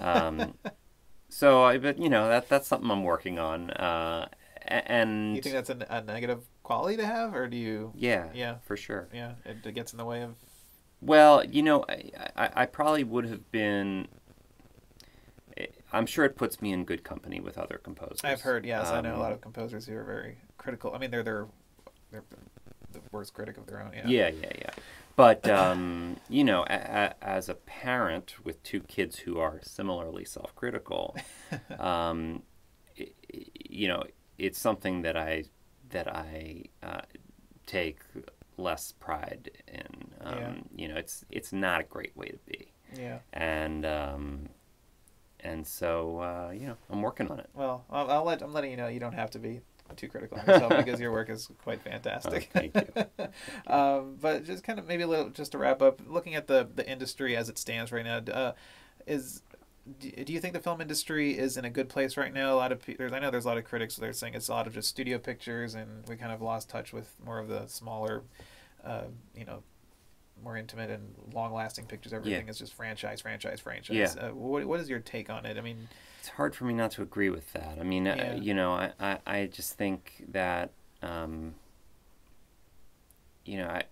um, 0.00 0.54
so 1.28 1.62
I, 1.62 1.78
but 1.78 1.98
you 1.98 2.08
know 2.08 2.28
that 2.28 2.48
that's 2.48 2.68
something 2.68 2.90
I'm 2.90 3.04
working 3.04 3.38
on, 3.38 3.70
uh, 3.72 4.28
and 4.66 5.36
you 5.36 5.42
think 5.42 5.54
that's 5.54 5.70
a, 5.70 5.86
a 5.90 6.02
negative 6.02 6.44
quality 6.62 6.96
to 6.96 7.06
have, 7.06 7.34
or 7.34 7.48
do 7.48 7.56
you? 7.56 7.92
yeah, 7.96 8.28
Yeah. 8.34 8.56
for 8.64 8.76
sure. 8.76 9.08
Yeah, 9.12 9.32
it, 9.44 9.58
it 9.64 9.74
gets 9.74 9.92
in 9.92 9.98
the 9.98 10.04
way 10.04 10.22
of. 10.22 10.34
Well, 11.00 11.44
you 11.44 11.62
know, 11.62 11.84
I, 11.88 12.10
I, 12.36 12.50
I 12.62 12.66
probably 12.66 13.04
would 13.04 13.26
have 13.26 13.50
been. 13.50 14.08
I'm 15.92 16.06
sure 16.06 16.24
it 16.24 16.36
puts 16.36 16.62
me 16.62 16.72
in 16.72 16.84
good 16.84 17.04
company 17.04 17.38
with 17.40 17.58
other 17.58 17.78
composers. 17.82 18.20
I've 18.24 18.40
heard. 18.40 18.64
Yes, 18.64 18.88
I 18.88 19.00
know 19.02 19.10
a 19.10 19.14
Um, 19.14 19.20
lot 19.20 19.32
of 19.32 19.40
composers 19.42 19.86
who 19.86 19.94
are 19.96 20.04
very 20.04 20.38
critical. 20.56 20.94
I 20.94 20.98
mean, 20.98 21.10
they're 21.10 21.22
they're 21.22 21.46
they're 22.10 22.22
the 22.92 23.00
worst 23.10 23.34
critic 23.34 23.58
of 23.58 23.66
their 23.66 23.82
own. 23.82 23.92
Yeah. 23.92 24.06
Yeah, 24.06 24.28
yeah, 24.28 24.52
yeah. 24.58 24.70
But 25.16 25.46
um, 25.50 26.16
you 26.30 26.44
know, 26.44 26.64
a, 26.70 26.74
a, 26.74 27.14
as 27.24 27.50
a 27.50 27.54
parent 27.54 28.36
with 28.44 28.62
two 28.62 28.80
kids 28.80 29.18
who 29.18 29.38
are 29.38 29.60
similarly 29.62 30.24
self-critical, 30.24 31.16
um, 31.78 32.42
you 32.96 33.88
know, 33.88 34.04
it's 34.42 34.58
something 34.58 35.02
that 35.02 35.16
I 35.16 35.44
that 35.90 36.08
I 36.08 36.64
uh, 36.82 37.02
take 37.66 38.00
less 38.56 38.92
pride 38.92 39.50
in. 39.68 40.10
Um, 40.20 40.38
Yeah. 40.38 40.52
You 40.76 40.88
know, 40.88 40.96
it's 40.96 41.24
it's 41.30 41.52
not 41.52 41.80
a 41.80 41.84
great 41.84 42.16
way 42.16 42.28
to 42.28 42.38
be. 42.46 42.68
Yeah. 42.94 43.20
and 43.32 43.86
um, 43.86 44.48
and 45.40 45.66
so 45.66 46.18
uh, 46.18 46.50
you 46.52 46.66
know 46.66 46.76
I'm 46.90 47.00
working 47.00 47.30
on 47.30 47.38
it. 47.40 47.48
Well, 47.54 47.84
I'll, 47.88 48.10
I'll 48.10 48.24
let 48.24 48.42
I'm 48.42 48.52
letting 48.52 48.70
you 48.70 48.76
know 48.76 48.88
you 48.88 49.00
don't 49.00 49.14
have 49.14 49.30
to 49.30 49.38
be 49.38 49.60
too 49.96 50.08
critical 50.08 50.38
of 50.38 50.46
yourself 50.46 50.76
because 50.84 51.00
your 51.00 51.12
work 51.12 51.30
is 51.30 51.48
quite 51.62 51.80
fantastic. 51.82 52.50
Oh, 52.54 52.58
thank 52.58 52.74
you. 52.74 53.26
um, 53.72 54.16
but 54.20 54.44
just 54.44 54.64
kind 54.64 54.78
of 54.78 54.86
maybe 54.86 55.02
a 55.04 55.06
little 55.06 55.30
just 55.30 55.52
to 55.52 55.58
wrap 55.58 55.80
up, 55.82 56.00
looking 56.06 56.34
at 56.34 56.46
the 56.48 56.68
the 56.74 56.88
industry 56.88 57.36
as 57.36 57.48
it 57.48 57.58
stands 57.58 57.92
right 57.92 58.04
now, 58.04 58.18
uh, 58.18 58.52
is 59.06 59.42
do 59.98 60.10
do 60.10 60.32
you 60.32 60.40
think 60.40 60.54
the 60.54 60.60
film 60.60 60.80
industry 60.80 61.36
is 61.36 61.56
in 61.56 61.64
a 61.64 61.70
good 61.70 61.88
place 61.88 62.16
right 62.16 62.32
now? 62.32 62.54
A 62.54 62.56
lot 62.56 62.72
of 62.72 62.82
there's 62.84 63.12
I 63.12 63.18
know 63.18 63.30
there's 63.30 63.44
a 63.44 63.48
lot 63.48 63.58
of 63.58 63.64
critics 63.64 63.96
that 63.96 64.08
are 64.08 64.12
saying 64.12 64.34
it's 64.34 64.48
a 64.48 64.52
lot 64.52 64.66
of 64.66 64.74
just 64.74 64.88
studio 64.88 65.18
pictures, 65.18 65.74
and 65.74 66.06
we 66.08 66.16
kind 66.16 66.32
of 66.32 66.40
lost 66.40 66.68
touch 66.68 66.92
with 66.92 67.14
more 67.24 67.38
of 67.38 67.48
the 67.48 67.66
smaller, 67.66 68.22
uh, 68.84 69.04
you 69.36 69.44
know, 69.44 69.62
more 70.42 70.56
intimate 70.56 70.90
and 70.90 71.14
long-lasting 71.32 71.86
pictures. 71.86 72.12
Everything 72.12 72.48
is 72.48 72.58
just 72.58 72.74
franchise, 72.74 73.20
franchise, 73.20 73.60
franchise. 73.60 74.16
Yeah. 74.16 74.26
Uh, 74.26 74.30
what 74.30 74.64
what 74.66 74.78
is 74.80 74.88
your 74.88 75.00
take 75.00 75.30
on 75.30 75.46
it? 75.46 75.56
I 75.58 75.60
mean, 75.60 75.88
It's 76.20 76.28
hard 76.28 76.54
for 76.54 76.64
me 76.64 76.74
not 76.74 76.92
to 76.92 77.02
agree 77.02 77.30
with 77.30 77.52
that. 77.52 77.78
I 77.80 77.82
mean, 77.82 78.06
Yeah. 78.06 78.34
uh, 78.34 78.36
you 78.40 78.54
know, 78.54 78.72
I, 78.72 78.92
I, 79.00 79.18
I 79.26 79.46
just 79.46 79.74
think 79.74 80.24
that, 80.30 80.70
um, 81.02 81.54
you 83.44 83.58
know, 83.58 83.66
I, 83.68 83.84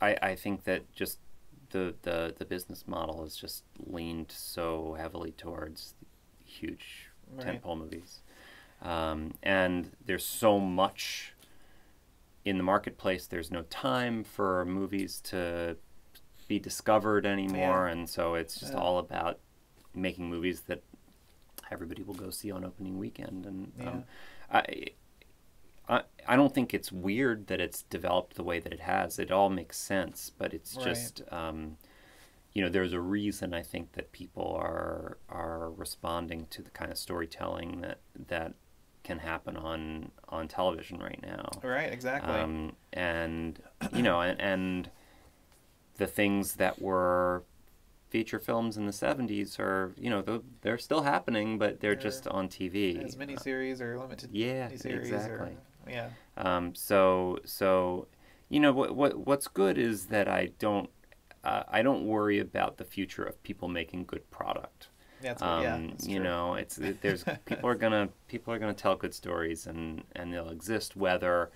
I, 0.00 0.16
I 0.30 0.34
think 0.34 0.64
that 0.64 0.92
just 0.92 1.18
the, 1.74 1.94
the, 2.02 2.32
the 2.38 2.44
business 2.44 2.84
model 2.86 3.22
has 3.24 3.34
just 3.36 3.64
leaned 3.84 4.30
so 4.30 4.94
heavily 4.98 5.32
towards 5.32 5.94
huge 6.44 7.08
Right. 7.36 7.60
tentpole 7.60 7.76
movies. 7.78 8.20
Um, 8.80 9.32
and 9.42 9.90
there's 10.04 10.24
so 10.24 10.60
much 10.60 11.32
in 12.44 12.58
the 12.58 12.62
marketplace. 12.62 13.26
There's 13.26 13.50
no 13.50 13.62
time 13.62 14.22
for 14.22 14.64
movies 14.64 15.20
to 15.24 15.76
be 16.46 16.58
discovered 16.60 17.26
anymore. 17.26 17.88
And 17.88 18.08
so 18.08 18.34
it's 18.34 18.60
just 18.60 18.74
Yeah. 18.74 18.78
all 18.78 18.98
about 18.98 19.40
making 19.94 20.28
movies 20.30 20.60
that 20.68 20.82
everybody 21.72 22.02
will 22.02 22.14
go 22.14 22.30
see 22.30 22.50
on 22.52 22.64
opening 22.64 22.98
weekend. 22.98 23.46
And 23.46 23.72
um, 23.88 24.04
I, 24.52 24.64
I, 25.88 26.02
I 26.26 26.36
don't 26.36 26.54
think 26.54 26.72
it's 26.72 26.90
weird 26.90 27.46
that 27.48 27.60
it's 27.60 27.82
developed 27.82 28.36
the 28.36 28.42
way 28.42 28.58
that 28.58 28.72
it 28.72 28.80
has. 28.80 29.18
It 29.18 29.30
all 29.30 29.50
makes 29.50 29.76
sense, 29.76 30.30
but 30.36 30.54
it's 30.54 30.76
Right. 30.76 30.84
just, 30.84 31.22
um, 31.30 31.76
you 32.52 32.62
know, 32.62 32.68
there's 32.68 32.92
a 32.92 33.00
reason 33.00 33.52
I 33.52 33.62
think 33.62 33.92
that 33.92 34.12
people 34.12 34.54
are 34.54 35.18
are 35.28 35.70
responding 35.70 36.46
to 36.50 36.62
the 36.62 36.70
kind 36.70 36.90
of 36.90 36.98
storytelling 36.98 37.80
that 37.80 37.98
that 38.28 38.54
can 39.02 39.18
happen 39.18 39.56
on 39.56 40.12
on 40.28 40.48
television 40.48 40.98
right 41.00 41.20
now. 41.22 41.60
right, 41.62 41.92
exactly. 41.92 42.32
Um, 42.34 42.76
and 42.92 43.60
you 43.92 44.02
know, 44.02 44.20
and, 44.20 44.40
and 44.40 44.90
the 45.96 46.06
things 46.06 46.54
that 46.54 46.80
were 46.80 47.44
feature 48.14 48.38
films 48.38 48.76
in 48.76 48.86
the 48.86 48.92
70s 48.92 49.58
are, 49.58 49.92
you 49.98 50.08
know, 50.08 50.22
they're, 50.22 50.40
they're 50.62 50.78
still 50.78 51.02
happening, 51.02 51.58
but 51.58 51.80
they're 51.80 51.94
They're 51.94 52.02
just 52.02 52.28
on 52.28 52.48
TV. 52.48 53.04
as 53.04 53.16
miniseries 53.16 53.80
or 53.80 53.98
limited 53.98 54.30
yeah, 54.32 54.68
exactly. 54.68 55.48
or 55.48 55.56
yeah. 55.88 56.10
Um, 56.36 56.74
so, 56.74 57.38
so, 57.44 58.08
you 58.48 58.60
know, 58.60 58.72
what, 58.72 58.94
what, 58.96 59.18
what's 59.26 59.48
good 59.48 59.78
is 59.78 60.06
that 60.06 60.28
I 60.28 60.50
don't, 60.58 60.90
uh, 61.44 61.64
I 61.68 61.82
don't 61.82 62.06
worry 62.06 62.38
about 62.40 62.76
the 62.78 62.84
future 62.84 63.24
of 63.24 63.42
people 63.42 63.68
making 63.68 64.06
good 64.06 64.28
product. 64.30 64.88
That's 65.20 65.42
Um, 65.42 65.56
yeah, 65.56 65.80
that's 65.88 66.06
you 66.06 66.20
true. 66.20 66.28
know, 66.28 66.54
it's 66.54 66.78
there's 67.00 67.26
people 67.44 67.68
are 67.68 67.74
gonna 67.74 68.08
people 68.28 68.54
are 68.54 68.58
gonna 68.58 68.72
tell 68.72 68.94
good 68.96 69.12
stories 69.12 69.66
and 69.66 70.04
and 70.14 70.32
they'll 70.32 70.48
exist 70.50 70.96
whether, 70.96 71.50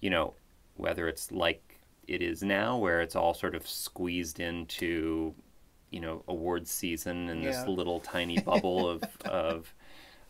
you 0.00 0.08
know, 0.10 0.34
whether 0.76 1.08
it's 1.08 1.32
like 1.32 1.80
it 2.06 2.22
is 2.22 2.42
now 2.42 2.78
where 2.78 3.00
it's 3.00 3.16
all 3.16 3.34
sort 3.34 3.54
of 3.54 3.66
squeezed 3.66 4.40
into, 4.40 5.34
you 5.90 6.00
know, 6.00 6.22
awards 6.28 6.70
season 6.70 7.28
and 7.28 7.44
Yeah. 7.44 7.46
this 7.46 7.66
little 7.66 8.00
tiny 8.00 8.38
bubble 8.38 8.88
of 8.88 9.04
of 9.24 9.74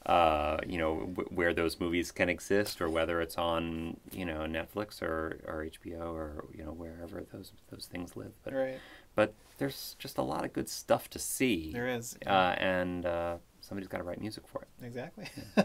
uh, 0.06 0.58
you 0.66 0.78
know, 0.78 1.00
w- 1.00 1.28
where 1.30 1.54
those 1.54 1.80
movies 1.80 2.10
can 2.12 2.28
exist, 2.28 2.80
or 2.80 2.88
whether 2.88 3.20
it's 3.20 3.38
on, 3.38 3.96
you 4.12 4.24
know, 4.24 4.40
Netflix 4.40 5.00
or, 5.00 5.40
or 5.46 5.66
HBO 5.66 6.12
or 6.12 6.44
you 6.54 6.64
know 6.64 6.72
wherever 6.72 7.24
those 7.32 7.52
those 7.70 7.86
things 7.86 8.16
live. 8.16 8.32
But 8.42 8.52
right. 8.54 8.78
but 9.14 9.34
there's 9.58 9.96
just 9.98 10.18
a 10.18 10.22
lot 10.22 10.44
of 10.44 10.52
good 10.52 10.68
stuff 10.68 11.08
to 11.10 11.18
see. 11.18 11.72
There 11.72 11.88
is. 11.88 12.18
Uh, 12.26 12.54
and 12.58 13.06
uh, 13.06 13.36
somebody's 13.60 13.88
got 13.88 13.98
to 13.98 14.04
write 14.04 14.20
music 14.20 14.44
for 14.46 14.62
it. 14.62 14.84
Exactly. 14.84 15.26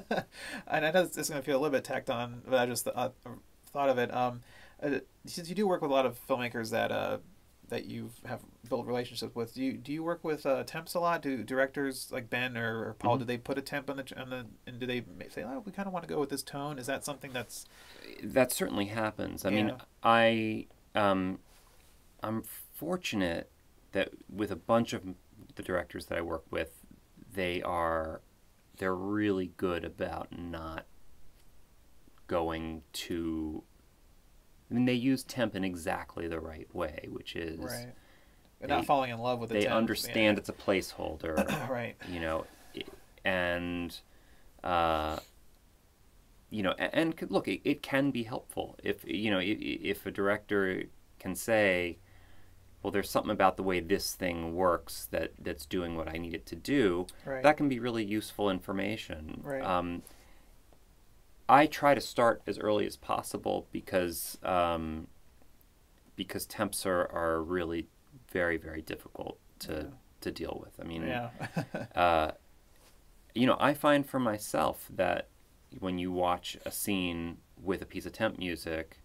and 0.67 0.85
I 0.85 0.91
know 0.91 1.03
it's, 1.03 1.17
it's 1.17 1.29
going 1.29 1.41
to 1.41 1.45
feel 1.45 1.57
a 1.57 1.61
little 1.61 1.75
bit 1.75 1.83
tacked 1.83 2.09
on, 2.09 2.41
but 2.47 2.59
I 2.59 2.65
just 2.65 2.87
uh, 2.87 3.09
thought 3.71 3.89
of 3.89 3.97
it. 3.97 4.13
Um, 4.13 4.41
uh, 4.81 4.99
since 5.25 5.49
you 5.49 5.55
do 5.55 5.67
work 5.67 5.81
with 5.81 5.91
a 5.91 5.93
lot 5.93 6.05
of 6.05 6.19
filmmakers 6.27 6.71
that 6.71 6.91
uh, 6.91 7.17
that 7.69 7.85
you 7.85 8.11
have 8.25 8.41
built 8.67 8.85
relationships 8.85 9.35
with, 9.35 9.53
do 9.53 9.63
you 9.63 9.73
do 9.73 9.91
you 9.91 10.03
work 10.03 10.23
with 10.23 10.45
uh, 10.45 10.63
temps 10.63 10.93
a 10.93 10.99
lot? 10.99 11.21
Do 11.21 11.43
directors 11.43 12.09
like 12.11 12.29
Ben 12.29 12.57
or, 12.57 12.89
or 12.89 12.93
Paul? 12.99 13.15
Mhm. 13.15 13.19
Do 13.19 13.25
they 13.25 13.37
put 13.37 13.57
a 13.57 13.61
temp 13.61 13.89
on 13.89 13.97
the 13.97 14.19
on 14.19 14.29
the 14.29 14.45
and 14.67 14.79
do 14.79 14.85
they 14.85 15.03
say, 15.29 15.43
oh, 15.43 15.63
we 15.65 15.71
kind 15.71 15.87
of 15.87 15.93
want 15.93 16.07
to 16.07 16.13
go 16.13 16.19
with 16.19 16.29
this 16.29 16.43
tone? 16.43 16.77
Is 16.77 16.87
that 16.87 17.05
something 17.05 17.31
that's 17.33 17.65
That 18.23 18.51
certainly 18.51 18.85
happens. 18.85 19.45
I 19.45 19.49
mean, 19.49 19.73
I 20.03 20.67
um, 20.95 21.39
I'm 22.21 22.43
fortunate 22.73 23.49
that 23.91 24.09
with 24.29 24.51
a 24.51 24.55
bunch 24.55 24.93
of 24.93 25.03
the 25.55 25.63
directors 25.63 26.07
that 26.07 26.17
I 26.17 26.21
work 26.21 26.45
with, 26.51 26.83
they 27.33 27.61
are 27.61 28.21
they're 28.77 28.95
really 28.95 29.51
good 29.57 29.83
about 29.83 30.37
not 30.37 30.85
going 32.27 32.83
to. 32.93 33.63
I 34.69 34.73
mean, 34.73 34.85
they 34.85 34.93
use 34.93 35.23
temp 35.23 35.55
in 35.55 35.63
exactly 35.63 36.27
the 36.27 36.39
right 36.39 36.73
way, 36.73 37.07
which 37.09 37.35
is 37.35 37.59
right? 37.59 37.87
They're 38.59 38.67
they- 38.67 38.75
not 38.75 38.85
falling 38.85 39.11
in 39.11 39.19
love 39.19 39.39
with 39.39 39.49
the 39.49 39.55
they 39.55 39.61
temp, 39.63 39.75
understand 39.75 40.37
it's 40.37 40.49
a 40.49 40.53
placeholder. 40.53 41.37
right. 41.69 41.95
you 42.07 42.19
know, 42.19 42.45
and 43.25 43.97
uh, 44.63 45.17
you 46.49 46.63
know, 46.63 46.73
a- 46.77 46.95
and, 46.95 47.15
look, 47.29 47.47
it, 47.47 47.61
it 47.63 47.81
can 47.81 48.11
be 48.11 48.23
helpful 48.23 48.77
if 48.83 49.03
you 49.05 49.31
know 49.31 49.39
if 49.41 50.05
a 50.05 50.11
director 50.11 50.83
can 51.19 51.35
say, 51.35 51.97
well, 52.83 52.91
there's 52.91 53.09
something 53.09 53.31
about 53.31 53.57
the 53.57 53.63
way 53.63 53.79
this 53.79 54.13
thing 54.13 54.55
works 54.55 55.07
that 55.11 55.31
that's 55.39 55.65
doing 55.65 55.95
what 55.97 56.07
I 56.07 56.17
need 56.17 56.33
it 56.33 56.45
to 56.47 56.55
do. 56.55 57.07
Right. 57.25 57.43
That 57.43 57.57
can 57.57 57.69
be 57.69 57.79
really 57.79 58.03
useful 58.03 58.49
information. 58.49 59.41
Right. 59.43 59.63
Um, 59.63 60.03
I 61.49 61.65
try 61.65 61.95
to 61.95 62.01
start 62.01 62.41
as 62.47 62.59
early 62.59 62.85
as 62.85 62.95
possible 62.95 63.67
because 63.71 64.37
um, 64.43 65.07
because 66.15 66.45
temps 66.45 66.85
are, 66.85 67.11
are 67.11 67.41
really 67.41 67.87
very 68.31 68.57
very 68.57 68.81
difficult 68.81 69.39
to 69.59 69.73
Yeah. 69.73 69.83
to 70.21 70.31
deal 70.31 70.61
with. 70.63 70.79
I 70.79 70.83
mean, 70.87 71.03
yeah. 71.07 71.29
uh, 71.95 72.31
you 73.33 73.47
know, 73.47 73.57
I 73.59 73.73
find 73.73 74.05
for 74.05 74.19
myself 74.19 74.87
that 74.95 75.27
when 75.79 75.97
you 75.97 76.11
watch 76.11 76.57
a 76.65 76.71
scene 76.71 77.37
with 77.61 77.81
a 77.81 77.85
piece 77.85 78.05
of 78.05 78.11
temp 78.13 78.37
music, 78.37 79.01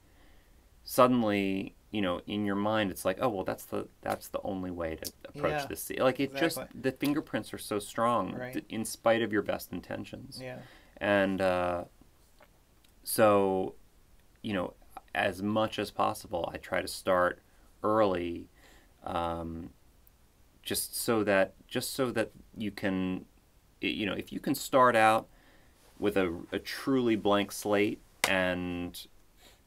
suddenly, 0.83 1.75
you 1.91 2.01
know, 2.03 2.21
in 2.27 2.45
your 2.45 2.57
mind, 2.57 2.91
it's 2.91 3.05
like, 3.05 3.19
oh 3.21 3.29
well, 3.29 3.45
that's 3.45 3.65
the 3.65 3.89
that's 4.03 4.29
the 4.29 4.41
only 4.45 4.71
way 4.71 4.97
to 4.97 5.13
approach 5.29 5.63
Yeah, 5.63 5.67
this 5.67 5.83
scene. 5.83 5.99
Like 6.01 6.21
it 6.21 6.35
just 6.35 6.59
the 6.75 6.93
fingerprints 6.93 7.55
are 7.55 7.59
so 7.59 7.79
strong, 7.79 8.35
Right. 8.35 8.65
in 8.69 8.85
spite 8.85 9.23
of 9.23 9.33
your 9.33 9.43
best 9.43 9.73
intentions, 9.73 10.41
yeah. 10.43 10.59
and 10.99 11.41
uh, 11.41 11.85
so, 13.05 13.75
you 14.43 14.53
know, 14.53 14.75
as 15.15 15.43
much 15.43 15.79
as 15.79 15.91
possible, 15.91 16.49
I 16.53 16.57
try 16.57 16.83
to 16.83 16.89
start 16.89 17.41
early. 17.83 18.49
Um, 19.05 19.71
just 20.65 20.97
so 20.97 21.23
that 21.25 21.53
just 21.69 21.93
so 21.93 22.11
that 22.11 22.31
you 22.57 22.71
can 22.71 23.27
you 23.81 24.07
know 24.07 24.15
if 24.15 24.33
you 24.33 24.41
can 24.41 24.55
start 24.55 24.97
out 24.97 25.29
with 25.99 26.17
a, 26.17 26.41
a 26.53 26.59
truly 26.59 27.17
blank 27.17 27.53
slate 27.53 28.01
and 28.29 29.07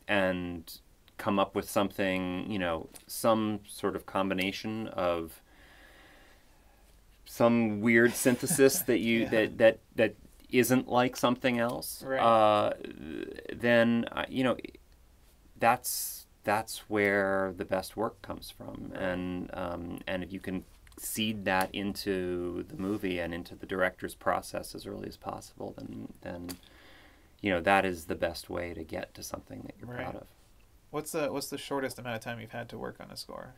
and 0.07 0.79
come 1.17 1.39
up 1.39 1.55
with 1.55 1.69
something 1.69 2.49
you 2.49 2.59
know 2.59 2.89
some 3.05 3.59
sort 3.67 3.95
of 3.95 4.05
combination 4.05 4.87
of 4.87 5.41
some 7.25 7.81
weird 7.81 8.13
synthesis 8.13 8.79
that 8.79 8.99
you 8.99 9.19
Yeah. 9.23 9.29
that 9.29 9.57
that 9.57 9.79
that 9.95 10.15
isn't 10.49 10.87
like 10.87 11.15
something 11.17 11.59
else 11.59 12.03
Right. 12.03 12.21
uh, 12.21 12.73
then 13.55 14.05
uh, 14.11 14.25
you 14.29 14.43
know 14.43 14.57
that's 15.59 16.25
that's 16.43 16.89
where 16.89 17.53
the 17.57 17.65
best 17.65 17.97
work 17.97 18.21
comes 18.21 18.49
from 18.49 18.91
and 18.95 19.49
um, 19.53 19.99
and 20.07 20.23
if 20.23 20.31
you 20.31 20.39
can 20.39 20.63
seed 20.97 21.45
that 21.45 21.69
into 21.73 22.63
the 22.69 22.75
movie 22.77 23.19
and 23.19 23.33
into 23.33 23.55
the 23.55 23.65
director's 23.65 24.15
process 24.15 24.73
as 24.73 24.87
early 24.87 25.07
as 25.07 25.17
possible 25.17 25.73
then 25.77 26.07
then 26.21 26.47
you 27.41 27.51
know 27.51 27.61
that 27.61 27.85
is 27.85 28.05
the 28.05 28.15
best 28.15 28.49
way 28.49 28.73
to 28.73 28.83
get 28.83 29.13
to 29.13 29.23
something 29.23 29.61
that 29.63 29.75
you're 29.79 29.87
Right. 29.87 30.05
proud 30.05 30.15
of 30.15 30.27
What's 30.91 31.11
the 31.11 31.31
what's 31.31 31.49
the 31.49 31.57
shortest 31.57 31.99
amount 31.99 32.15
of 32.15 32.21
time 32.21 32.39
you've 32.39 32.51
had 32.51 32.69
to 32.69 32.77
work 32.77 32.97
on 32.99 33.11
a 33.11 33.17
score? 33.17 33.53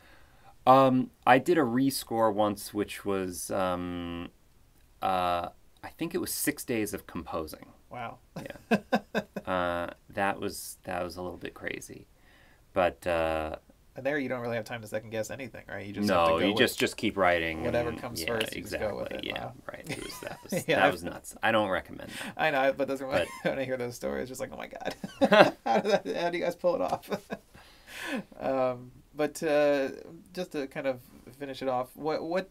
um, 0.66 1.10
I 1.26 1.38
did 1.38 1.58
a 1.58 1.62
rescore 1.62 2.32
once 2.32 2.74
which 2.74 3.04
was 3.04 3.50
um, 3.50 4.28
uh, 5.02 5.48
I 5.82 5.88
think 5.88 6.14
it 6.14 6.18
was 6.18 6.32
six 6.32 6.64
days 6.64 6.94
of 6.94 7.06
composing 7.06 7.66
Wow. 7.90 8.18
yeah 8.36 8.78
uh, 9.46 9.90
that 10.10 10.38
was 10.40 10.78
that 10.84 11.02
was 11.02 11.16
a 11.16 11.22
little 11.22 11.38
bit 11.38 11.54
crazy 11.54 12.06
but 12.72 13.04
uh, 13.06 13.56
And 13.96 14.06
there 14.06 14.18
you 14.18 14.28
don't 14.28 14.40
really 14.40 14.56
have 14.56 14.64
time 14.64 14.80
to 14.82 14.86
second 14.86 15.10
guess 15.10 15.30
anything, 15.30 15.64
right? 15.68 15.84
You 15.84 15.92
just 15.92 16.08
have 16.08 16.26
to 16.26 16.32
no 16.34 16.38
you 16.38 16.54
just 16.54 16.78
just 16.78 16.96
keep 16.96 17.16
writing 17.16 17.64
whatever 17.64 17.92
comes 17.92 18.20
yeah, 18.22 18.28
first, 18.28 18.54
exactly 18.54 18.88
go 18.88 18.96
with 18.98 19.10
it. 19.12 19.24
yeah 19.24 19.46
Wow. 19.46 19.52
right 19.72 19.84
it 19.90 20.02
was, 20.04 20.20
that 20.20 20.38
was 20.50 20.64
Yeah, 20.68 20.76
that 20.80 20.92
was 20.92 21.02
nuts 21.02 21.34
i 21.42 21.50
don't 21.50 21.68
recommend 21.70 22.10
that 22.10 22.34
I 22.36 22.50
know, 22.50 22.72
but 22.76 22.86
doesn't 22.88 23.08
But- 23.10 23.26
when 23.42 23.58
I 23.58 23.64
hear 23.64 23.76
those 23.76 23.96
stories, 23.96 24.28
just 24.28 24.40
like, 24.40 24.50
oh 24.52 24.56
my 24.56 24.68
god, 24.68 24.94
how, 25.64 25.80
that, 25.80 26.06
how 26.16 26.30
do 26.30 26.38
you 26.38 26.44
guys 26.44 26.54
pull 26.56 26.74
it 26.76 26.80
off? 26.80 27.10
um, 28.38 28.92
but 29.14 29.42
uh, 29.42 29.88
just 30.32 30.52
to 30.52 30.66
kind 30.68 30.86
of 30.86 31.00
finish 31.38 31.62
it 31.62 31.68
off, 31.68 31.88
what 31.94 32.22
what 32.22 32.48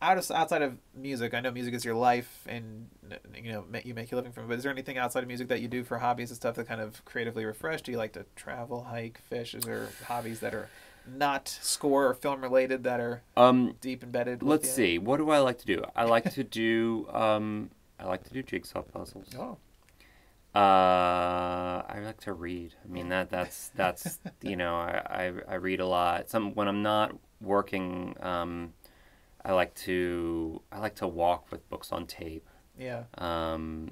out 0.00 0.18
of 0.18 0.30
outside 0.30 0.62
of 0.62 0.76
music, 0.94 1.34
I 1.34 1.40
know 1.40 1.50
music 1.50 1.74
is 1.74 1.84
your 1.84 1.94
life, 1.94 2.40
and 2.46 2.88
you 3.36 3.52
know 3.52 3.64
you 3.84 3.94
make 3.94 4.10
your 4.10 4.16
living 4.16 4.32
from 4.32 4.44
it. 4.44 4.48
But 4.48 4.56
is 4.58 4.62
there 4.62 4.72
anything 4.72 4.98
outside 4.98 5.22
of 5.22 5.28
music 5.28 5.48
that 5.48 5.60
you 5.60 5.68
do 5.68 5.84
for 5.84 5.98
hobbies 5.98 6.30
and 6.30 6.36
stuff 6.36 6.56
that 6.56 6.66
kind 6.66 6.80
of 6.80 7.04
creatively 7.04 7.44
refresh? 7.44 7.82
Do 7.82 7.92
you 7.92 7.98
like 7.98 8.12
to 8.14 8.24
travel, 8.36 8.84
hike, 8.84 9.20
fish? 9.28 9.54
Is 9.54 9.64
there 9.64 9.88
hobbies 10.06 10.40
that 10.40 10.54
are 10.54 10.68
not 11.06 11.48
score 11.48 12.06
or 12.06 12.14
film 12.14 12.40
related 12.42 12.84
that 12.84 13.00
are 13.00 13.22
um 13.36 13.74
deep 13.80 14.04
embedded? 14.04 14.40
let's 14.42 14.66
you? 14.68 14.72
see 14.72 14.98
what 14.98 15.16
do 15.16 15.30
i 15.30 15.38
like 15.40 15.58
to 15.58 15.66
do 15.66 15.82
i 15.96 16.04
like 16.04 16.32
to 16.32 16.44
do 16.44 17.08
um 17.12 17.68
i 17.98 18.04
like 18.04 18.22
to 18.22 18.32
do 18.32 18.40
jigsaw 18.40 18.82
puzzles 18.82 19.26
Oh, 19.36 19.56
Uh, 20.54 21.82
I 21.88 22.00
like 22.04 22.20
to 22.20 22.32
read. 22.32 22.74
I 22.84 22.88
mean 22.88 23.08
that 23.08 23.30
that's 23.30 23.70
that's 23.74 24.18
you 24.42 24.54
know 24.56 24.76
I, 24.76 25.02
I, 25.08 25.32
I 25.48 25.54
read 25.54 25.80
a 25.80 25.86
lot. 25.86 26.28
Some 26.30 26.54
when 26.54 26.68
I'm 26.68 26.82
not 26.82 27.16
working, 27.40 28.14
um, 28.20 28.72
I 29.44 29.52
like 29.52 29.74
to 29.86 30.60
I 30.70 30.78
like 30.78 30.94
to 30.96 31.06
walk 31.08 31.50
with 31.50 31.68
books 31.68 31.92
on 31.92 32.06
tape. 32.06 32.48
yeah. 32.78 33.04
Um, 33.18 33.90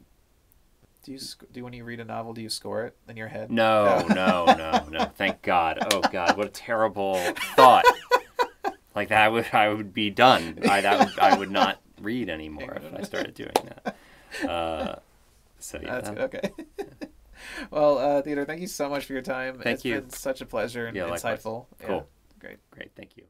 Do 1.05 1.13
you 1.13 1.19
sc- 1.19 1.45
do 1.53 1.65
when 1.65 1.73
you 1.73 1.85
read 1.85 1.99
a 2.01 2.05
novel? 2.05 2.33
Do 2.35 2.41
you 2.43 2.49
score 2.51 2.85
it 2.85 2.97
in 3.09 3.17
your 3.17 3.29
head? 3.29 3.51
no, 3.51 4.07
no, 4.09 4.45
no, 4.47 4.87
no. 4.91 5.05
Thank 5.17 5.43
God. 5.43 5.79
Oh 5.93 6.01
God, 6.13 6.37
what 6.37 6.47
a 6.47 6.51
terrible 6.51 7.17
thought. 7.57 7.85
Like 8.93 9.11
that, 9.11 9.23
I 9.23 9.29
would 9.29 9.47
I 9.53 9.69
would 9.69 9.95
be 9.95 10.11
done. 10.11 10.59
I 10.69 10.81
that 10.81 10.99
would, 10.99 11.19
I 11.21 11.39
would 11.39 11.51
not 11.51 11.81
read 12.01 12.29
anymore 12.29 12.77
if 12.83 12.93
I 12.93 13.03
started 13.03 13.35
doing 13.35 13.53
that. 13.65 13.97
Uh, 14.51 14.97
so 15.61 15.79
yeah, 15.81 16.01
That's 16.01 16.11
good. 16.11 16.19
Okay. 16.19 16.51
well, 17.71 17.99
uh, 17.99 18.21
Theodore, 18.23 18.45
thank 18.45 18.61
you 18.61 18.67
so 18.67 18.89
much 18.89 19.05
for 19.07 19.13
your 19.13 19.23
time. 19.23 19.61
Thank 19.61 19.75
it's 19.77 19.85
you. 19.85 20.01
been 20.01 20.11
such 20.11 20.41
a 20.41 20.45
pleasure 20.45 20.87
and 20.89 20.97
Yeah, 20.97 21.05
likewise. 21.05 21.23
insightful. 21.23 21.67
Cool. 21.79 21.97
Yeah, 21.99 22.03
great. 22.41 22.59
great. 22.73 22.91
Thank 22.97 23.17
you. 23.17 23.25